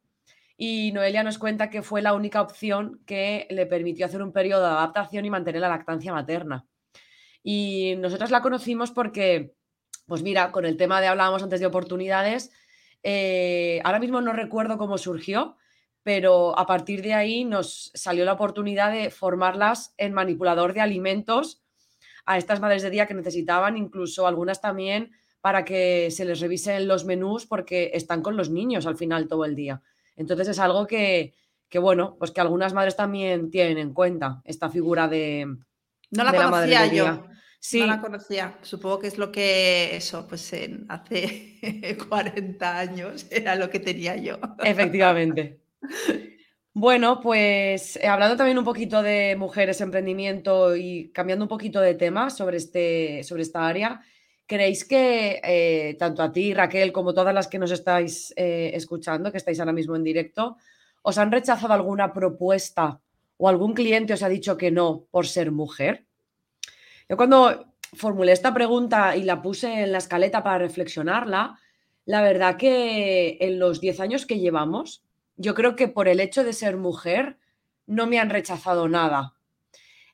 y 0.57 0.91
Noelia 0.93 1.21
nos 1.21 1.37
cuenta 1.37 1.69
que 1.69 1.81
fue 1.83 2.01
la 2.01 2.13
única 2.13 2.41
opción 2.41 3.01
que 3.05 3.45
le 3.51 3.65
permitió 3.67 4.05
hacer 4.05 4.23
un 4.23 4.31
periodo 4.31 4.63
de 4.63 4.69
adaptación 4.71 5.25
y 5.25 5.29
mantener 5.29 5.61
la 5.61 5.69
lactancia 5.69 6.11
materna. 6.13 6.65
Y 7.43 7.95
nosotras 7.97 8.31
la 8.31 8.41
conocimos 8.41 8.91
porque, 8.91 9.53
pues 10.07 10.23
mira, 10.23 10.51
con 10.51 10.65
el 10.65 10.75
tema 10.77 11.01
de 11.01 11.07
hablábamos 11.07 11.43
antes 11.43 11.59
de 11.59 11.65
oportunidades, 11.65 12.51
eh, 13.03 13.81
ahora 13.83 13.99
mismo 13.99 14.21
no 14.21 14.33
recuerdo 14.33 14.77
cómo 14.77 14.97
surgió, 14.97 15.57
pero 16.03 16.57
a 16.57 16.65
partir 16.65 17.01
de 17.01 17.13
ahí 17.13 17.45
nos 17.45 17.91
salió 17.93 18.25
la 18.25 18.33
oportunidad 18.33 18.91
de 18.91 19.09
formarlas 19.09 19.93
en 19.97 20.13
manipulador 20.13 20.73
de 20.73 20.81
alimentos 20.81 21.61
a 22.25 22.37
estas 22.37 22.59
madres 22.59 22.83
de 22.83 22.89
día 22.89 23.05
que 23.05 23.13
necesitaban, 23.13 23.77
incluso 23.77 24.27
algunas 24.27 24.61
también 24.61 25.11
para 25.41 25.63
que 25.63 26.11
se 26.11 26.25
les 26.25 26.39
revisen 26.39 26.87
los 26.87 27.05
menús 27.05 27.45
porque 27.45 27.91
están 27.93 28.21
con 28.21 28.35
los 28.35 28.49
niños 28.49 28.85
al 28.85 28.97
final 28.97 29.27
todo 29.27 29.45
el 29.45 29.55
día. 29.55 29.81
Entonces 30.15 30.49
es 30.49 30.59
algo 30.59 30.85
que, 30.85 31.33
que, 31.69 31.79
bueno, 31.79 32.17
pues 32.19 32.31
que 32.31 32.41
algunas 32.41 32.73
madres 32.73 32.95
también 32.95 33.49
tienen 33.49 33.77
en 33.77 33.93
cuenta 33.93 34.41
esta 34.43 34.69
figura 34.69 35.07
de, 35.07 35.45
No 36.11 36.23
la 36.23 36.31
de 36.31 36.39
la 36.39 36.49
madre 36.49 36.73
conocía 36.73 36.81
de 36.89 36.95
yo. 36.95 37.03
día. 37.03 37.28
Sí, 37.61 37.79
No 37.81 37.87
la 37.87 38.01
conocía. 38.01 38.57
Supongo 38.61 38.99
que 38.99 39.07
es 39.07 39.17
lo 39.17 39.31
que 39.31 39.95
eso, 39.95 40.25
pues 40.27 40.51
en- 40.53 40.85
hace 40.89 41.57
40 42.09 42.79
años 42.79 43.27
era 43.29 43.55
lo 43.55 43.69
que 43.69 43.79
tenía 43.79 44.15
yo. 44.15 44.37
efectivamente. 44.63 45.59
Bueno, 46.73 47.19
pues 47.19 47.97
eh, 47.97 48.07
hablando 48.07 48.37
también 48.37 48.57
un 48.57 48.63
poquito 48.63 49.01
de 49.01 49.35
mujeres, 49.37 49.81
emprendimiento 49.81 50.75
y 50.75 51.11
cambiando 51.11 51.45
un 51.45 51.49
poquito 51.49 51.81
de 51.81 51.95
tema 51.95 52.29
sobre, 52.29 52.57
este, 52.57 53.23
sobre 53.23 53.41
esta 53.41 53.67
área, 53.67 54.01
¿creéis 54.45 54.85
que 54.85 55.41
eh, 55.43 55.95
tanto 55.99 56.21
a 56.21 56.31
ti, 56.31 56.53
Raquel, 56.53 56.91
como 56.93 57.13
todas 57.13 57.33
las 57.33 57.47
que 57.47 57.59
nos 57.59 57.71
estáis 57.71 58.33
eh, 58.37 58.71
escuchando, 58.73 59.31
que 59.31 59.37
estáis 59.39 59.59
ahora 59.59 59.73
mismo 59.73 59.95
en 59.95 60.03
directo, 60.03 60.57
os 61.01 61.17
han 61.17 61.31
rechazado 61.31 61.73
alguna 61.73 62.13
propuesta 62.13 63.01
o 63.37 63.49
algún 63.49 63.73
cliente 63.73 64.13
os 64.13 64.23
ha 64.23 64.29
dicho 64.29 64.55
que 64.57 64.71
no 64.71 65.05
por 65.11 65.25
ser 65.27 65.51
mujer? 65.51 66.05
Yo 67.09 67.17
cuando 67.17 67.73
formulé 67.93 68.33
esta 68.33 68.53
pregunta 68.53 69.17
y 69.17 69.23
la 69.23 69.41
puse 69.41 69.81
en 69.81 69.91
la 69.91 69.97
escaleta 69.97 70.43
para 70.43 70.59
reflexionarla, 70.59 71.59
la 72.05 72.21
verdad 72.21 72.55
que 72.55 73.37
en 73.41 73.57
los 73.57 73.81
10 73.81 73.99
años 73.99 74.27
que 74.27 74.37
llevamos, 74.37 75.03
yo 75.35 75.55
creo 75.55 75.75
que 75.75 75.87
por 75.87 76.07
el 76.07 76.19
hecho 76.19 76.43
de 76.43 76.53
ser 76.53 76.77
mujer 76.77 77.39
no 77.87 78.05
me 78.05 78.19
han 78.19 78.29
rechazado 78.29 78.87
nada. 78.87 79.33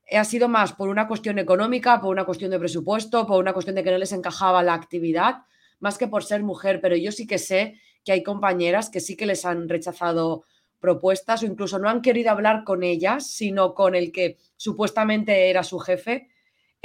Ha 0.10 0.24
sido 0.24 0.48
más 0.48 0.72
por 0.72 0.88
una 0.88 1.06
cuestión 1.06 1.38
económica, 1.38 2.00
por 2.00 2.12
una 2.12 2.24
cuestión 2.24 2.52
de 2.52 2.60
presupuesto, 2.60 3.28
por 3.28 3.42
una 3.42 3.52
cuestión 3.52 3.76
de 3.76 3.84
que 3.84 3.92
no 3.92 3.98
les 3.98 4.14
encajaba 4.14 4.64
la 4.64 4.74
actividad, 4.74 5.40
más 5.82 5.98
que 5.98 6.08
por 6.08 6.24
ser 6.24 6.44
mujer, 6.44 6.80
pero 6.80 6.96
yo 6.96 7.12
sí 7.12 7.28
que 7.28 7.40
sé 7.40 7.78
que 8.06 8.14
hay 8.14 8.24
compañeras 8.24 8.90
que 8.90 9.02
sí 9.02 9.18
que 9.18 9.26
les 9.26 9.44
han 9.44 9.68
rechazado 9.68 10.46
propuestas 10.80 11.44
o 11.44 11.46
incluso 11.46 11.78
no 11.78 11.90
han 11.90 12.02
querido 12.02 12.32
hablar 12.32 12.64
con 12.64 12.84
ellas, 12.84 13.28
sino 13.28 13.74
con 13.74 13.96
el 13.96 14.14
que 14.14 14.38
supuestamente 14.56 15.50
era 15.50 15.64
su 15.64 15.80
jefe, 15.80 16.30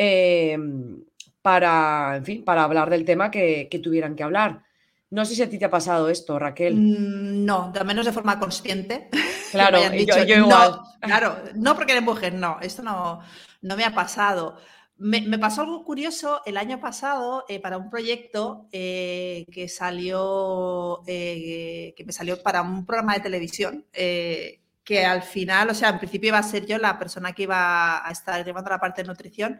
em, 0.03 1.05
para, 1.43 2.17
en 2.17 2.25
fin, 2.25 2.45
para 2.45 2.65
hablar 2.65 2.91
del 2.91 3.05
tema 3.05 3.31
que 3.31 3.81
tuvieran 3.83 4.17
que 4.17 4.23
hablar. 4.23 4.63
No 5.11 5.25
sé 5.25 5.35
si 5.35 5.43
a 5.43 5.51
ti 5.51 5.59
te 5.59 5.65
ha 5.65 5.71
pasado 5.71 6.09
esto, 6.09 6.39
Raquel. 6.39 6.77
Mm, 6.77 7.45
no, 7.45 7.73
al 7.75 7.85
menos 7.85 8.07
de 8.07 8.13
forma 8.13 8.39
consciente. 8.39 9.09
Claro, 9.51 9.81
yo, 9.81 10.37
igual. 10.37 10.71
No, 10.71 10.85
claro, 11.01 11.37
no 11.57 11.75
porque 11.75 11.91
eres 11.91 12.05
mujer, 12.05 12.33
no, 12.33 12.59
esto 12.63 12.85
no, 12.85 13.21
no 13.63 13.77
me 13.77 13.83
ha 13.83 13.93
pasado. 13.93 14.59
Me, 14.97 15.41
pasó 15.41 15.63
algo 15.63 15.83
curioso 15.85 16.41
el 16.47 16.57
año 16.57 16.81
pasado 16.81 17.45
eh, 17.49 17.59
para 17.59 17.77
un 17.77 17.91
proyecto 17.91 18.69
eh, 18.71 19.45
que 19.51 19.67
salió, 19.67 21.03
eh, 21.09 21.95
que 21.97 22.05
me 22.05 22.13
salió 22.13 22.41
para 22.41 22.63
un 22.63 22.87
programa 22.87 23.15
de 23.15 23.23
televisión, 23.23 23.87
que 23.93 24.61
al 24.99 25.23
final, 25.23 25.71
o 25.71 25.75
sea, 25.75 25.91
en 25.91 25.99
principio 25.99 26.29
iba 26.29 26.39
a 26.39 26.43
ser 26.43 26.67
yo 26.67 26.79
la 26.79 26.99
persona 26.99 27.33
que 27.33 27.45
iba 27.45 28.07
a 28.07 28.11
estar 28.11 28.45
llevando 28.45 28.71
la 28.71 28.81
parte 28.81 29.03
de 29.03 29.09
nutrición, 29.09 29.59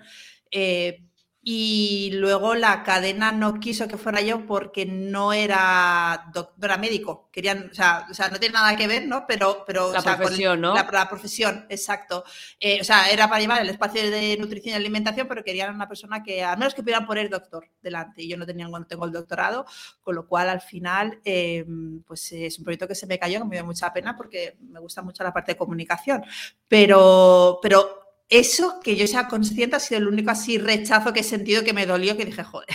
y 1.43 2.11
luego 2.13 2.55
la 2.55 2.83
cadena 2.83 3.33
no 3.33 3.61
quiso 3.61 3.89
que 3.89 3.97
fuera 3.97 4.21
yo 4.21 4.45
porque 4.45 4.85
no 4.85 5.33
era 5.33 6.27
doctora 6.35 6.77
médico. 6.77 7.31
Querían, 7.33 7.71
o 7.71 7.75
sea, 7.75 8.07
o 8.11 8.13
sea, 8.13 8.29
no 8.29 8.39
tiene 8.39 8.53
nada 8.53 8.77
que 8.77 8.87
ver, 8.87 9.07
¿no? 9.07 9.25
Pero, 9.27 9.65
pero 9.67 9.91
la 9.91 10.03
profesión, 10.03 10.61
¿no? 10.61 10.75
La, 10.75 11.09
profesión, 11.09 11.65
exacto. 11.71 12.25
Eh, 12.59 12.79
o 12.83 12.85
sea, 12.85 13.09
era 13.11 13.27
para 13.27 13.41
llevar 13.41 13.63
el 13.63 13.71
espacio 13.71 14.11
de 14.11 14.37
nutrición 14.39 14.75
y 14.75 14.77
alimentación, 14.77 15.27
pero 15.29 15.43
querían 15.43 15.75
una 15.75 15.89
persona 15.89 16.23
que, 16.23 16.45
al 16.45 16.59
menos 16.59 16.75
que 16.75 16.83
pudieran 16.83 17.07
poner 17.07 17.31
doctor 17.31 17.67
delante. 17.81 18.23
Y 18.23 18.29
yo 18.29 18.37
no 18.37 18.45
tenía, 18.45 18.69
no 18.69 18.87
tengo 18.87 19.07
el 19.07 19.13
doctorado, 19.13 19.65
con 20.03 20.15
lo 20.15 20.27
cual 20.27 20.51
al 20.51 20.61
final, 20.61 21.21
eh, 21.25 21.65
pues 22.07 22.33
es 22.33 22.59
un 22.59 22.65
proyecto 22.65 22.87
que 22.87 22.95
se 22.95 23.07
me 23.07 23.19
cayó, 23.19 23.39
que 23.39 23.47
me 23.47 23.57
dio 23.57 23.65
mucha 23.65 23.91
pena 23.95 24.15
porque 24.15 24.59
me 24.61 24.79
gusta 24.79 25.01
mucho 25.01 25.25
la 25.25 25.33
parte 25.33 25.53
de 25.53 25.59
comunicación. 25.59 26.23
Pero, 26.69 27.61
pero 27.63 28.00
eso 28.31 28.79
que 28.83 28.95
yo 28.95 29.07
sea 29.09 29.27
consciente 29.27 29.77
ha 29.77 29.81
sido 29.81 29.99
el 29.99 30.09
único 30.09 30.31
así 30.31 30.57
rechazo 30.57 31.13
que 31.13 31.21
he 31.21 31.25
sentido 31.25 31.65
que 31.65 31.73
me 31.73 31.85
dolió, 31.85 32.17
que 32.17 32.25
dije, 32.25 32.45
joder, 32.45 32.69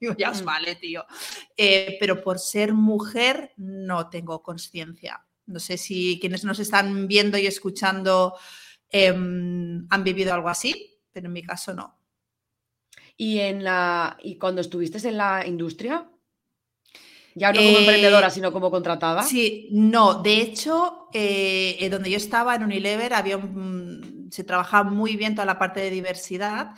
ya 0.18 0.30
os 0.30 0.42
mm. 0.42 0.44
vale, 0.44 0.76
tío. 0.76 1.04
Eh, 1.56 1.96
pero 1.98 2.22
por 2.22 2.38
ser 2.38 2.72
mujer 2.72 3.52
no 3.56 4.08
tengo 4.08 4.40
conciencia. 4.42 5.26
No 5.46 5.58
sé 5.58 5.76
si 5.78 6.18
quienes 6.20 6.44
nos 6.44 6.60
están 6.60 7.08
viendo 7.08 7.36
y 7.36 7.46
escuchando 7.46 8.36
em, 8.88 9.84
han 9.90 10.04
vivido 10.04 10.32
algo 10.32 10.48
así, 10.48 11.00
pero 11.12 11.26
en 11.26 11.32
mi 11.32 11.42
caso 11.42 11.74
no. 11.74 11.98
¿Y, 13.16 13.40
en 13.40 13.64
la, 13.64 14.16
y 14.22 14.38
cuando 14.38 14.60
estuviste 14.60 15.06
en 15.06 15.16
la 15.16 15.44
industria? 15.44 16.08
Ya 17.34 17.52
no 17.52 17.58
como 17.58 17.68
eh, 17.68 17.80
emprendedora, 17.80 18.30
sino 18.30 18.52
como 18.52 18.70
contratada. 18.70 19.24
Sí, 19.24 19.68
no. 19.72 20.22
De 20.22 20.40
hecho, 20.40 21.08
eh, 21.12 21.88
donde 21.90 22.10
yo 22.10 22.16
estaba 22.16 22.54
en 22.54 22.64
Unilever 22.64 23.12
había 23.12 23.36
un, 23.36 24.19
se 24.30 24.44
trabaja 24.44 24.84
muy 24.84 25.16
bien 25.16 25.34
toda 25.34 25.46
la 25.46 25.58
parte 25.58 25.80
de 25.80 25.90
diversidad. 25.90 26.72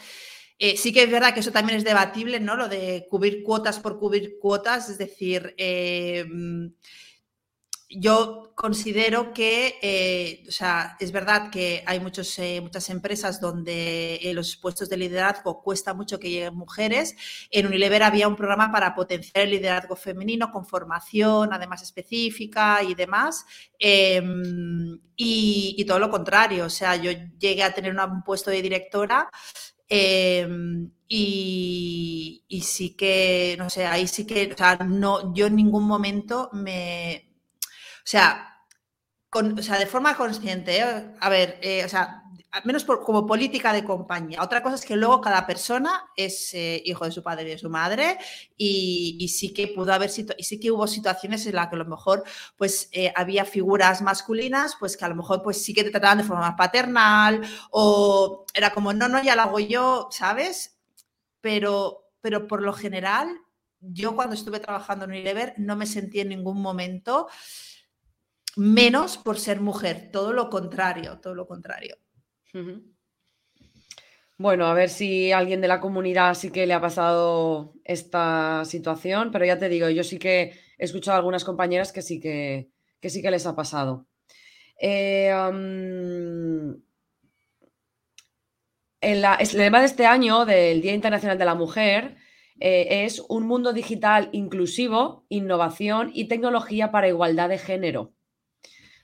Eh, 0.58 0.76
sí 0.76 0.92
que 0.92 1.02
es 1.02 1.10
verdad 1.10 1.34
que 1.34 1.40
eso 1.40 1.50
también 1.50 1.78
es 1.78 1.84
debatible, 1.84 2.38
¿no? 2.38 2.56
Lo 2.56 2.68
de 2.68 3.06
cubrir 3.10 3.42
cuotas 3.42 3.80
por 3.80 3.98
cubrir 3.98 4.38
cuotas, 4.40 4.88
es 4.88 4.98
decir, 4.98 5.54
eh, 5.56 6.24
yo 7.94 8.52
considero 8.54 9.32
que, 9.32 9.78
eh, 9.82 10.44
o 10.48 10.52
sea, 10.52 10.96
es 11.00 11.12
verdad 11.12 11.50
que 11.50 11.82
hay 11.86 12.00
muchos, 12.00 12.38
eh, 12.38 12.60
muchas 12.60 12.88
empresas 12.90 13.40
donde 13.40 14.18
en 14.22 14.36
los 14.36 14.56
puestos 14.56 14.88
de 14.88 14.96
liderazgo 14.96 15.62
cuesta 15.62 15.94
mucho 15.94 16.18
que 16.18 16.30
lleguen 16.30 16.54
mujeres. 16.54 17.14
En 17.50 17.66
Unilever 17.66 18.02
había 18.02 18.28
un 18.28 18.36
programa 18.36 18.70
para 18.72 18.94
potenciar 18.94 19.44
el 19.44 19.50
liderazgo 19.50 19.96
femenino 19.96 20.50
con 20.50 20.64
formación, 20.66 21.52
además 21.52 21.82
específica 21.82 22.82
y 22.82 22.94
demás. 22.94 23.44
Em, 23.78 24.98
y, 25.16 25.84
todo 25.86 25.98
lo 25.98 26.10
contrario, 26.10 26.66
o 26.66 26.70
sea, 26.70 26.96
yo 26.96 27.10
llegué 27.38 27.62
a 27.62 27.74
tener 27.74 27.94
un 27.94 28.22
puesto 28.22 28.50
de 28.50 28.62
directora. 28.62 29.30
Em, 29.88 30.90
y, 31.08 32.44
y, 32.48 32.60
sí 32.62 32.96
que, 32.96 33.56
no 33.58 33.68
sé, 33.68 33.84
ahí 33.86 34.06
sí 34.06 34.26
que, 34.26 34.52
o 34.52 34.56
sea, 34.56 34.76
no, 34.76 35.34
yo 35.34 35.46
en 35.46 35.56
ningún 35.56 35.84
momento 35.84 36.48
me, 36.52 37.31
o 38.02 38.06
sea, 38.06 38.52
o 39.32 39.62
sea 39.62 39.78
de 39.78 39.86
forma 39.86 40.16
consciente, 40.16 40.78
¿eh? 40.78 41.14
a 41.20 41.28
ver, 41.28 41.58
eh, 41.62 41.84
o 41.84 41.88
sea, 41.88 42.22
al 42.50 42.62
menos 42.66 42.84
como 42.84 43.26
política 43.26 43.72
de 43.72 43.82
compañía. 43.82 44.42
Otra 44.42 44.62
cosa 44.62 44.74
es 44.74 44.84
que 44.84 44.96
luego 44.96 45.22
cada 45.22 45.46
persona 45.46 46.04
es 46.16 46.52
eh, 46.52 46.82
hijo 46.84 47.06
de 47.06 47.10
su 47.10 47.22
padre 47.22 47.44
y 47.44 47.50
de 47.52 47.58
su 47.58 47.70
madre 47.70 48.18
y, 48.58 49.26
sí 49.28 49.54
que 49.54 49.68
pudo 49.68 49.94
haber 49.94 50.10
y 50.36 50.44
sí 50.44 50.60
que 50.60 50.70
hubo 50.70 50.86
situaciones 50.86 51.46
en 51.46 51.54
las 51.54 51.68
que 51.68 51.76
a 51.76 51.78
lo 51.78 51.86
mejor 51.86 52.24
pues 52.58 52.90
había 53.14 53.46
figuras 53.46 54.02
masculinas 54.02 54.76
pues 54.78 54.98
que 54.98 55.04
a 55.06 55.08
lo 55.08 55.14
mejor 55.14 55.42
pues 55.42 55.64
sí 55.64 55.72
que 55.72 55.82
te 55.82 55.90
trataban 55.90 56.18
de 56.18 56.24
forma 56.24 56.54
paternal 56.54 57.40
o 57.70 58.44
era 58.52 58.70
como 58.74 58.92
no, 58.92 59.08
no, 59.08 59.22
ya 59.22 59.34
lo 59.34 59.42
hago 59.42 59.58
yo, 59.58 60.08
¿sabes? 60.10 60.78
Pero, 61.40 62.10
pero 62.20 62.46
por 62.46 62.60
lo 62.60 62.74
general 62.74 63.30
yo 63.80 64.14
cuando 64.14 64.34
estuve 64.34 64.60
trabajando 64.60 65.06
en 65.06 65.12
Unilever 65.12 65.54
no 65.56 65.74
me 65.74 65.86
sentí 65.86 66.20
en 66.20 66.28
ningún 66.28 66.60
momento 66.60 67.28
menos 68.56 69.16
por 69.18 69.38
ser 69.38 69.60
mujer, 69.60 70.10
todo 70.12 70.32
lo 70.32 70.50
contrario, 70.50 71.18
todo 71.20 71.34
lo 71.34 71.46
contrario. 71.46 71.96
Bueno, 74.38 74.66
a 74.66 74.74
ver 74.74 74.88
si 74.88 75.30
alguien 75.32 75.60
de 75.60 75.68
la 75.68 75.80
comunidad 75.80 76.34
sí 76.34 76.50
que 76.50 76.66
le 76.66 76.74
ha 76.74 76.80
pasado 76.80 77.74
esta 77.84 78.64
situación, 78.64 79.30
pero 79.30 79.44
ya 79.44 79.58
te 79.58 79.68
digo, 79.68 79.88
yo 79.88 80.02
sí 80.04 80.18
que 80.18 80.54
he 80.78 80.84
escuchado 80.84 81.14
a 81.14 81.18
algunas 81.18 81.44
compañeras 81.44 81.92
que 81.92 82.02
sí 82.02 82.18
que, 82.18 82.70
sí 83.02 83.22
que 83.22 83.30
les 83.30 83.46
ha 83.46 83.54
pasado. 83.54 84.06
Eh, 84.80 85.30
el, 89.00 89.22
lema 89.54 89.80
de 89.80 89.86
este 89.86 90.06
año 90.06 90.44
del 90.44 90.80
Día 90.80 90.94
Internacional 90.94 91.38
de 91.38 91.44
la 91.44 91.54
Mujer 91.54 92.16
eh, 92.58 93.04
es 93.04 93.20
un 93.28 93.46
mundo 93.46 93.72
digital 93.72 94.28
inclusivo, 94.32 95.24
innovación 95.28 96.10
y 96.12 96.26
tecnología 96.26 96.90
para 96.90 97.08
igualdad 97.08 97.48
de 97.48 97.58
género. 97.58 98.12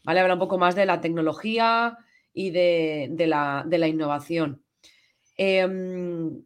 ¿Vale? 0.08 0.20
Habla 0.20 0.34
un 0.34 0.40
poco 0.40 0.56
más 0.56 0.74
de 0.74 0.86
la 0.86 1.02
tecnología 1.02 1.98
y 2.32 2.48
de, 2.50 3.26
la, 3.26 3.88
innovación. 3.88 4.64
Em, 5.36 6.44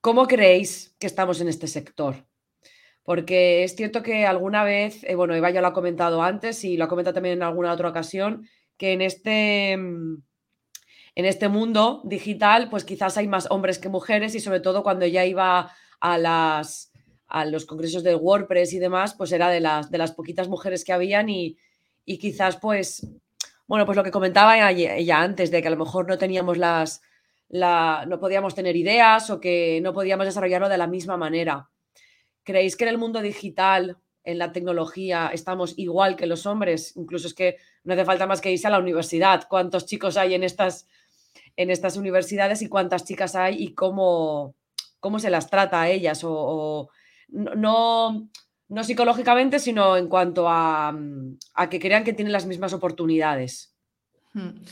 ¿Cómo 0.00 0.28
creéis 0.28 0.94
que 1.00 1.08
estamos 1.08 1.40
en 1.40 1.48
este 1.48 1.66
sector? 1.66 2.24
Porque 3.02 3.64
es 3.64 3.74
cierto 3.74 4.04
que 4.04 4.26
alguna 4.26 4.62
vez, 4.62 5.02
eh, 5.02 5.16
bueno, 5.16 5.34
Eva 5.34 5.50
ya 5.50 5.60
lo 5.60 5.66
ha 5.66 5.72
comentado 5.72 6.22
antes 6.22 6.62
y 6.62 6.76
lo 6.76 6.84
ha 6.84 6.88
comentado 6.88 7.14
también 7.14 7.38
en 7.38 7.42
alguna 7.42 7.72
otra 7.72 7.88
ocasión, 7.88 8.48
que 8.76 8.92
en 8.92 9.02
este, 9.02 9.72
en 9.72 10.22
este 11.16 11.48
mundo 11.48 12.00
digital, 12.04 12.70
pues 12.70 12.84
quizás 12.84 13.16
hay 13.16 13.26
más 13.26 13.48
hombres 13.50 13.80
que 13.80 13.88
mujeres 13.88 14.36
y 14.36 14.40
sobre 14.40 14.60
todo 14.60 14.84
cuando 14.84 15.04
ya 15.04 15.24
iba 15.24 15.72
a 15.98 16.18
las 16.18 16.92
a 17.26 17.44
los 17.44 17.66
congresos 17.66 18.04
de 18.04 18.14
WordPress 18.14 18.74
y 18.74 18.78
demás, 18.78 19.14
pues 19.14 19.32
era 19.32 19.48
de 19.48 19.58
las, 19.58 19.90
de 19.90 19.98
las 19.98 20.12
poquitas 20.12 20.46
mujeres 20.46 20.84
que 20.84 20.92
habían 20.92 21.28
y, 21.28 21.56
y 22.04 22.18
quizás 22.18 22.56
pues, 22.56 23.06
bueno, 23.66 23.86
pues 23.86 23.96
lo 23.96 24.04
que 24.04 24.10
comentaba 24.10 24.70
ella 24.70 25.20
antes, 25.20 25.50
de 25.50 25.62
que 25.62 25.68
a 25.68 25.70
lo 25.70 25.76
mejor 25.76 26.06
no 26.08 26.18
teníamos 26.18 26.58
las, 26.58 27.02
la, 27.48 28.04
no 28.06 28.18
podíamos 28.18 28.54
tener 28.54 28.76
ideas 28.76 29.30
o 29.30 29.40
que 29.40 29.80
no 29.82 29.92
podíamos 29.92 30.26
desarrollarlo 30.26 30.68
de 30.68 30.78
la 30.78 30.86
misma 30.86 31.16
manera. 31.16 31.70
¿Creéis 32.42 32.76
que 32.76 32.84
en 32.84 32.90
el 32.90 32.98
mundo 32.98 33.22
digital, 33.22 33.96
en 34.22 34.38
la 34.38 34.52
tecnología, 34.52 35.30
estamos 35.32 35.74
igual 35.78 36.16
que 36.16 36.26
los 36.26 36.46
hombres? 36.46 36.96
Incluso 36.96 37.26
es 37.26 37.34
que 37.34 37.56
no 37.84 37.94
hace 37.94 38.04
falta 38.04 38.26
más 38.26 38.40
que 38.40 38.52
irse 38.52 38.66
a 38.66 38.70
la 38.70 38.78
universidad. 38.78 39.46
¿Cuántos 39.48 39.86
chicos 39.86 40.16
hay 40.16 40.34
en 40.34 40.42
estas, 40.42 40.86
en 41.56 41.70
estas 41.70 41.96
universidades 41.96 42.60
y 42.60 42.68
cuántas 42.68 43.04
chicas 43.04 43.34
hay 43.34 43.62
y 43.62 43.74
cómo, 43.74 44.54
cómo 45.00 45.18
se 45.18 45.30
las 45.30 45.48
trata 45.48 45.80
a 45.80 45.88
ellas? 45.88 46.20
O, 46.24 46.90
no 47.28 48.28
psicológicamente, 48.82 49.58
sino 49.58 49.96
en 49.96 50.08
cuanto 50.08 50.48
a, 50.48 50.92
mm, 50.92 51.38
que 51.70 51.80
crean 51.80 52.04
que 52.04 52.12
tienen 52.12 52.32
las 52.32 52.46
mismas 52.46 52.72
oportunidades. 52.72 53.74
Hmm. 54.32 54.64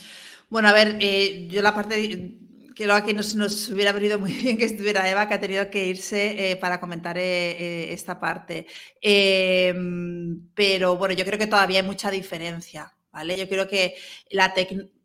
Bueno, 0.49 0.67
a 0.69 0.73
ver, 0.73 0.97
eh, 0.99 1.47
yo 1.49 1.61
la 1.61 1.73
parte 1.73 2.37
creo 2.75 3.03
que 3.05 3.13
nos, 3.13 3.35
nos, 3.35 3.69
hubiera 3.69 3.91
venido 3.91 4.19
muy 4.19 4.33
bien 4.43 4.57
que 4.57 4.65
estuviera 4.65 5.09
Eva, 5.09 5.27
que 5.27 5.33
ha 5.35 5.39
tenido 5.39 5.69
que 5.69 5.87
irse 5.87 6.51
eh, 6.51 6.55
para 6.57 6.79
comentar 6.79 7.17
eh, 7.17 7.93
esta 7.93 8.19
parte. 8.19 8.67
Em, 9.01 10.47
pero 10.53 10.97
bueno, 10.97 11.13
yo 11.13 11.25
creo 11.25 11.39
que 11.39 11.47
todavía 11.47 11.79
hay 11.81 11.85
mucha 11.85 12.11
diferencia, 12.11 12.93
¿vale? 13.11 13.37
Yo 13.37 13.47
creo 13.47 13.67
que 13.67 13.95
la 14.31 14.53
tecnología 14.53 15.02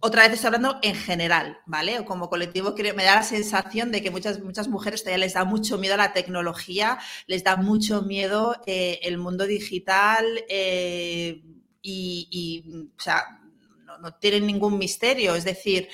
otra 0.00 0.22
vez 0.22 0.32
estoy 0.32 0.48
hablando 0.48 0.78
en 0.82 0.94
general, 0.94 1.58
¿vale? 1.66 2.04
Como 2.06 2.30
colectivo 2.30 2.74
me 2.76 3.04
da 3.04 3.16
la 3.16 3.22
sensación 3.22 3.92
de 3.92 4.02
que 4.02 4.10
muchas, 4.10 4.40
muchas 4.40 4.66
mujeres 4.66 5.02
todavía 5.02 5.26
les 5.26 5.34
da 5.34 5.44
mucho 5.44 5.76
miedo 5.76 5.94
a 5.94 5.98
la 5.98 6.12
tecnología, 6.14 6.98
les 7.26 7.44
da 7.44 7.56
mucho 7.56 8.02
miedo 8.02 8.56
eh, 8.66 8.98
el 9.02 9.18
mundo 9.18 9.46
digital 9.46 10.24
eh, 10.48 11.42
y, 11.82 12.90
o 12.96 13.00
sea, 13.00 13.24
no 14.00 14.14
tienen 14.14 14.46
ningún 14.46 14.78
misterio. 14.78 15.34
Es 15.34 15.44
decir, 15.44 15.88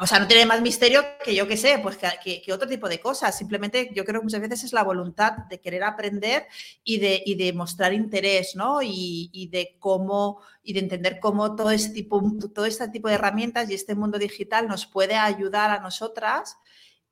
o 0.00 0.06
sea, 0.06 0.20
no 0.20 0.28
tiene 0.28 0.46
más 0.46 0.60
misterio 0.60 1.02
que 1.24 1.34
yo 1.34 1.48
que 1.48 1.56
sé, 1.56 1.80
pues 1.82 1.98
que, 1.98 2.52
otro 2.52 2.68
tipo 2.68 2.88
de 2.88 3.00
cosas. 3.00 3.36
Simplemente 3.36 3.90
yo 3.94 4.04
creo 4.04 4.20
que 4.20 4.24
muchas 4.24 4.40
veces 4.40 4.64
es 4.64 4.72
la 4.72 4.84
voluntad 4.84 5.32
de 5.48 5.60
querer 5.60 5.82
aprender 5.82 6.46
y 6.84 6.98
de, 6.98 7.24
de 7.36 7.52
mostrar 7.52 7.92
interés, 7.92 8.54
¿no? 8.54 8.80
Y, 8.82 9.48
de 9.50 9.76
cómo, 9.80 10.40
y 10.62 10.72
de 10.72 10.80
entender 10.80 11.18
cómo 11.20 11.56
todo 11.56 11.70
este, 11.72 11.92
tipo, 11.92 12.22
todo 12.54 12.64
este 12.64 12.88
tipo 12.88 13.08
de 13.08 13.14
herramientas 13.14 13.68
y 13.70 13.74
este 13.74 13.96
mundo 13.96 14.18
digital 14.18 14.68
nos 14.68 14.86
puede 14.86 15.16
ayudar 15.16 15.70
a 15.70 15.80
nosotras, 15.80 16.58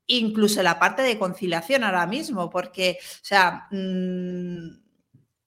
incluso 0.06 0.62
la 0.62 0.78
parte 0.78 1.02
de 1.02 1.18
conciliación 1.18 1.82
ahora 1.82 2.06
mismo, 2.06 2.50
porque, 2.50 2.98
o 3.00 3.24
sea, 3.24 3.66
mm, 3.72 4.80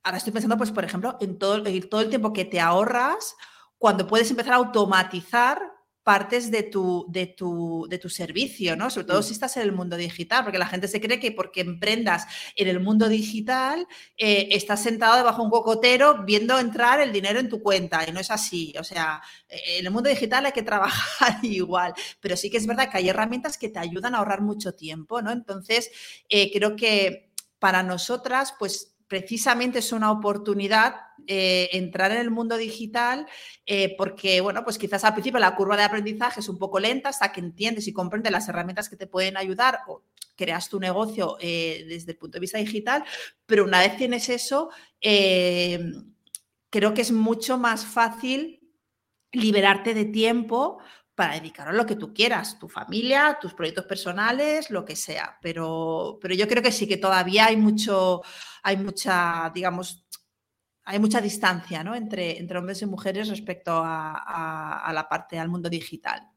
ahora 0.03 0.17
estoy 0.17 0.33
pensando, 0.33 0.57
pues, 0.57 0.71
por 0.71 0.83
ejemplo, 0.83 1.17
en 1.21 1.37
todo, 1.37 1.65
en 1.65 1.89
todo 1.89 2.01
el 2.01 2.09
tiempo 2.09 2.33
que 2.33 2.45
te 2.45 2.59
ahorras 2.59 3.35
cuando 3.77 4.07
puedes 4.07 4.29
empezar 4.29 4.53
a 4.53 4.57
automatizar 4.57 5.72
partes 6.03 6.51
de 6.51 6.63
tu, 6.63 7.05
de 7.09 7.27
tu, 7.27 7.87
de 7.89 7.97
tu 7.97 8.09
servicio, 8.09 8.75
¿no? 8.75 8.89
Sobre 8.89 9.07
todo 9.07 9.23
si 9.23 9.31
estás 9.31 9.55
en 9.55 9.63
el 9.63 9.71
mundo 9.71 9.95
digital, 9.95 10.43
porque 10.43 10.57
la 10.57 10.67
gente 10.67 10.89
se 10.89 10.99
cree 10.99 11.19
que 11.19 11.31
porque 11.31 11.61
emprendas 11.61 12.25
en 12.55 12.67
el 12.67 12.81
mundo 12.81 13.07
digital, 13.07 13.87
eh, 14.17 14.49
estás 14.51 14.83
sentado 14.83 15.15
debajo 15.15 15.39
de 15.39 15.45
un 15.45 15.51
cocotero 15.51 16.23
viendo 16.25 16.59
entrar 16.59 16.99
el 16.99 17.13
dinero 17.13 17.39
en 17.39 17.47
tu 17.47 17.61
cuenta, 17.61 18.07
y 18.07 18.11
no 18.11 18.19
es 18.19 18.31
así. 18.31 18.73
O 18.77 18.83
sea, 18.83 19.21
eh, 19.47 19.79
en 19.79 19.85
el 19.85 19.91
mundo 19.91 20.09
digital 20.09 20.45
hay 20.45 20.51
que 20.51 20.63
trabajar 20.73 21.39
igual, 21.43 21.93
pero 22.19 22.35
sí 22.35 22.49
que 22.49 22.57
es 22.57 22.67
verdad 22.67 22.91
que 22.91 22.97
hay 22.97 23.09
herramientas 23.09 23.57
que 23.57 23.69
te 23.69 23.79
ayudan 23.79 24.13
a 24.13 24.17
ahorrar 24.17 24.41
mucho 24.41 24.73
tiempo, 24.73 25.21
¿no? 25.21 25.31
Entonces, 25.31 25.89
eh, 26.27 26.51
creo 26.51 26.75
que 26.75 27.31
para 27.59 27.81
nosotras, 27.81 28.53
pues 28.59 28.93
precisamente 29.07 29.79
es 29.79 29.91
una 29.93 30.11
oportunidad 30.11 30.95
eh, 31.27 31.69
entrar 31.73 32.11
en 32.11 32.17
el 32.17 32.31
mundo 32.31 32.57
digital 32.57 33.27
eh, 33.65 33.95
porque, 33.97 34.41
bueno, 34.41 34.63
pues 34.63 34.77
quizás 34.77 35.03
al 35.03 35.13
principio 35.13 35.39
la 35.39 35.55
curva 35.55 35.77
de 35.77 35.83
aprendizaje 35.83 36.39
es 36.39 36.49
un 36.49 36.57
poco 36.57 36.79
lenta 36.79 37.09
hasta 37.09 37.31
que 37.31 37.39
entiendes 37.39 37.87
y 37.87 37.93
comprendes 37.93 38.31
las 38.31 38.47
herramientas 38.49 38.89
que 38.89 38.95
te 38.95 39.07
pueden 39.07 39.37
ayudar 39.37 39.79
o 39.87 40.03
creas 40.35 40.69
tu 40.69 40.79
negocio 40.79 41.37
eh, 41.39 41.85
desde 41.87 42.13
el 42.13 42.17
punto 42.17 42.35
de 42.35 42.41
vista 42.41 42.57
digital, 42.57 43.03
pero 43.45 43.63
una 43.63 43.79
vez 43.79 43.97
tienes 43.97 44.29
eso, 44.29 44.69
creo 44.99 46.93
que 46.93 47.01
es 47.01 47.11
mucho 47.11 47.57
más 47.57 47.85
fácil 47.85 48.59
liberarte 49.31 49.93
de 49.93 50.05
tiempo 50.05 50.79
para 51.15 51.35
dedicar 51.35 51.67
a 51.67 51.73
lo 51.73 51.85
que 51.85 51.95
tú 51.95 52.13
quieras, 52.13 52.57
tu 52.57 52.67
familia, 52.67 53.37
tus 53.39 53.53
proyectos 53.53 53.85
personales, 53.85 54.71
lo 54.71 54.83
que 54.83 54.95
sea. 54.95 55.37
Pero, 55.41 56.17
pero 56.21 56.33
yo 56.33 56.47
creo 56.47 56.63
que 56.63 56.71
sí 56.71 56.87
que 56.87 56.97
todavía 56.97 57.45
hay 57.45 57.57
mucho, 57.57 58.21
hay 58.63 58.77
mucha, 58.77 59.51
digamos, 59.53 60.02
hay 60.85 60.99
mucha 60.99 61.21
distancia 61.21 61.83
¿no? 61.83 61.95
entre, 61.95 62.45
hombres 62.57 62.81
y 62.81 62.85
mujeres 62.85 63.29
respecto 63.29 63.71
a, 63.73 64.91
la 64.93 65.07
parte, 65.07 65.39
al 65.39 65.49
mundo 65.49 65.69
digital. 65.69 66.27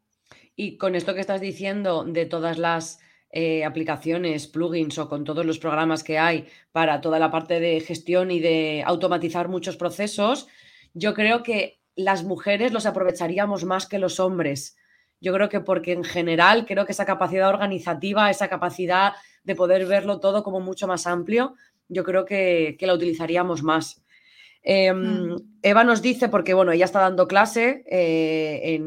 Y 0.55 0.79
con 0.79 0.95
esto 0.95 1.15
que 1.15 1.21
estás 1.21 1.41
diciendo 1.41 2.05
de 2.05 2.27
todas 2.27 2.59
las 2.59 2.99
eh, 3.31 3.65
aplicaciones, 3.65 4.47
plugins 4.47 4.99
o 4.99 5.09
con 5.09 5.25
todos 5.25 5.45
los 5.45 5.59
programas 5.59 6.03
que 6.03 6.19
hay 6.19 6.47
para 6.73 7.01
toda 7.01 7.19
la 7.19 7.31
parte 7.31 7.61
de 7.61 7.81
gestión 7.81 8.31
y 8.31 8.41
de 8.41 8.83
automatizar 8.87 9.49
muchos 9.49 9.77
procesos, 9.77 10.47
yo 10.95 11.13
creo 11.13 11.43
que 11.43 11.81
las 11.97 12.25
mujeres 12.25 12.73
los 12.73 12.87
aprovecharíamos 12.87 13.65
más 13.65 13.87
que 13.87 13.99
los 13.99 14.21
hombres. 14.21 14.77
Yo 15.21 15.33
creo 15.33 15.49
que 15.49 15.61
porque 15.61 15.93
en 15.93 16.05
general 16.05 16.67
creo 16.67 16.87
que 16.87 16.93
esa 16.93 17.07
capacidad 17.07 17.49
organizativa, 17.49 18.31
esa 18.31 18.49
capacidad 18.49 19.15
de 19.45 19.55
poder 19.55 19.87
verlo 19.87 20.21
todo 20.21 20.43
como 20.43 20.61
mucho 20.61 20.87
más 20.87 21.07
amplio, 21.07 21.55
yo 21.89 22.05
creo 22.05 22.25
que, 22.25 22.77
la 22.81 22.95
utilizaríamos 22.95 23.63
más. 23.63 24.03
Em, 24.69 25.31
mm. 25.31 25.59
Eva 25.63 25.85
nos 25.85 26.03
dice, 26.03 26.29
porque 26.29 26.53
bueno, 26.53 26.73
ella 26.73 26.85
está 26.85 27.01
dando 27.01 27.29
clase 27.29 27.85
eh, 27.89 28.83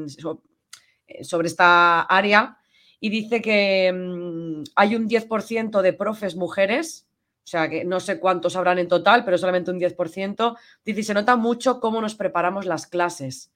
sobre 1.22 1.48
esta 1.48 2.02
área 2.02 2.58
y 3.00 3.10
dice 3.10 3.42
que 3.42 3.92
mm, 3.94 4.64
hay 4.76 4.96
un 4.96 5.08
10% 5.08 5.82
de 5.82 5.94
profes 5.94 6.36
mujeres 6.36 7.08
o 7.40 7.52
sea, 7.52 7.68
que 7.68 7.84
no 7.84 8.00
sé 8.00 8.20
cuántos 8.20 8.56
habrán 8.56 8.78
en 8.78 8.88
total, 8.88 9.26
pero 9.26 9.36
solamente 9.40 9.72
un 9.72 9.80
10%, 9.80 10.56
dice, 10.86 11.02
se 11.02 11.16
nota 11.16 11.36
mucho 11.36 11.80
cómo 11.80 12.00
nos 12.00 12.14
preparamos 12.14 12.68
las 12.68 12.86
clases. 12.86 13.52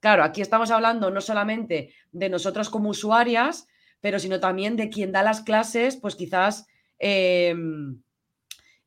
Claro, 0.00 0.22
aquí 0.22 0.42
estamos 0.42 0.70
hablando 0.70 1.10
no 1.10 1.22
solamente 1.22 1.94
de 2.10 2.28
nosotros 2.28 2.68
como 2.68 2.90
usuarias, 2.90 3.68
pero 4.02 4.18
sino 4.18 4.38
también 4.38 4.76
de 4.76 4.90
quien 4.90 5.12
da 5.12 5.22
las 5.22 5.40
clases, 5.40 5.96
pues 5.96 6.14
quizás 6.14 6.66
em, 6.98 8.02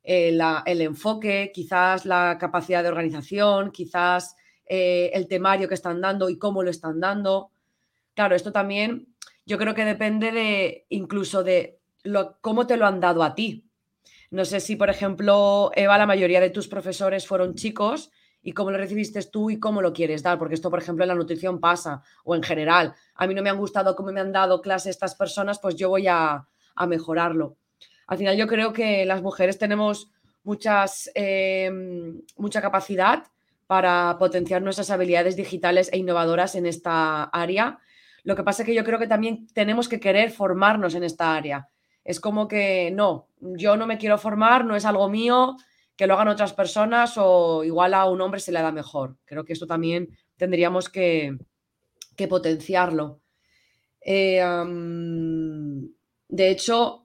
eh, 0.06 0.38
el 0.66 0.82
enfoque, 0.82 1.51
quizás 1.53 2.06
la 2.06 2.38
capacidad 2.39 2.84
de 2.84 2.89
organización, 2.89 3.72
quizás 3.72 4.36
eh, 4.66 5.12
el 5.14 5.28
temario 5.28 5.68
que 5.68 5.74
están 5.74 5.99
dando 6.01 6.30
y 6.30 6.38
cómo 6.38 6.64
lo 6.64 6.70
están 6.70 6.99
dando. 6.99 7.51
Claro, 8.14 8.36
esto 8.36 8.51
también 8.51 9.08
yo 9.45 9.58
creo 9.58 9.76
que 9.76 9.86
depende 9.86 10.32
de 10.32 10.86
incluso 10.89 11.43
de 11.43 11.80
cómo 12.41 12.68
te 12.68 12.78
lo 12.78 12.86
han 12.86 12.99
dado 12.99 13.24
a 13.24 13.36
ti. 13.36 13.70
No 14.32 14.45
sé 14.45 14.60
si, 14.60 14.76
por 14.76 14.89
ejemplo, 14.89 15.72
Eva, 15.76 15.97
la 15.97 16.06
mayoría 16.06 16.39
de 16.39 16.49
tus 16.49 16.68
profesores 16.68 17.28
fueron 17.28 17.56
chicos 17.56 18.12
y 18.41 18.53
cómo 18.53 18.70
lo 18.72 18.78
recibiste 18.78 19.22
tú 19.24 19.49
y 19.49 19.60
cómo 19.60 19.82
lo 19.82 19.91
quieres 19.91 20.22
dar, 20.22 20.38
porque 20.38 20.53
esto, 20.56 20.70
por 20.70 20.80
ejemplo, 20.80 21.03
en 21.03 21.10
la 21.10 21.16
nutrición 21.16 21.60
pasa 21.60 22.03
o 22.24 22.36
en 22.36 22.43
general. 22.43 22.93
A 23.16 23.26
mí 23.26 23.34
no 23.34 23.41
me 23.41 23.49
han 23.49 23.58
gustado 23.58 23.95
cómo 23.95 24.12
me 24.12 24.20
han 24.20 24.32
dado 24.32 24.62
clase 24.62 24.89
estas 24.89 25.16
personas, 25.16 25.60
pues 25.60 25.76
yo 25.76 25.89
voy 25.89 26.08
a, 26.08 26.47
mejorarlo. 26.88 27.58
Al 28.08 28.18
final 28.18 28.38
yo 28.38 28.47
creo 28.47 28.74
que 28.74 29.06
las 29.06 29.22
mujeres 29.22 29.58
tenemos 29.58 30.12
muchas, 30.43 31.10
em, 31.16 32.22
mucha 32.38 32.62
capacidad 32.62 33.24
para 33.68 34.18
potenciar 34.20 34.62
nuestras 34.62 34.91
habilidades 34.91 35.36
digitales 35.36 35.89
e 35.91 35.97
innovadoras 35.97 36.56
en 36.56 36.66
esta 36.66 37.24
área. 37.24 37.80
Lo 38.24 38.36
que 38.36 38.43
pasa 38.43 38.64
es 38.64 38.68
que 38.68 38.76
yo 38.76 38.84
creo 38.84 38.99
que 38.99 39.08
también 39.08 39.47
tenemos 39.53 39.89
que 39.89 39.99
querer 39.99 40.32
formarnos 40.32 40.93
en 40.95 41.03
esta 41.03 41.36
área 41.36 41.70
es 42.06 42.20
como 42.20 42.47
que 42.47 42.91
no, 42.91 43.28
yo 43.39 43.76
no 43.76 43.88
me 43.88 43.97
quiero 43.97 44.20
formar, 44.20 44.64
no 44.64 44.76
es 44.76 44.86
algo 44.86 45.10
mío, 45.10 45.58
que 45.97 46.06
lo 46.06 46.14
hagan 46.14 46.28
otras 46.28 46.53
personas 46.53 47.16
o 47.18 47.64
igual 47.64 47.95
a 47.95 48.06
un 48.06 48.22
hombre 48.22 48.39
se 48.39 48.51
le 48.51 48.62
da 48.62 48.72
mejor. 48.72 49.18
Creo 49.26 49.43
que 49.43 49.53
esto 49.53 49.66
también 49.66 50.16
tendríamos 50.38 50.88
que, 50.88 51.36
potenciarlo. 52.30 53.22
Eh, 54.01 54.39
de 56.28 56.49
hecho, 56.51 57.05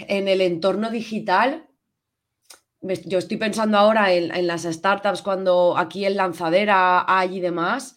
en 0.00 0.28
el 0.28 0.40
entorno 0.40 0.90
digital, 0.90 1.68
yo 3.06 3.18
estoy 3.18 3.38
pensando 3.38 3.78
ahora 3.78 4.12
en, 4.12 4.34
en, 4.34 4.46
las 4.46 4.62
startups 4.64 5.22
cuando 5.22 5.76
aquí 5.78 6.04
en 6.04 6.16
lanzadera 6.16 7.04
hay 7.08 7.38
y 7.38 7.40
demás, 7.40 7.96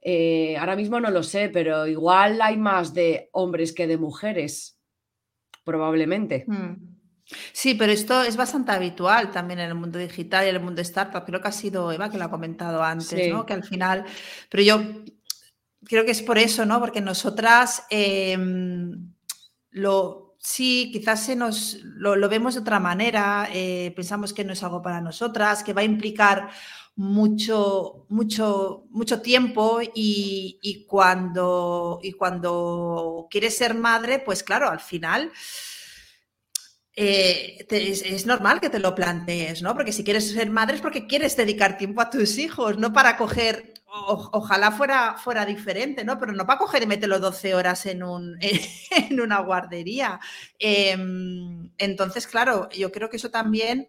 eh, 0.00 0.56
ahora 0.58 0.76
mismo 0.76 1.00
no 1.00 1.10
lo 1.10 1.22
sé, 1.22 1.48
pero 1.48 1.86
igual 1.86 2.40
hay 2.40 2.56
más 2.56 2.94
de 2.94 3.28
hombres 3.32 3.72
que 3.72 3.86
de 3.86 3.98
mujeres, 3.98 4.78
probablemente. 5.64 6.44
Mm. 6.46 6.98
Sí, 7.52 7.74
pero 7.74 7.92
esto 7.92 8.22
es 8.22 8.36
bastante 8.36 8.72
habitual 8.72 9.30
también 9.30 9.60
en 9.60 9.68
el 9.68 9.74
mundo 9.74 9.98
digital 9.98 10.46
y 10.46 10.48
en 10.48 10.56
el 10.56 10.62
mundo 10.62 10.80
startup. 10.80 11.24
Creo 11.26 11.42
que 11.42 11.48
ha 11.48 11.52
sido 11.52 11.92
Eva 11.92 12.10
que 12.10 12.16
lo 12.16 12.24
ha 12.24 12.30
comentado 12.30 12.82
antes, 12.82 13.30
¿no? 13.30 13.44
Que 13.44 13.52
al 13.52 13.64
final, 13.64 14.04
pero 14.48 14.62
yo 14.62 14.80
creo 15.84 16.06
que 16.06 16.12
es 16.12 16.22
por 16.22 16.38
eso, 16.38 16.64
¿no? 16.64 16.80
Porque 16.80 17.02
nosotras 17.02 17.84
em, 17.90 19.12
lo, 19.70 20.27
sí, 20.38 20.90
quizás 20.92 21.24
se 21.24 21.36
nos, 21.36 21.78
lo, 21.82 22.28
vemos 22.28 22.54
de 22.54 22.60
otra 22.60 22.80
manera, 22.80 23.48
eh, 23.52 23.92
pensamos 23.94 24.32
que 24.32 24.44
no 24.44 24.52
es 24.52 24.62
algo 24.62 24.80
para 24.82 25.00
nosotras, 25.00 25.62
que 25.62 25.72
va 25.72 25.82
a 25.82 25.84
implicar 25.84 26.50
mucho, 26.96 28.06
mucho, 28.08 28.86
mucho 28.90 29.20
tiempo 29.20 29.80
y, 29.94 30.84
cuando, 30.88 32.00
y 32.02 32.12
cuando 32.12 33.28
quieres 33.30 33.56
ser 33.56 33.74
madre, 33.74 34.18
pues 34.18 34.42
claro, 34.42 34.68
al 34.68 34.80
final 34.80 35.30
eh, 36.94 37.64
es, 37.70 38.26
normal 38.26 38.60
que 38.60 38.70
te 38.70 38.80
lo 38.80 38.96
plantees, 38.96 39.62
¿no? 39.62 39.74
Porque 39.74 39.92
si 39.92 40.02
quieres 40.02 40.32
ser 40.32 40.50
madre 40.50 40.74
es 40.74 40.82
porque 40.82 41.06
quieres 41.06 41.36
dedicar 41.36 41.78
tiempo 41.78 42.00
a 42.00 42.10
tus 42.10 42.36
hijos, 42.38 42.78
no 42.78 42.92
para 42.92 43.16
coger, 43.16 43.74
ojalá 43.88 44.70
fuera, 44.70 45.14
fuera 45.18 45.44
diferente, 45.46 46.04
¿no? 46.04 46.18
Pero 46.18 46.32
no 46.32 46.46
para 46.46 46.58
coger 46.58 46.82
y 46.82 46.86
meterlo 46.86 47.18
12 47.18 47.54
horas 47.54 47.86
en, 47.86 48.02
un, 48.02 48.38
en 48.90 49.20
una 49.20 49.40
guardería. 49.40 50.20
Em, 50.58 51.70
entonces, 51.78 52.26
claro, 52.26 52.68
yo 52.70 52.92
creo 52.92 53.08
que 53.10 53.16
eso 53.16 53.30
también, 53.30 53.88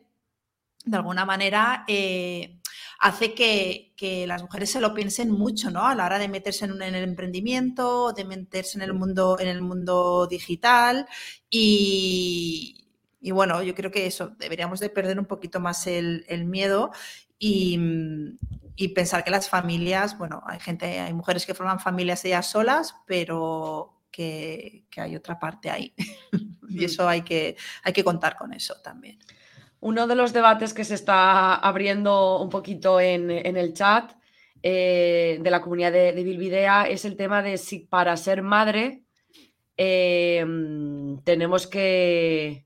de 0.86 0.98
alguna 0.98 1.26
manera, 1.26 1.84
eh, 1.88 2.60
hace 3.00 3.34
que, 3.34 4.26
las 4.28 4.42
mujeres 4.42 4.72
se 4.72 4.82
lo 4.82 4.94
piensen 4.94 5.32
mucho, 5.32 5.72
¿no? 5.72 5.86
A 5.86 5.96
la 5.96 6.06
hora 6.06 6.20
de 6.20 6.30
meterse 6.30 6.66
en, 6.66 6.82
el 6.82 6.96
emprendimiento, 6.96 8.14
de 8.14 8.26
meterse 8.26 8.78
en 8.78 8.84
el 8.84 8.94
mundo, 8.94 9.38
en 9.40 9.48
el 9.48 9.62
mundo 9.62 10.28
digital 10.28 11.08
y, 11.50 12.80
y 13.22 13.32
bueno, 13.32 13.62
yo 13.64 13.76
creo 13.76 13.92
que 13.92 14.06
eso, 14.06 14.36
deberíamos 14.40 14.80
de 14.80 14.90
perder 14.90 15.20
un 15.20 15.26
poquito 15.26 15.60
más 15.60 15.88
el, 15.88 16.24
miedo 16.46 16.92
y, 17.38 17.78
pensar 18.88 19.24
que 19.24 19.30
las 19.30 19.50
familias, 19.50 20.18
bueno, 20.18 20.42
hay 20.48 20.60
gente, 20.60 21.00
hay 21.00 21.14
mujeres 21.14 21.46
que 21.46 21.54
forman 21.54 21.80
familias 21.80 22.26
ellas 22.26 22.50
solas, 22.50 22.96
pero 23.06 24.00
que, 24.10 24.86
hay 24.98 25.16
otra 25.16 25.38
parte 25.38 25.70
ahí. 25.70 25.94
y 26.70 26.80
mm. 26.80 26.84
eso 26.84 27.08
hay 27.08 27.22
que, 27.22 27.58
hay 27.84 27.94
que 27.94 28.04
contar 28.04 28.36
con 28.36 28.54
eso 28.54 28.76
también. 28.82 29.20
Uno 29.82 30.08
de 30.08 30.16
los 30.16 30.34
debates 30.34 30.74
que 30.74 30.84
se 30.84 30.96
está 30.96 31.56
abriendo 31.56 32.42
un 32.42 32.50
poquito 32.50 33.00
en, 33.00 33.30
el 33.30 33.74
chat 33.74 34.14
eh, 34.64 35.40
de 35.42 35.52
la 35.52 35.62
comunidad 35.62 35.92
de, 35.92 36.12
de, 36.12 36.24
Bilbidea 36.24 36.84
es 36.84 37.06
el 37.06 37.16
tema 37.16 37.42
de 37.42 37.58
si 37.58 37.80
para 37.80 38.18
ser 38.18 38.42
madre 38.42 39.04
eh, 39.82 40.46
tenemos 41.24 41.66
que, 41.66 42.66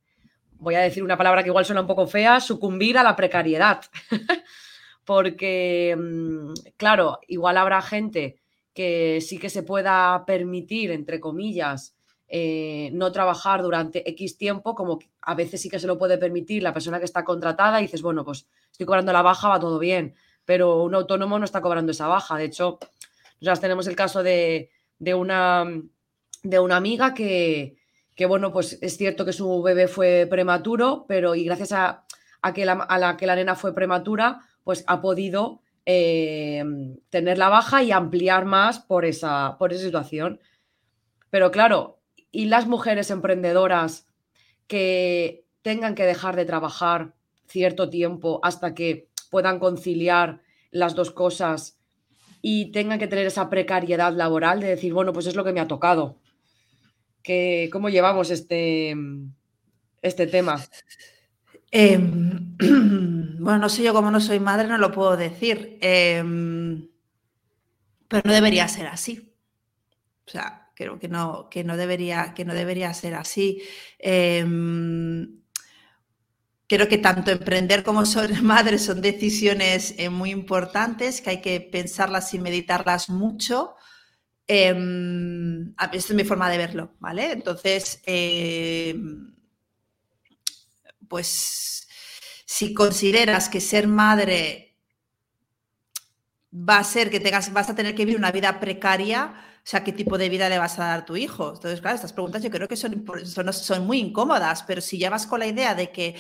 voy 0.54 0.74
a 0.74 0.80
decir 0.80 1.04
una 1.04 1.16
palabra 1.16 1.44
que 1.44 1.50
igual 1.50 1.64
suena 1.64 1.82
un 1.82 1.88
poco 1.88 2.08
fea, 2.08 2.40
sucumbir 2.40 2.98
a 2.98 3.04
la 3.04 3.16
precariedad. 3.16 3.82
Porque, 5.06 5.96
mm, 5.98 6.54
claro, 6.78 7.20
igual 7.28 7.58
habrá 7.58 7.82
gente 7.82 8.40
que 8.74 9.20
sí 9.22 9.38
que 9.38 9.50
se 9.50 9.64
pueda 9.64 10.24
permitir, 10.26 10.92
entre 10.92 11.20
comillas, 11.20 11.96
eh, 12.28 12.90
no 12.94 13.12
trabajar 13.12 13.62
durante 13.62 14.10
X 14.10 14.38
tiempo, 14.38 14.74
como 14.74 15.00
a 15.22 15.36
veces 15.36 15.62
sí 15.62 15.70
que 15.70 15.80
se 15.80 15.86
lo 15.86 16.00
puede 16.00 16.18
permitir 16.18 16.64
la 16.64 16.74
persona 16.74 16.98
que 16.98 17.06
está 17.06 17.24
contratada 17.24 17.80
y 17.80 17.84
dices, 17.84 18.02
bueno, 18.02 18.26
pues 18.26 18.48
estoy 18.72 18.88
cobrando 18.88 19.14
la 19.14 19.22
baja, 19.22 19.50
va 19.50 19.60
todo 19.60 19.78
bien, 19.78 20.16
pero 20.44 20.84
un 20.84 20.96
autónomo 20.96 21.38
no 21.38 21.46
está 21.46 21.62
cobrando 21.62 21.92
esa 21.92 22.08
baja. 22.08 22.36
De 22.38 22.46
hecho, 22.46 22.80
nosotros 23.40 23.60
tenemos 23.60 23.88
el 23.88 23.96
caso 23.96 24.24
de, 24.24 24.72
de, 24.98 25.14
una, 25.14 25.66
de 26.42 26.60
una 26.60 26.78
amiga 26.78 27.14
que, 27.14 27.76
que 28.16 28.26
bueno, 28.26 28.52
pues 28.52 28.80
es 28.82 28.98
cierto 28.98 29.26
que 29.26 29.34
su 29.34 29.62
bebé 29.62 29.88
fue 29.88 30.26
prematuro, 30.28 31.06
pero 31.08 31.36
y 31.36 31.44
gracias 31.44 31.72
a, 31.74 32.04
que, 32.56 32.66
la, 32.66 32.74
a 32.74 32.98
la 32.98 33.16
que 33.16 33.28
la 33.28 33.36
nena 33.36 33.56
fue 33.56 33.76
prematura, 33.76 34.40
pues 34.64 34.84
ha 34.88 35.02
podido 35.02 35.62
eh, 35.86 36.64
tener 37.10 37.38
la 37.38 37.50
baja 37.50 37.84
y 37.84 37.92
ampliar 37.92 38.46
más 38.46 38.80
por 38.80 39.06
esa, 39.06 39.58
por 39.58 39.74
esa 39.74 39.84
situación. 39.84 40.40
Pero 41.30 41.52
claro, 41.52 42.00
y 42.32 42.46
las 42.46 42.68
mujeres 42.68 43.12
emprendedoras 43.12 44.08
que 44.68 45.46
tengan 45.62 45.96
que 45.96 46.06
dejar 46.06 46.36
de 46.36 46.46
trabajar 46.46 47.14
cierto 47.48 47.90
tiempo 47.90 48.40
hasta 48.44 48.74
que 48.74 49.10
puedan 49.30 49.60
conciliar 49.60 50.42
las 50.72 50.96
dos 50.96 51.12
cosas 51.12 51.80
y 52.42 52.72
tengan 52.72 53.00
que 53.00 53.08
tener 53.08 53.26
esa 53.26 53.50
precariedad 53.50 54.14
laboral 54.14 54.60
de 54.60 54.68
decir, 54.68 54.94
bueno, 54.94 55.14
pues 55.14 55.28
es 55.28 55.36
lo 55.36 55.44
que 55.44 55.54
me 55.54 55.60
ha 55.60 55.68
tocado 55.68 56.20
¿Cómo 57.72 57.90
llevamos 57.90 58.32
este, 58.32 58.96
este 60.02 60.28
tema? 60.28 60.62
Em, 61.76 62.56
bueno, 63.40 63.58
no 63.58 63.68
sé 63.68 63.82
yo 63.82 63.94
como 63.96 64.12
no 64.12 64.22
soy 64.22 64.40
madre, 64.40 64.68
no 64.68 64.78
lo 64.78 64.92
puedo 64.92 65.18
decir. 65.18 65.80
Em, 65.82 66.88
pero 68.08 68.22
no 68.26 68.32
debería 68.34 68.68
ser 68.68 68.86
así. 68.88 69.36
O 70.28 70.30
sea, 70.30 70.70
creo 70.76 71.00
que 71.00 71.08
no, 71.08 71.50
que 71.50 71.64
no, 71.64 71.76
debería, 71.76 72.34
que 72.36 72.46
no 72.46 72.54
debería 72.54 72.94
ser 72.94 73.16
así. 73.16 73.64
Em, 73.98 75.42
creo 76.68 76.88
que 76.88 77.00
tanto 77.00 77.32
emprender 77.32 77.84
como 77.84 78.06
ser 78.06 78.40
madre 78.44 78.78
son 78.78 79.02
decisiones 79.02 79.96
eh, 79.98 80.10
muy 80.10 80.30
importantes, 80.30 81.22
que 81.22 81.32
hay 81.32 81.42
que 81.42 81.60
pensarlas 81.60 82.36
y 82.36 82.40
meditarlas 82.40 83.10
mucho. 83.10 83.74
Esta 84.46 85.92
es 85.92 86.14
mi 86.14 86.24
forma 86.24 86.52
de 86.52 86.58
verlo, 86.60 86.94
¿vale? 87.00 87.32
Entonces, 87.32 88.04
pues 91.14 91.88
si 92.44 92.74
consideras 92.74 93.48
que 93.48 93.62
ser 93.62 93.88
madre 93.88 94.80
va 96.52 96.80
a 96.80 96.84
ser 96.84 97.12
que 97.12 97.20
tengas, 97.20 97.54
vas 97.54 97.70
a 97.70 97.76
tener 97.76 97.94
que 97.94 98.04
vivir 98.04 98.18
una 98.18 98.32
vida 98.32 98.60
precaria, 98.60 99.32
o 99.58 99.62
sea, 99.64 99.84
¿qué 99.84 99.92
tipo 99.92 100.18
de 100.18 100.30
vida 100.30 100.50
le 100.50 100.58
vas 100.58 100.80
a 100.80 100.86
dar 100.86 101.00
a 101.02 101.06
tu 101.06 101.16
hijo? 101.16 101.54
Entonces, 101.54 101.82
claro, 101.82 101.98
estas 101.98 102.14
preguntas 102.14 102.42
yo 102.42 102.50
creo 102.50 102.68
que 102.68 102.76
son, 102.76 103.06
son, 103.54 103.86
muy 103.86 104.00
incómodas, 104.00 104.64
pero 104.64 104.82
si 104.82 104.98
ya 104.98 105.12
vas 105.12 105.28
con 105.28 105.42
la 105.42 105.46
idea 105.46 105.76
de 105.76 105.92
que 105.92 106.16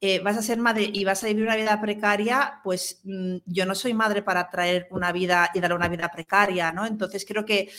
eh, 0.00 0.18
vas 0.18 0.36
a 0.36 0.42
ser 0.42 0.58
madre 0.58 0.90
y 0.92 1.04
vas 1.04 1.22
a 1.22 1.28
vivir 1.28 1.44
una 1.44 1.54
vida 1.54 1.80
precaria, 1.80 2.60
pues 2.64 3.00
mm, 3.04 3.36
yo 3.46 3.64
no 3.64 3.76
soy 3.76 3.94
madre 3.94 4.22
para 4.22 4.50
traer 4.50 4.88
una 4.90 5.12
vida 5.12 5.52
y 5.54 5.60
darle 5.60 5.76
una 5.76 5.88
vida 5.88 6.10
precaria, 6.10 6.72
¿no? 6.72 6.84
Entonces 6.84 7.24
creo 7.24 7.44
que 7.44 7.70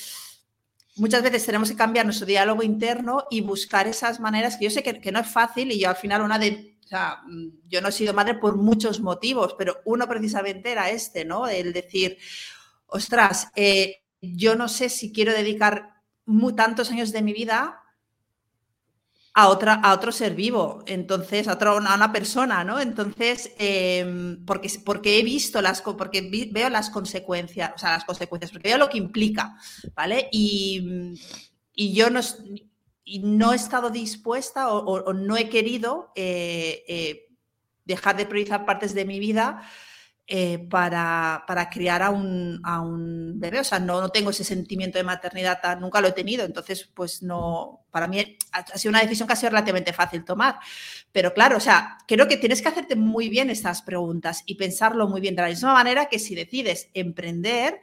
muchas 0.95 1.23
veces 1.23 1.45
tenemos 1.45 1.69
que 1.69 1.75
cambiar 1.75 2.05
nuestro 2.05 2.25
diálogo 2.27 2.63
interno 2.63 3.25
y 3.29 3.41
buscar 3.41 3.87
esas 3.87 4.19
maneras 4.19 4.57
que 4.57 4.65
yo 4.65 4.71
sé 4.71 4.83
que, 4.83 5.11
no 5.11 5.19
es 5.19 5.27
fácil 5.27 5.71
y 5.71 5.79
yo 5.79 5.89
al 5.89 5.95
final 5.95 6.21
una 6.21 6.39
de, 6.39 6.77
o 6.83 6.87
sea, 6.87 7.21
mm, 7.27 7.47
yo 7.67 7.81
no 7.81 7.89
he 7.89 7.91
sido 7.91 8.13
madre 8.13 8.35
por 8.35 8.57
muchos 8.57 8.99
motivos, 8.99 9.55
pero 9.57 9.81
uno 9.85 10.07
precisamente 10.07 10.71
era 10.71 10.89
este, 10.89 11.25
¿no? 11.25 11.47
El 11.47 11.73
decir, 11.73 12.17
ostras, 12.87 13.49
eh, 13.55 14.03
yo 14.21 14.55
no 14.55 14.69
sé 14.69 14.89
si 14.89 15.11
quiero 15.11 15.33
dedicar 15.33 15.93
tantos 16.55 16.91
años 16.91 17.11
de 17.11 17.21
mi 17.21 17.33
vida 17.33 17.82
a, 19.35 19.49
otra, 19.49 19.73
a 19.75 19.93
otro 19.93 20.11
ser 20.11 20.35
vivo, 20.35 20.83
entonces, 20.85 21.47
a, 21.47 21.53
otra, 21.53 21.73
una 21.73 22.11
persona, 22.11 22.63
¿no? 22.63 22.79
Entonces, 22.79 23.51
em, 23.57 24.45
porque, 24.45 24.69
porque 24.85 25.19
he 25.19 25.23
visto 25.23 25.61
las, 25.61 25.81
porque 25.81 26.49
veo 26.51 26.69
las 26.69 26.89
consecuencias, 26.91 27.71
o 27.75 27.79
sea, 27.79 27.91
las 27.91 28.05
consecuencias, 28.05 28.51
porque 28.51 28.69
veo 28.69 28.77
lo 28.77 28.89
que 28.89 28.99
implica, 28.99 29.55
¿vale? 29.95 30.29
Y, 30.31 31.15
yo 31.75 32.11
no, 32.11 32.19
y 33.03 33.19
no 33.19 33.53
he 33.53 33.55
estado 33.55 33.89
dispuesta 33.89 34.71
o, 34.71 35.13
no 35.13 35.35
he 35.35 35.49
querido 35.49 36.11
eh, 36.15 36.83
eh, 36.87 37.27
dejar 37.85 38.15
de 38.15 38.27
priorizar 38.27 38.65
partes 38.65 38.93
de 38.93 39.05
mi 39.05 39.19
vida 39.19 39.63
eh, 40.25 40.57
para, 40.69 41.43
criar 41.69 42.01
a 42.01 42.09
un, 42.09 42.61
a 42.63 42.79
un, 42.79 43.39
bebé. 43.39 43.59
O 43.59 43.63
sea, 43.63 43.79
no, 43.79 43.99
no, 43.99 44.09
tengo 44.09 44.29
ese 44.29 44.45
sentimiento 44.45 44.97
de 44.97 45.03
maternidad, 45.03 45.59
nunca 45.79 45.99
lo 45.99 46.07
he 46.07 46.13
tenido. 46.13 46.45
Entonces, 46.45 46.89
pues 46.93 47.21
no, 47.21 47.85
para 47.91 48.07
mí 48.07 48.37
ha, 48.53 48.77
sido 48.77 48.91
una 48.91 49.01
decisión 49.01 49.27
que 49.27 49.33
ha 49.33 49.35
sido 49.35 49.49
relativamente 49.49 49.91
fácil 49.91 50.23
tomar. 50.23 50.59
Pero 51.11 51.33
claro, 51.33 51.57
o 51.57 51.59
sea, 51.59 51.97
creo 52.07 52.27
que 52.27 52.37
tienes 52.37 52.61
que 52.61 52.69
hacerte 52.69 52.95
muy 52.95 53.27
bien 53.27 53.49
estas 53.49 53.81
preguntas 53.81 54.43
y 54.45 54.55
pensarlo 54.55 55.09
muy 55.09 55.19
bien. 55.19 55.35
De 55.35 55.41
la 55.41 55.49
misma 55.49 55.73
manera 55.73 56.07
que 56.07 56.19
si 56.19 56.35
decides 56.35 56.89
emprender, 56.93 57.81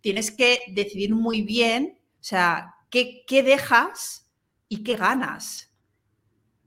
tienes 0.00 0.32
que 0.32 0.60
decidir 0.68 1.14
muy 1.14 1.42
bien, 1.42 1.98
o 2.20 2.24
sea, 2.24 2.74
qué, 2.90 3.24
qué 3.28 3.44
dejas 3.44 4.26
y 4.68 4.82
qué 4.82 4.96
ganas. 4.96 5.70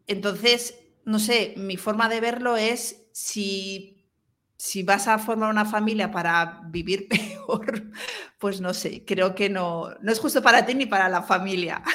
Entonces, 0.08 0.80
no 1.04 1.20
sé, 1.20 1.54
mi 1.58 1.76
forma 1.76 2.08
de 2.08 2.22
verlo 2.22 2.56
es 2.56 3.04
si 3.12 3.99
si 4.60 4.84
vas 4.84 5.08
a 5.08 5.18
formar 5.18 5.50
una 5.50 5.64
familia 5.64 6.12
para 6.12 6.60
vivir 6.66 7.08
peor, 7.10 7.92
pues 8.38 8.60
no 8.60 8.74
sé, 8.74 9.06
creo 9.06 9.34
que 9.34 9.50
no, 9.50 9.90
no 10.02 10.12
es 10.12 10.20
justo 10.20 10.42
para 10.42 10.66
ti 10.66 10.76
ni 10.76 10.86
para 10.86 11.10
la 11.10 11.24
familia. 11.24 11.82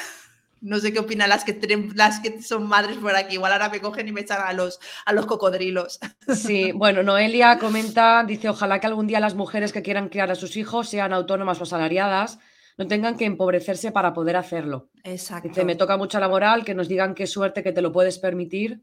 No 0.61 0.79
sé 0.79 0.91
qué 0.91 0.97
opinan 0.97 1.29
las 1.29 1.43
que, 1.43 1.59
las 1.93 2.21
que 2.21 2.41
son 2.41 2.65
madres 2.65 2.97
por 2.97 3.15
aquí. 3.15 3.35
Igual 3.35 3.51
ahora 3.51 3.69
me 3.69 3.81
cogen 3.81 4.07
y 4.07 4.11
me 4.11 4.21
echan 4.21 4.41
a 4.43 4.51
los, 4.51 4.79
a 5.05 5.13
los 5.13 5.27
cocodrilos. 5.27 5.99
Sí, 6.33 6.71
bueno, 6.73 7.03
Noelia 7.03 7.59
comenta, 7.59 8.23
dice, 8.23 8.49
ojalá 8.49 8.79
que 8.79 8.87
algún 8.87 9.05
día 9.05 9.19
las 9.19 9.35
mujeres 9.35 9.71
que 9.71 9.83
quieran 9.83 10.09
criar 10.09 10.31
a 10.31 10.35
sus 10.35 10.57
hijos, 10.57 10.89
sean 10.89 11.13
autónomas 11.13 11.59
o 11.59 11.63
asalariadas, 11.63 12.39
no 12.79 12.87
tengan 12.87 13.15
que 13.15 13.25
empobrecerse 13.25 13.91
para 13.91 14.13
poder 14.13 14.37
hacerlo. 14.37 14.89
Exacto. 15.03 15.49
Dice, 15.49 15.65
me 15.65 15.75
toca 15.75 15.97
mucho 15.97 16.19
la 16.19 16.29
moral, 16.29 16.65
que 16.65 16.73
nos 16.73 16.87
digan 16.87 17.13
qué 17.13 17.27
suerte 17.27 17.61
que 17.61 17.73
te 17.73 17.83
lo 17.83 17.91
puedes 17.91 18.17
permitir 18.17 18.81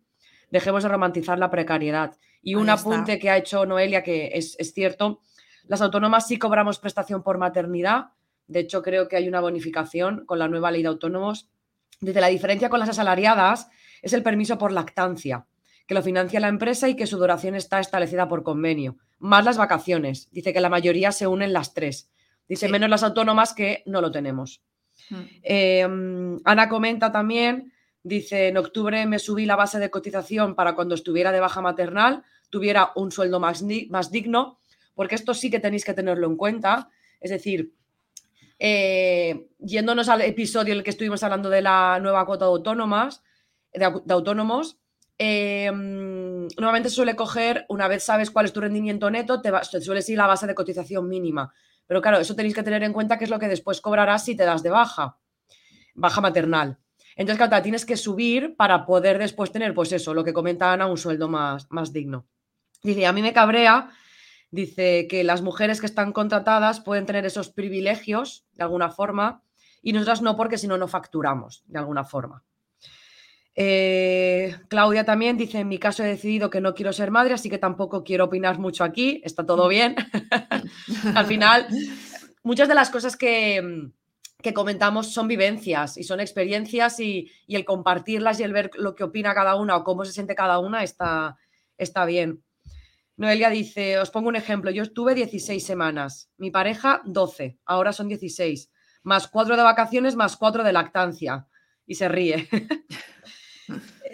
dejemos 0.52 0.82
de 0.82 0.90
romantizar 0.90 1.38
la 1.38 1.50
precariedad. 1.50 2.14
Y 2.42 2.54
un 2.56 2.68
apunte 2.68 3.18
que 3.18 3.30
ha 3.30 3.38
hecho 3.38 3.64
Noelia, 3.64 4.02
que 4.02 4.32
es, 4.34 4.56
cierto, 4.74 5.20
las 5.66 5.80
autónomas 5.80 6.28
sí 6.28 6.38
cobramos 6.38 6.78
prestación 6.78 7.22
por 7.22 7.38
maternidad. 7.38 8.10
De 8.46 8.60
hecho, 8.60 8.82
creo 8.82 9.08
que 9.08 9.16
hay 9.16 9.28
una 9.28 9.40
bonificación 9.40 10.26
con 10.26 10.38
la 10.38 10.48
nueva 10.48 10.70
ley 10.70 10.82
de 10.82 10.88
autónomos. 10.88 11.48
Desde 12.00 12.20
la 12.20 12.26
diferencia 12.26 12.68
con 12.68 12.80
las 12.80 12.90
asalariadas 12.90 13.70
es 14.02 14.12
el 14.12 14.22
permiso 14.22 14.58
por 14.58 14.72
lactancia, 14.72 15.46
que 15.86 15.94
lo 15.94 16.02
financia 16.02 16.38
la 16.38 16.48
empresa 16.48 16.86
y 16.88 16.96
que 16.96 17.06
su 17.06 17.16
duración 17.16 17.54
está 17.54 17.80
establecida 17.80 18.28
por 18.28 18.42
convenio, 18.42 18.98
más 19.18 19.46
las 19.46 19.56
vacaciones. 19.56 20.28
Dice 20.32 20.52
que 20.52 20.60
la 20.60 20.68
mayoría 20.68 21.12
se 21.12 21.26
unen 21.26 21.54
las 21.54 21.72
tres. 21.72 22.10
Dice 22.46 22.68
menos 22.68 22.90
las 22.90 23.04
autónomas 23.04 23.54
que 23.54 23.82
no 23.86 24.02
lo 24.02 24.10
tenemos. 24.10 24.62
Hmm. 25.08 25.22
Eh, 25.42 26.38
Ana 26.44 26.68
comenta 26.68 27.10
también 27.10 27.71
Dice, 28.04 28.48
en 28.48 28.56
octubre 28.56 29.06
me 29.06 29.18
subí 29.18 29.46
la 29.46 29.56
base 29.56 29.78
de 29.78 29.90
cotización 29.90 30.54
para 30.54 30.74
cuando 30.74 30.94
estuviera 30.94 31.30
de 31.30 31.40
baja 31.40 31.60
maternal, 31.60 32.24
tuviera 32.50 32.92
un 32.96 33.12
sueldo 33.12 33.38
más, 33.38 33.64
más 33.90 34.10
digno, 34.10 34.58
porque 34.94 35.14
esto 35.14 35.34
sí 35.34 35.50
que 35.50 35.60
tenéis 35.60 35.84
que 35.84 35.94
tenerlo 35.94 36.26
en 36.26 36.36
cuenta. 36.36 36.90
Es 37.20 37.30
decir, 37.30 37.72
eh, 38.58 39.48
yéndonos 39.58 40.08
al 40.08 40.22
episodio 40.22 40.72
en 40.72 40.78
el 40.78 40.84
que 40.84 40.90
estuvimos 40.90 41.22
hablando 41.22 41.48
de 41.48 41.62
la 41.62 41.98
nueva 42.00 42.26
cuota 42.26 42.44
de 42.44 42.50
autónomas, 42.50 43.22
de, 43.72 43.84
autónomos, 44.12 44.78
eh, 45.18 45.70
normalmente 45.72 46.90
suele 46.90 47.14
coger, 47.14 47.66
una 47.68 47.88
vez 47.88 48.02
sabes 48.02 48.30
cuál 48.30 48.46
es 48.46 48.52
tu 48.52 48.60
rendimiento 48.60 49.10
neto, 49.10 49.40
te, 49.40 49.52
te 49.70 49.80
suele 49.80 50.02
ir 50.06 50.18
la 50.18 50.26
base 50.26 50.46
de 50.46 50.54
cotización 50.54 51.08
mínima. 51.08 51.52
Pero 51.86 52.00
claro, 52.00 52.18
eso 52.18 52.34
tenéis 52.34 52.54
que 52.54 52.62
tener 52.62 52.82
en 52.82 52.92
cuenta 52.92 53.18
que 53.18 53.24
es 53.24 53.30
lo 53.30 53.38
que 53.38 53.48
después 53.48 53.80
cobrarás 53.80 54.24
si 54.24 54.36
te 54.36 54.44
das 54.44 54.62
de 54.62 54.70
baja, 54.70 55.18
baja 55.94 56.20
maternal. 56.20 56.78
Entonces, 57.16 57.36
claro, 57.36 57.56
te 57.56 57.62
tienes 57.62 57.84
que 57.84 57.96
subir 57.96 58.56
para 58.56 58.86
poder 58.86 59.18
después 59.18 59.52
tener, 59.52 59.74
pues 59.74 59.92
eso, 59.92 60.14
lo 60.14 60.24
que 60.24 60.32
comenta 60.32 60.72
Ana, 60.72 60.86
un 60.86 60.98
sueldo 60.98 61.28
más, 61.28 61.70
más 61.70 61.92
digno. 61.92 62.26
Dice, 62.82 63.06
a 63.06 63.12
mí 63.12 63.22
me 63.22 63.32
cabrea, 63.32 63.90
dice 64.50 65.06
que 65.08 65.24
las 65.24 65.42
mujeres 65.42 65.80
que 65.80 65.86
están 65.86 66.12
contratadas 66.12 66.80
pueden 66.80 67.06
tener 67.06 67.24
esos 67.26 67.50
privilegios 67.50 68.44
de 68.54 68.64
alguna 68.64 68.90
forma 68.90 69.42
y 69.82 69.92
nosotras 69.92 70.22
no 70.22 70.36
porque 70.36 70.58
si 70.58 70.66
no, 70.66 70.78
no 70.78 70.88
facturamos 70.88 71.64
de 71.66 71.78
alguna 71.78 72.04
forma. 72.04 72.44
Eh, 73.54 74.56
Claudia 74.68 75.04
también 75.04 75.36
dice, 75.36 75.58
en 75.58 75.68
mi 75.68 75.78
caso 75.78 76.02
he 76.02 76.06
decidido 76.06 76.48
que 76.48 76.60
no 76.60 76.74
quiero 76.74 76.92
ser 76.92 77.10
madre, 77.10 77.34
así 77.34 77.50
que 77.50 77.58
tampoco 77.58 78.02
quiero 78.02 78.24
opinar 78.24 78.58
mucho 78.58 78.84
aquí, 78.84 79.20
está 79.24 79.44
todo 79.44 79.68
bien. 79.68 79.94
Al 81.14 81.26
final, 81.26 81.66
muchas 82.42 82.68
de 82.68 82.74
las 82.74 82.90
cosas 82.90 83.16
que, 83.16 83.90
que 84.42 84.52
comentamos 84.52 85.12
son 85.12 85.28
vivencias 85.28 85.96
y 85.96 86.04
son 86.04 86.20
experiencias 86.20 87.00
y, 87.00 87.30
el 87.48 87.64
compartirlas 87.64 88.40
y 88.40 88.42
el 88.42 88.52
ver 88.52 88.70
lo 88.74 88.94
que 88.94 89.04
opina 89.04 89.34
cada 89.34 89.56
una 89.56 89.76
o 89.76 89.84
cómo 89.84 90.04
se 90.04 90.12
siente 90.12 90.34
cada 90.34 90.58
una 90.58 90.82
está, 90.82 91.38
está 91.78 92.04
bien. 92.04 92.42
Noelia 93.16 93.50
dice, 93.50 93.98
os 93.98 94.10
pongo 94.10 94.28
un 94.28 94.36
ejemplo, 94.36 94.70
yo 94.70 94.82
estuve 94.82 95.14
16 95.14 95.64
semanas, 95.64 96.30
mi 96.36 96.50
pareja 96.50 97.02
12, 97.04 97.58
ahora 97.64 97.92
son 97.92 98.08
16, 98.08 98.70
más 99.02 99.28
cuatro 99.28 99.56
de 99.56 99.62
vacaciones, 99.62 100.16
más 100.16 100.36
cuatro 100.36 100.64
de 100.64 100.72
lactancia. 100.72 101.46
Y 101.86 101.94
se 101.96 102.08
ríe. 102.08 102.48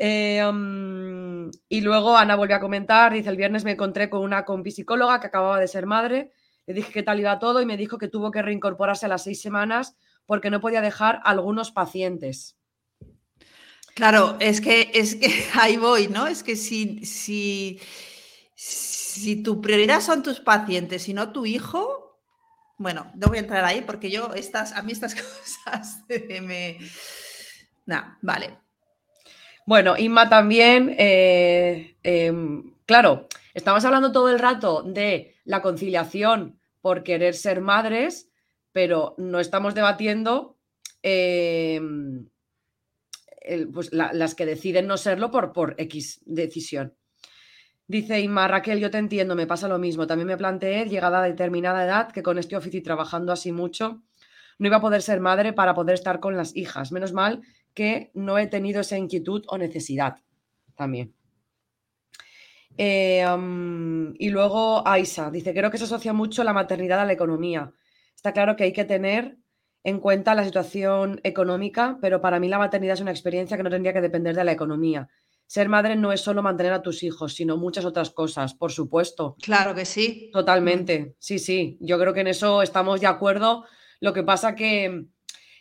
Eh, 0.01 0.47
um, 0.47 1.51
y 1.69 1.81
luego 1.81 2.17
Ana 2.17 2.37
vuelve 2.37 2.55
a 2.55 2.61
comentar, 2.61 3.13
dice, 3.13 3.31
el 3.31 3.37
viernes 3.37 3.65
me 3.65 3.73
encontré 3.73 4.09
con 4.09 4.23
una 4.23 4.45
compi 4.45 4.71
psicóloga 4.71 5.19
que 5.19 5.27
acababa 5.27 5.59
de 5.59 5.67
ser 5.67 5.87
madre, 5.87 6.31
le 6.69 6.75
dije 6.75 6.93
qué 6.93 7.03
tal 7.03 7.19
iba 7.19 7.39
todo 7.41 7.61
y 7.61 7.67
me 7.67 7.77
dijo 7.77 7.99
que 7.99 8.07
tuvo 8.07 8.31
que 8.31 8.43
reincorporarse 8.43 9.07
a 9.07 9.09
las 9.09 9.25
seis 9.25 9.43
semanas 9.43 9.97
porque 10.29 10.51
no 10.51 10.61
podía 10.61 10.83
dejar 10.83 11.23
algunos 11.25 11.71
pacientes. 11.71 12.59
Claro, 13.95 14.37
es 14.41 14.61
que, 14.61 14.91
es 14.93 15.17
que 15.17 15.47
ahí 15.55 15.79
voy, 15.79 16.09
¿no? 16.09 16.27
Es 16.27 16.43
que 16.43 16.55
si, 16.55 17.03
si, 17.07 17.81
si 18.55 19.43
tu 19.43 19.63
prioridad 19.63 20.03
son 20.03 20.23
tus 20.23 20.39
pacientes 20.39 21.09
y 21.09 21.15
no 21.15 21.33
tu 21.33 21.47
hijo, 21.47 22.21
bueno, 22.77 23.11
no 23.15 23.29
voy 23.29 23.39
a 23.39 23.41
entrar 23.41 23.65
ahí 23.65 23.81
porque 23.81 24.11
yo 24.11 24.35
estas, 24.35 24.73
a 24.73 24.83
mí 24.83 24.93
estas 24.93 25.15
cosas 25.67 26.05
me... 26.09 26.79
No, 27.87 28.19
vale. 28.21 28.59
Bueno, 29.65 29.97
Inma 29.97 30.29
también, 30.29 30.95
eh, 30.99 31.97
em, 32.03 32.75
claro, 32.85 33.29
estamos 33.55 33.83
hablando 33.87 34.13
todo 34.13 34.29
el 34.29 34.39
rato 34.39 34.83
de 34.83 35.37
la 35.45 35.63
conciliación 35.63 36.61
por 36.83 37.03
querer 37.03 37.35
ser 37.35 37.63
madres, 37.63 38.29
pero 38.73 39.15
no 39.19 39.41
estamos 39.41 39.75
debatiendo 39.75 40.59
em, 41.03 42.29
pues, 43.73 43.93
las 43.93 44.35
que 44.35 44.47
deciden 44.47 44.87
no 44.87 44.97
serlo 44.97 45.31
por, 45.31 45.53
por 45.53 45.75
X 45.79 46.21
decisión. 46.27 46.95
Dice 47.87 48.21
Inma, 48.21 48.47
Raquel, 48.49 48.81
yo 48.81 48.91
te 48.91 48.99
entiendo, 48.99 49.35
me 49.35 49.47
pasa 49.47 49.67
lo 49.67 49.79
mismo. 49.79 50.07
También 50.07 50.27
me 50.27 50.37
planteé, 50.37 50.85
llegada 50.85 51.21
a 51.21 51.27
determinada 51.27 51.85
edad, 51.85 52.13
que 52.13 52.23
con 52.23 52.39
este 52.39 52.55
oficio 52.55 52.81
y 52.81 52.83
trabajando 52.83 53.33
así 53.33 53.51
mucho, 53.51 54.03
no 54.59 54.67
iba 54.67 54.77
a 54.77 54.81
poder 54.83 55.01
ser 55.01 55.21
madre 55.21 55.55
para 55.55 55.75
poder 55.75 55.95
estar 55.95 56.21
con 56.21 56.37
las 56.37 56.55
hijas. 56.55 56.93
Menos 56.93 57.15
mal 57.15 57.41
que 57.73 58.11
no 58.13 58.37
he 58.39 58.47
tenido 58.47 58.83
esa 58.83 58.99
inquietud 58.99 59.43
o 59.49 59.57
necesidad 59.57 60.17
también. 60.77 61.15
Eh, 62.77 63.25
y 64.19 64.29
luego 64.29 64.87
Aisa 64.87 65.31
dice, 65.31 65.55
creo 65.55 65.71
que 65.71 65.79
se 65.79 65.85
asocia 65.85 66.13
mucho 66.13 66.45
la 66.45 66.53
maternidad 66.53 67.01
a 67.01 67.07
la 67.07 67.15
economía. 67.15 67.73
Está 68.19 68.33
claro 68.33 68.57
que 68.57 68.65
hay 68.65 68.73
que 68.73 68.85
tener 68.85 69.39
en 69.85 70.01
cuenta 70.01 70.35
la 70.35 70.45
situación 70.45 71.21
económica, 71.23 71.99
pero 72.01 72.21
para 72.21 72.41
mí 72.41 72.49
la 72.49 72.59
maternidad 72.59 72.95
es 72.95 73.01
una 73.01 73.13
experiencia 73.13 73.57
que 73.57 73.63
no 73.63 73.71
tendría 73.71 73.93
que 73.93 74.01
depender 74.01 74.35
de 74.35 74.43
la 74.43 74.51
economía. 74.51 75.09
Ser 75.47 75.69
madre 75.69 75.95
no 75.95 76.11
es 76.11 76.21
solo 76.21 76.43
mantener 76.43 76.73
a 76.73 76.83
tus 76.83 77.05
hijos, 77.05 77.35
sino 77.35 77.57
muchas 77.57 77.85
otras 77.85 78.11
cosas, 78.11 78.55
por 78.55 78.73
supuesto. 78.73 79.37
Claro 79.41 79.73
que 79.73 79.85
sí. 79.85 80.31
Totalmente, 80.33 81.15
sí, 81.21 81.39
sí. 81.39 81.79
Yo 81.81 81.97
creo 81.97 82.13
que 82.13 82.23
en 82.23 82.27
eso 82.27 82.61
estamos 82.61 83.01
de 83.01 83.07
acuerdo. 83.07 83.67
Lo 84.01 84.13
que 84.13 84.25
pasa 84.25 84.57
que, 84.57 85.05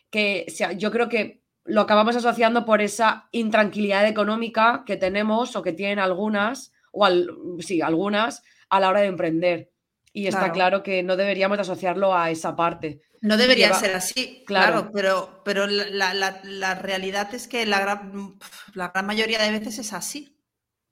que 0.09 0.47
yo 0.77 0.89
creo 0.89 1.09
que 1.09 1.43
lo 1.63 1.81
acabamos 1.81 2.15
asociando 2.15 2.65
por 2.65 2.81
esa 2.81 3.29
intranquilidad 3.33 4.07
económica 4.07 4.81
que 4.83 4.97
tenemos 4.97 5.55
o 5.55 5.61
que 5.61 5.73
tienen 5.73 5.99
algunas, 5.99 6.73
o 6.91 7.05
al, 7.05 7.29
sí, 7.59 7.83
algunas, 7.83 8.41
a 8.67 8.79
la 8.79 8.89
hora 8.89 9.01
de 9.01 9.07
emprender. 9.07 9.71
Y 10.17 10.25
está 10.25 10.51
claro. 10.51 10.81
que 10.81 11.03
no 11.03 11.15
deberíamos 11.15 11.59
asociarlo 11.59 12.15
a 12.15 12.31
esa 12.31 12.55
parte. 12.55 13.03
No 13.21 13.37
debería 13.37 13.71
ser 13.75 13.93
así, 13.93 14.43
claro, 14.47 14.89
pero, 14.91 15.43
pero 15.45 15.67
la, 15.67 16.75
realidad 16.81 17.31
es 17.35 17.47
que 17.47 17.67
la 17.67 17.79
gran, 17.79 18.39
la 18.73 18.87
gran 18.87 19.05
mayoría 19.05 19.39
de 19.39 19.51
veces 19.51 19.77
es 19.77 19.93
así. 19.93 20.35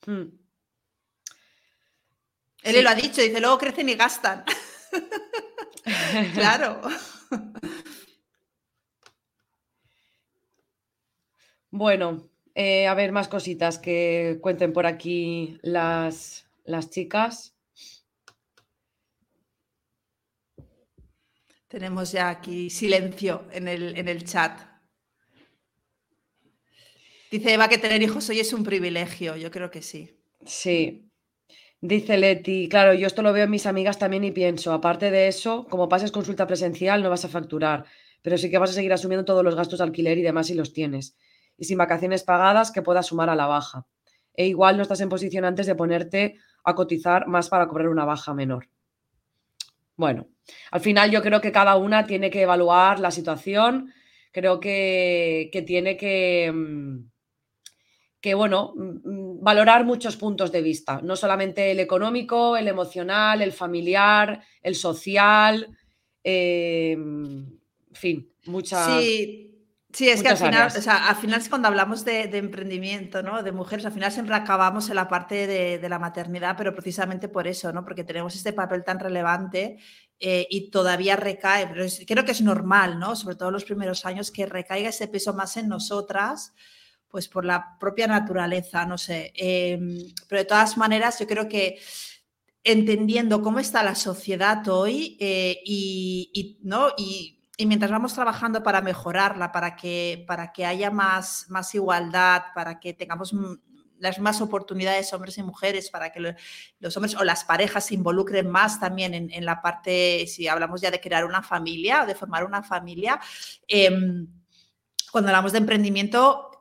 Hmm. 0.06 0.26
Él 2.62 2.84
lo 2.84 2.90
ha 2.92 2.94
dicho, 2.94 3.20
dice, 3.20 3.42
luego 3.42 3.58
crecen 3.58 3.90
y 3.90 3.96
gastan. 3.96 4.44
claro. 6.36 6.82
Bueno, 11.72 12.30
eh, 12.54 12.88
a 12.88 12.94
ver 12.94 13.12
más 13.12 13.28
cositas 13.28 13.80
que 13.80 14.38
cuenten 14.42 14.72
por 14.72 14.86
aquí 14.86 15.60
las, 15.62 16.48
las 16.64 16.90
chicas. 16.90 17.55
Tenemos 21.68 22.12
ya 22.12 22.30
aquí 22.30 22.70
silencio 22.70 23.46
en 23.52 23.68
el, 23.68 23.98
en 23.98 24.08
el 24.08 24.24
chat. 24.24 24.60
Dice 27.32 27.54
Eva 27.54 27.68
que 27.68 27.78
tener 27.78 28.02
hijos 28.02 28.30
hoy 28.30 28.40
es 28.40 28.54
un 28.54 28.64
privilegio. 28.64 29.36
Yo 29.36 29.50
creo 29.52 29.72
que 29.72 29.82
sí. 29.82 30.16
Sí. 30.46 31.12
Dice 31.82 32.18
Leti, 32.18 32.70
claro, 32.70 32.94
yo 32.94 33.08
esto 33.08 33.22
lo 33.22 33.34
veo 33.34 33.44
en 33.44 33.50
mis 33.50 33.66
amigas 33.66 34.00
también 34.00 34.24
y 34.24 34.32
pienso, 34.32 34.74
aparte 34.74 35.12
de 35.12 35.28
eso, 35.28 35.68
como 35.70 35.90
pases 35.90 36.12
consulta 36.12 36.48
presencial 36.48 37.04
no 37.04 37.10
vas 37.10 37.26
a 37.26 37.30
facturar, 37.30 37.86
pero 38.22 38.38
sí 38.38 38.50
que 38.50 38.58
vas 38.58 38.72
a 38.72 38.74
seguir 38.74 38.94
asumiendo 38.94 39.26
todos 39.26 39.44
los 39.44 39.56
gastos 39.56 39.80
de 39.80 39.84
alquiler 39.84 40.18
y 40.18 40.24
demás 40.24 40.48
si 40.48 40.56
los 40.56 40.74
tienes. 40.74 41.16
Y 41.58 41.66
sin 41.66 41.78
vacaciones 41.78 42.24
pagadas 42.24 42.72
que 42.72 42.82
puedas 42.82 43.08
sumar 43.08 43.30
a 43.30 43.36
la 43.36 43.46
baja. 43.46 43.86
E 44.34 44.48
igual 44.48 44.78
no 44.78 44.84
estás 44.84 45.02
en 45.02 45.10
posición 45.10 45.46
antes 45.46 45.68
de 45.68 45.76
ponerte 45.76 46.38
a 46.64 46.74
cotizar 46.76 47.28
más 47.28 47.50
para 47.50 47.68
cobrar 47.68 47.90
una 47.90 48.06
baja 48.06 48.34
menor. 48.34 48.68
Bueno, 49.96 50.28
al 50.72 50.82
final 50.82 51.12
yo 51.12 51.22
creo 51.22 51.42
que 51.42 51.52
cada 51.52 51.76
una 51.76 52.06
tiene 52.06 52.30
que 52.30 52.42
evaluar 52.42 53.00
la 53.00 53.12
situación, 53.12 53.94
creo 54.32 54.60
que, 54.60 55.64
tiene 55.66 55.96
que, 55.96 56.52
mm, 56.54 57.10
que, 58.20 58.34
bueno, 58.34 58.74
mm, 58.76 59.42
valorar 59.42 59.86
muchos 59.86 60.18
puntos 60.18 60.52
de 60.52 60.62
vista, 60.62 61.00
no 61.02 61.16
solamente 61.16 61.72
el 61.72 61.80
económico, 61.80 62.58
el 62.58 62.68
emocional, 62.68 63.42
el 63.42 63.54
familiar, 63.54 64.42
el 64.62 64.76
social, 64.76 65.78
eh, 66.24 66.92
en 66.92 67.60
fin, 67.94 68.30
muchas... 68.46 69.02
Sí. 69.02 69.52
Sí, 69.96 70.10
es 70.10 70.22
que 70.22 70.28
al 70.28 70.36
final, 70.36 70.68
o 70.68 70.82
sea, 70.82 71.08
al 71.08 71.16
final 71.16 71.42
cuando 71.50 71.70
hablamos 71.70 72.04
de, 72.04 72.24
emprendimiento, 72.24 73.24
¿no? 73.24 73.42
De 73.44 73.54
mujeres, 73.54 73.86
al 73.86 73.94
final 73.94 74.12
siempre 74.12 74.36
acabamos 74.36 74.90
en 74.90 74.96
la 74.96 75.08
parte 75.08 75.48
de, 75.48 75.80
de, 75.80 75.88
la 75.88 76.00
maternidad, 76.00 76.58
pero 76.58 76.74
precisamente 76.74 77.30
por 77.30 77.48
eso, 77.48 77.72
¿no? 77.72 77.86
Porque 77.86 78.04
tenemos 78.04 78.36
este 78.36 78.52
papel 78.52 78.84
tan 78.84 79.00
relevante 79.00 79.78
eh, 80.20 80.48
y 80.50 80.70
todavía 80.70 81.16
recae, 81.16 81.68
pero 81.68 81.86
creo 82.08 82.24
que 82.26 82.32
es 82.32 82.42
normal, 82.42 83.00
¿no? 83.00 83.16
Sobre 83.16 83.36
todo 83.36 83.52
los 83.52 83.66
primeros 83.66 84.06
años, 84.06 84.32
que 84.32 84.46
recaiga 84.46 84.90
ese 84.90 85.08
peso 85.08 85.34
más 85.34 85.58
en 85.58 85.68
nosotras, 85.68 86.54
pues 87.10 87.28
por 87.28 87.46
la 87.46 87.78
propia 87.80 88.08
naturaleza, 88.08 88.86
no 88.86 88.98
sé. 88.98 89.34
Em, 89.36 89.98
pero 90.28 90.40
de 90.42 90.46
todas 90.46 90.78
maneras, 90.78 91.20
yo 91.20 91.28
creo 91.28 91.48
que 91.48 91.80
entendiendo 92.64 93.42
cómo 93.42 93.60
está 93.60 93.84
la 93.84 93.96
sociedad 93.96 94.68
hoy 94.68 95.18
eh, 95.20 95.62
y, 95.66 96.60
¿no? 96.64 96.90
Y, 96.98 97.34
mientras 97.66 97.90
vamos 97.92 98.14
trabajando 98.14 98.64
para 98.64 98.82
mejorarla, 98.82 99.52
para 99.52 99.76
que, 99.78 100.26
para 100.28 100.52
que 100.52 100.66
haya 100.66 100.92
más, 100.92 101.46
más 101.50 101.74
igualdad, 101.74 102.44
para 102.54 102.80
que 102.80 102.94
tengamos 102.94 103.34
las 104.00 104.20
más 104.20 104.42
oportunidades 104.42 105.14
hombres 105.14 105.38
y 105.38 105.44
mujeres 105.44 105.90
para 105.90 106.12
que 106.12 106.36
los 106.80 106.98
hombres 106.98 107.16
o 107.16 107.24
las 107.24 107.44
parejas 107.44 107.86
se 107.86 107.96
involucren 107.96 108.50
más 108.50 108.80
también 108.80 109.14
en, 109.14 109.46
la 109.46 109.62
parte, 109.62 110.28
si 110.28 110.48
hablamos 110.48 110.82
ya 110.82 110.92
de 110.92 111.00
crear 111.00 111.26
una 111.26 111.42
familia 111.42 112.04
o 112.04 112.06
de 112.06 112.16
formar 112.16 112.46
una 112.46 112.64
familia. 112.64 113.20
Em, 113.68 114.28
cuando 115.12 115.30
hablamos 115.30 115.54
de 115.54 115.60
emprendimiento, 115.60 116.52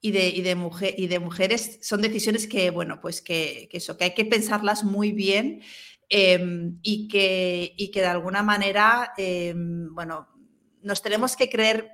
y 0.00 0.12
de, 0.12 0.28
y 0.28 0.42
de, 0.42 0.54
mujer, 0.54 0.94
y 0.96 1.08
de 1.08 1.18
mujeres 1.18 1.80
son 1.82 2.00
decisiones 2.02 2.46
que, 2.46 2.70
bueno, 2.70 3.00
pues 3.00 3.22
que, 3.22 3.68
eso, 3.72 3.96
que 3.96 4.04
hay 4.04 4.14
que 4.14 4.24
pensarlas 4.24 4.84
muy 4.84 5.10
bien 5.10 5.62
em, 6.08 6.78
y, 6.82 7.08
que, 7.08 7.74
y 7.76 7.90
que 7.90 8.00
de 8.02 8.06
alguna 8.06 8.42
manera, 8.42 9.12
em, 9.16 9.92
bueno, 9.92 10.28
nos 10.82 11.02
tenemos 11.02 11.34
que 11.34 11.48
creer 11.48 11.90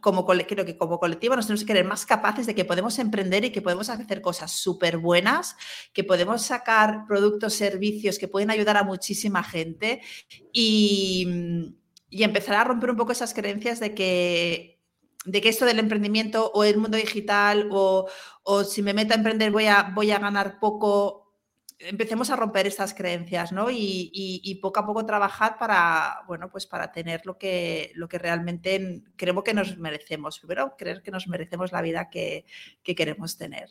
como, 0.00 0.26
creo 0.26 0.64
que 0.64 0.76
como 0.76 0.98
colectivo 0.98 1.36
nos 1.36 1.46
tenemos 1.46 1.64
que 1.64 1.72
creer 1.72 1.86
más 1.86 2.06
capaces 2.06 2.46
de 2.46 2.54
que 2.54 2.64
podemos 2.64 2.98
emprender 2.98 3.44
y 3.44 3.52
que 3.52 3.62
podemos 3.62 3.88
hacer 3.88 4.20
cosas 4.20 4.50
súper 4.50 4.98
buenas, 4.98 5.56
que 5.92 6.04
podemos 6.04 6.42
sacar 6.42 7.04
productos, 7.06 7.54
servicios 7.54 8.18
que 8.18 8.28
pueden 8.28 8.50
ayudar 8.50 8.76
a 8.76 8.82
muchísima 8.82 9.42
gente 9.44 10.00
y, 10.52 11.74
y 12.10 12.22
empezar 12.22 12.56
a 12.56 12.64
romper 12.64 12.90
un 12.90 12.96
poco 12.96 13.12
esas 13.12 13.34
creencias 13.34 13.80
de 13.80 13.94
que 13.94 14.78
de 15.24 15.40
que 15.42 15.50
esto 15.50 15.66
del 15.66 15.78
emprendimiento 15.78 16.50
o 16.54 16.64
el 16.64 16.78
mundo 16.78 16.96
digital 16.96 17.68
o, 17.70 18.08
si 18.64 18.82
me 18.82 18.94
meto 18.94 19.12
a 19.12 19.16
emprender 19.16 19.50
voy 19.50 19.66
a, 19.66 19.92
voy 19.94 20.10
a 20.10 20.18
ganar 20.18 20.58
poco, 20.58 21.27
empecemos 21.80 22.30
a 22.30 22.36
romper 22.36 22.66
estas 22.66 22.94
creencias, 22.94 23.52
¿no? 23.52 23.68
Y, 23.70 24.58
poco 24.60 24.80
a 24.80 24.86
poco 24.86 25.06
trabajar 25.06 25.56
para, 25.58 26.22
bueno, 26.26 26.50
pues 26.50 26.66
para 26.66 26.90
tener 26.90 27.24
lo 27.24 27.38
que, 27.38 27.92
lo 27.94 28.08
que 28.08 28.18
realmente 28.18 29.02
creemos 29.16 29.44
que 29.44 29.54
nos 29.54 29.78
merecemos. 29.78 30.38
Primero, 30.38 30.74
creer 30.76 31.02
que 31.02 31.10
nos 31.10 31.28
merecemos 31.28 31.72
la 31.72 31.82
vida 31.82 32.10
que, 32.10 32.44
queremos 32.82 33.36
tener. 33.36 33.68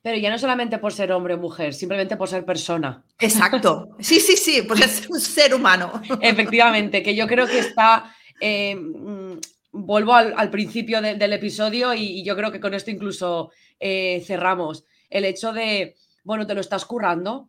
Pero 0.00 0.18
ya 0.18 0.30
no 0.30 0.38
solamente 0.38 0.78
por 0.78 0.92
ser 0.92 1.12
hombre 1.12 1.34
o 1.34 1.38
mujer, 1.38 1.74
simplemente 1.74 2.16
por 2.16 2.28
ser 2.28 2.44
persona. 2.44 3.04
Exacto. 3.18 3.88
Sí, 4.00 4.20
sí, 4.20 4.36
sí, 4.36 4.62
por 4.62 4.78
ser 4.78 5.10
un 5.10 5.20
ser 5.20 5.54
humano. 5.54 6.00
Efectivamente, 6.20 7.02
que 7.02 7.14
yo 7.14 7.26
creo 7.26 7.46
que 7.46 7.58
está 7.58 8.14
eh, 8.40 8.74
mm, 8.74 9.38
vuelvo 9.72 10.14
al, 10.14 10.50
principio 10.50 11.00
del 11.00 11.32
episodio 11.32 11.94
y, 11.94 12.22
yo 12.22 12.36
creo 12.36 12.52
que 12.52 12.60
con 12.60 12.74
esto 12.74 12.90
incluso 12.90 13.50
eh, 13.80 14.22
cerramos. 14.26 14.84
El 15.10 15.24
hecho 15.24 15.52
de, 15.52 15.96
bueno, 16.24 16.46
te 16.46 16.54
lo 16.54 16.60
estás 16.60 16.84
currando, 16.84 17.48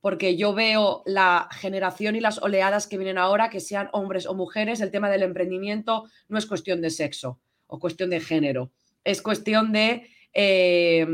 porque 0.00 0.36
yo 0.36 0.52
veo 0.52 1.02
la 1.06 1.48
generación 1.52 2.16
y 2.16 2.20
las 2.20 2.42
oleadas 2.42 2.86
que 2.86 2.98
vienen 2.98 3.18
ahora, 3.18 3.48
que 3.48 3.60
sean 3.60 3.88
hombres 3.92 4.26
o 4.26 4.34
mujeres, 4.34 4.80
el 4.80 4.90
tema 4.90 5.08
del 5.08 5.22
emprendimiento 5.22 6.04
no 6.28 6.38
es 6.38 6.46
cuestión 6.46 6.80
de 6.80 6.90
sexo 6.90 7.38
o 7.66 7.78
cuestión 7.78 8.10
de 8.10 8.20
género, 8.20 8.70
es 9.04 9.22
cuestión 9.22 9.72
de, 9.72 10.08
eh, 10.32 11.06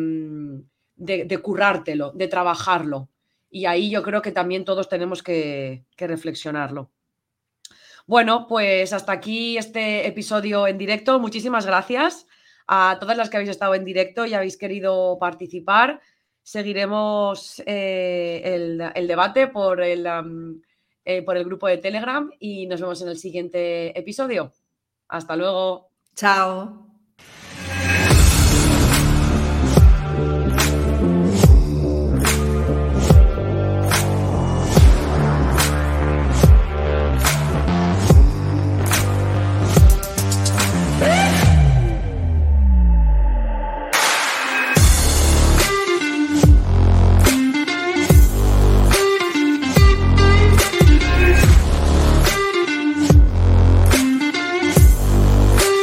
de, 0.96 1.38
currártelo, 1.38 2.12
de 2.12 2.28
trabajarlo. 2.28 3.08
Y 3.50 3.66
ahí 3.66 3.90
yo 3.90 4.02
creo 4.02 4.22
que 4.22 4.32
también 4.32 4.64
todos 4.64 4.88
tenemos 4.88 5.22
que 5.22 5.84
reflexionarlo. 5.96 6.90
Bueno, 8.10 8.48
pues 8.48 8.92
hasta 8.92 9.12
aquí 9.12 9.56
este 9.56 10.06
episodio 10.08 10.66
en 10.66 10.78
directo. 10.78 11.20
Muchísimas 11.20 11.64
gracias 11.64 12.26
a 12.66 12.98
todas 12.98 13.16
las 13.16 13.30
que 13.30 13.36
habéis 13.36 13.50
estado 13.50 13.76
en 13.76 13.84
directo 13.84 14.26
y 14.26 14.34
habéis 14.34 14.56
querido 14.56 15.16
participar. 15.20 16.00
Seguiremos 16.42 17.62
eh, 17.66 18.90
el, 18.94 19.06
debate 19.06 19.48
por 19.48 19.82
el, 19.82 20.06
eh, 21.04 21.22
por 21.22 21.36
el 21.36 21.44
grupo 21.44 21.68
de 21.68 21.78
Telegram 21.78 22.30
y 22.38 22.66
nos 22.66 22.80
vemos 22.80 23.00
en 23.02 23.08
el 23.08 23.18
siguiente 23.18 23.98
episodio. 23.98 24.52
Hasta 25.08 25.36
luego. 25.36 25.90
Chao. 26.14 26.89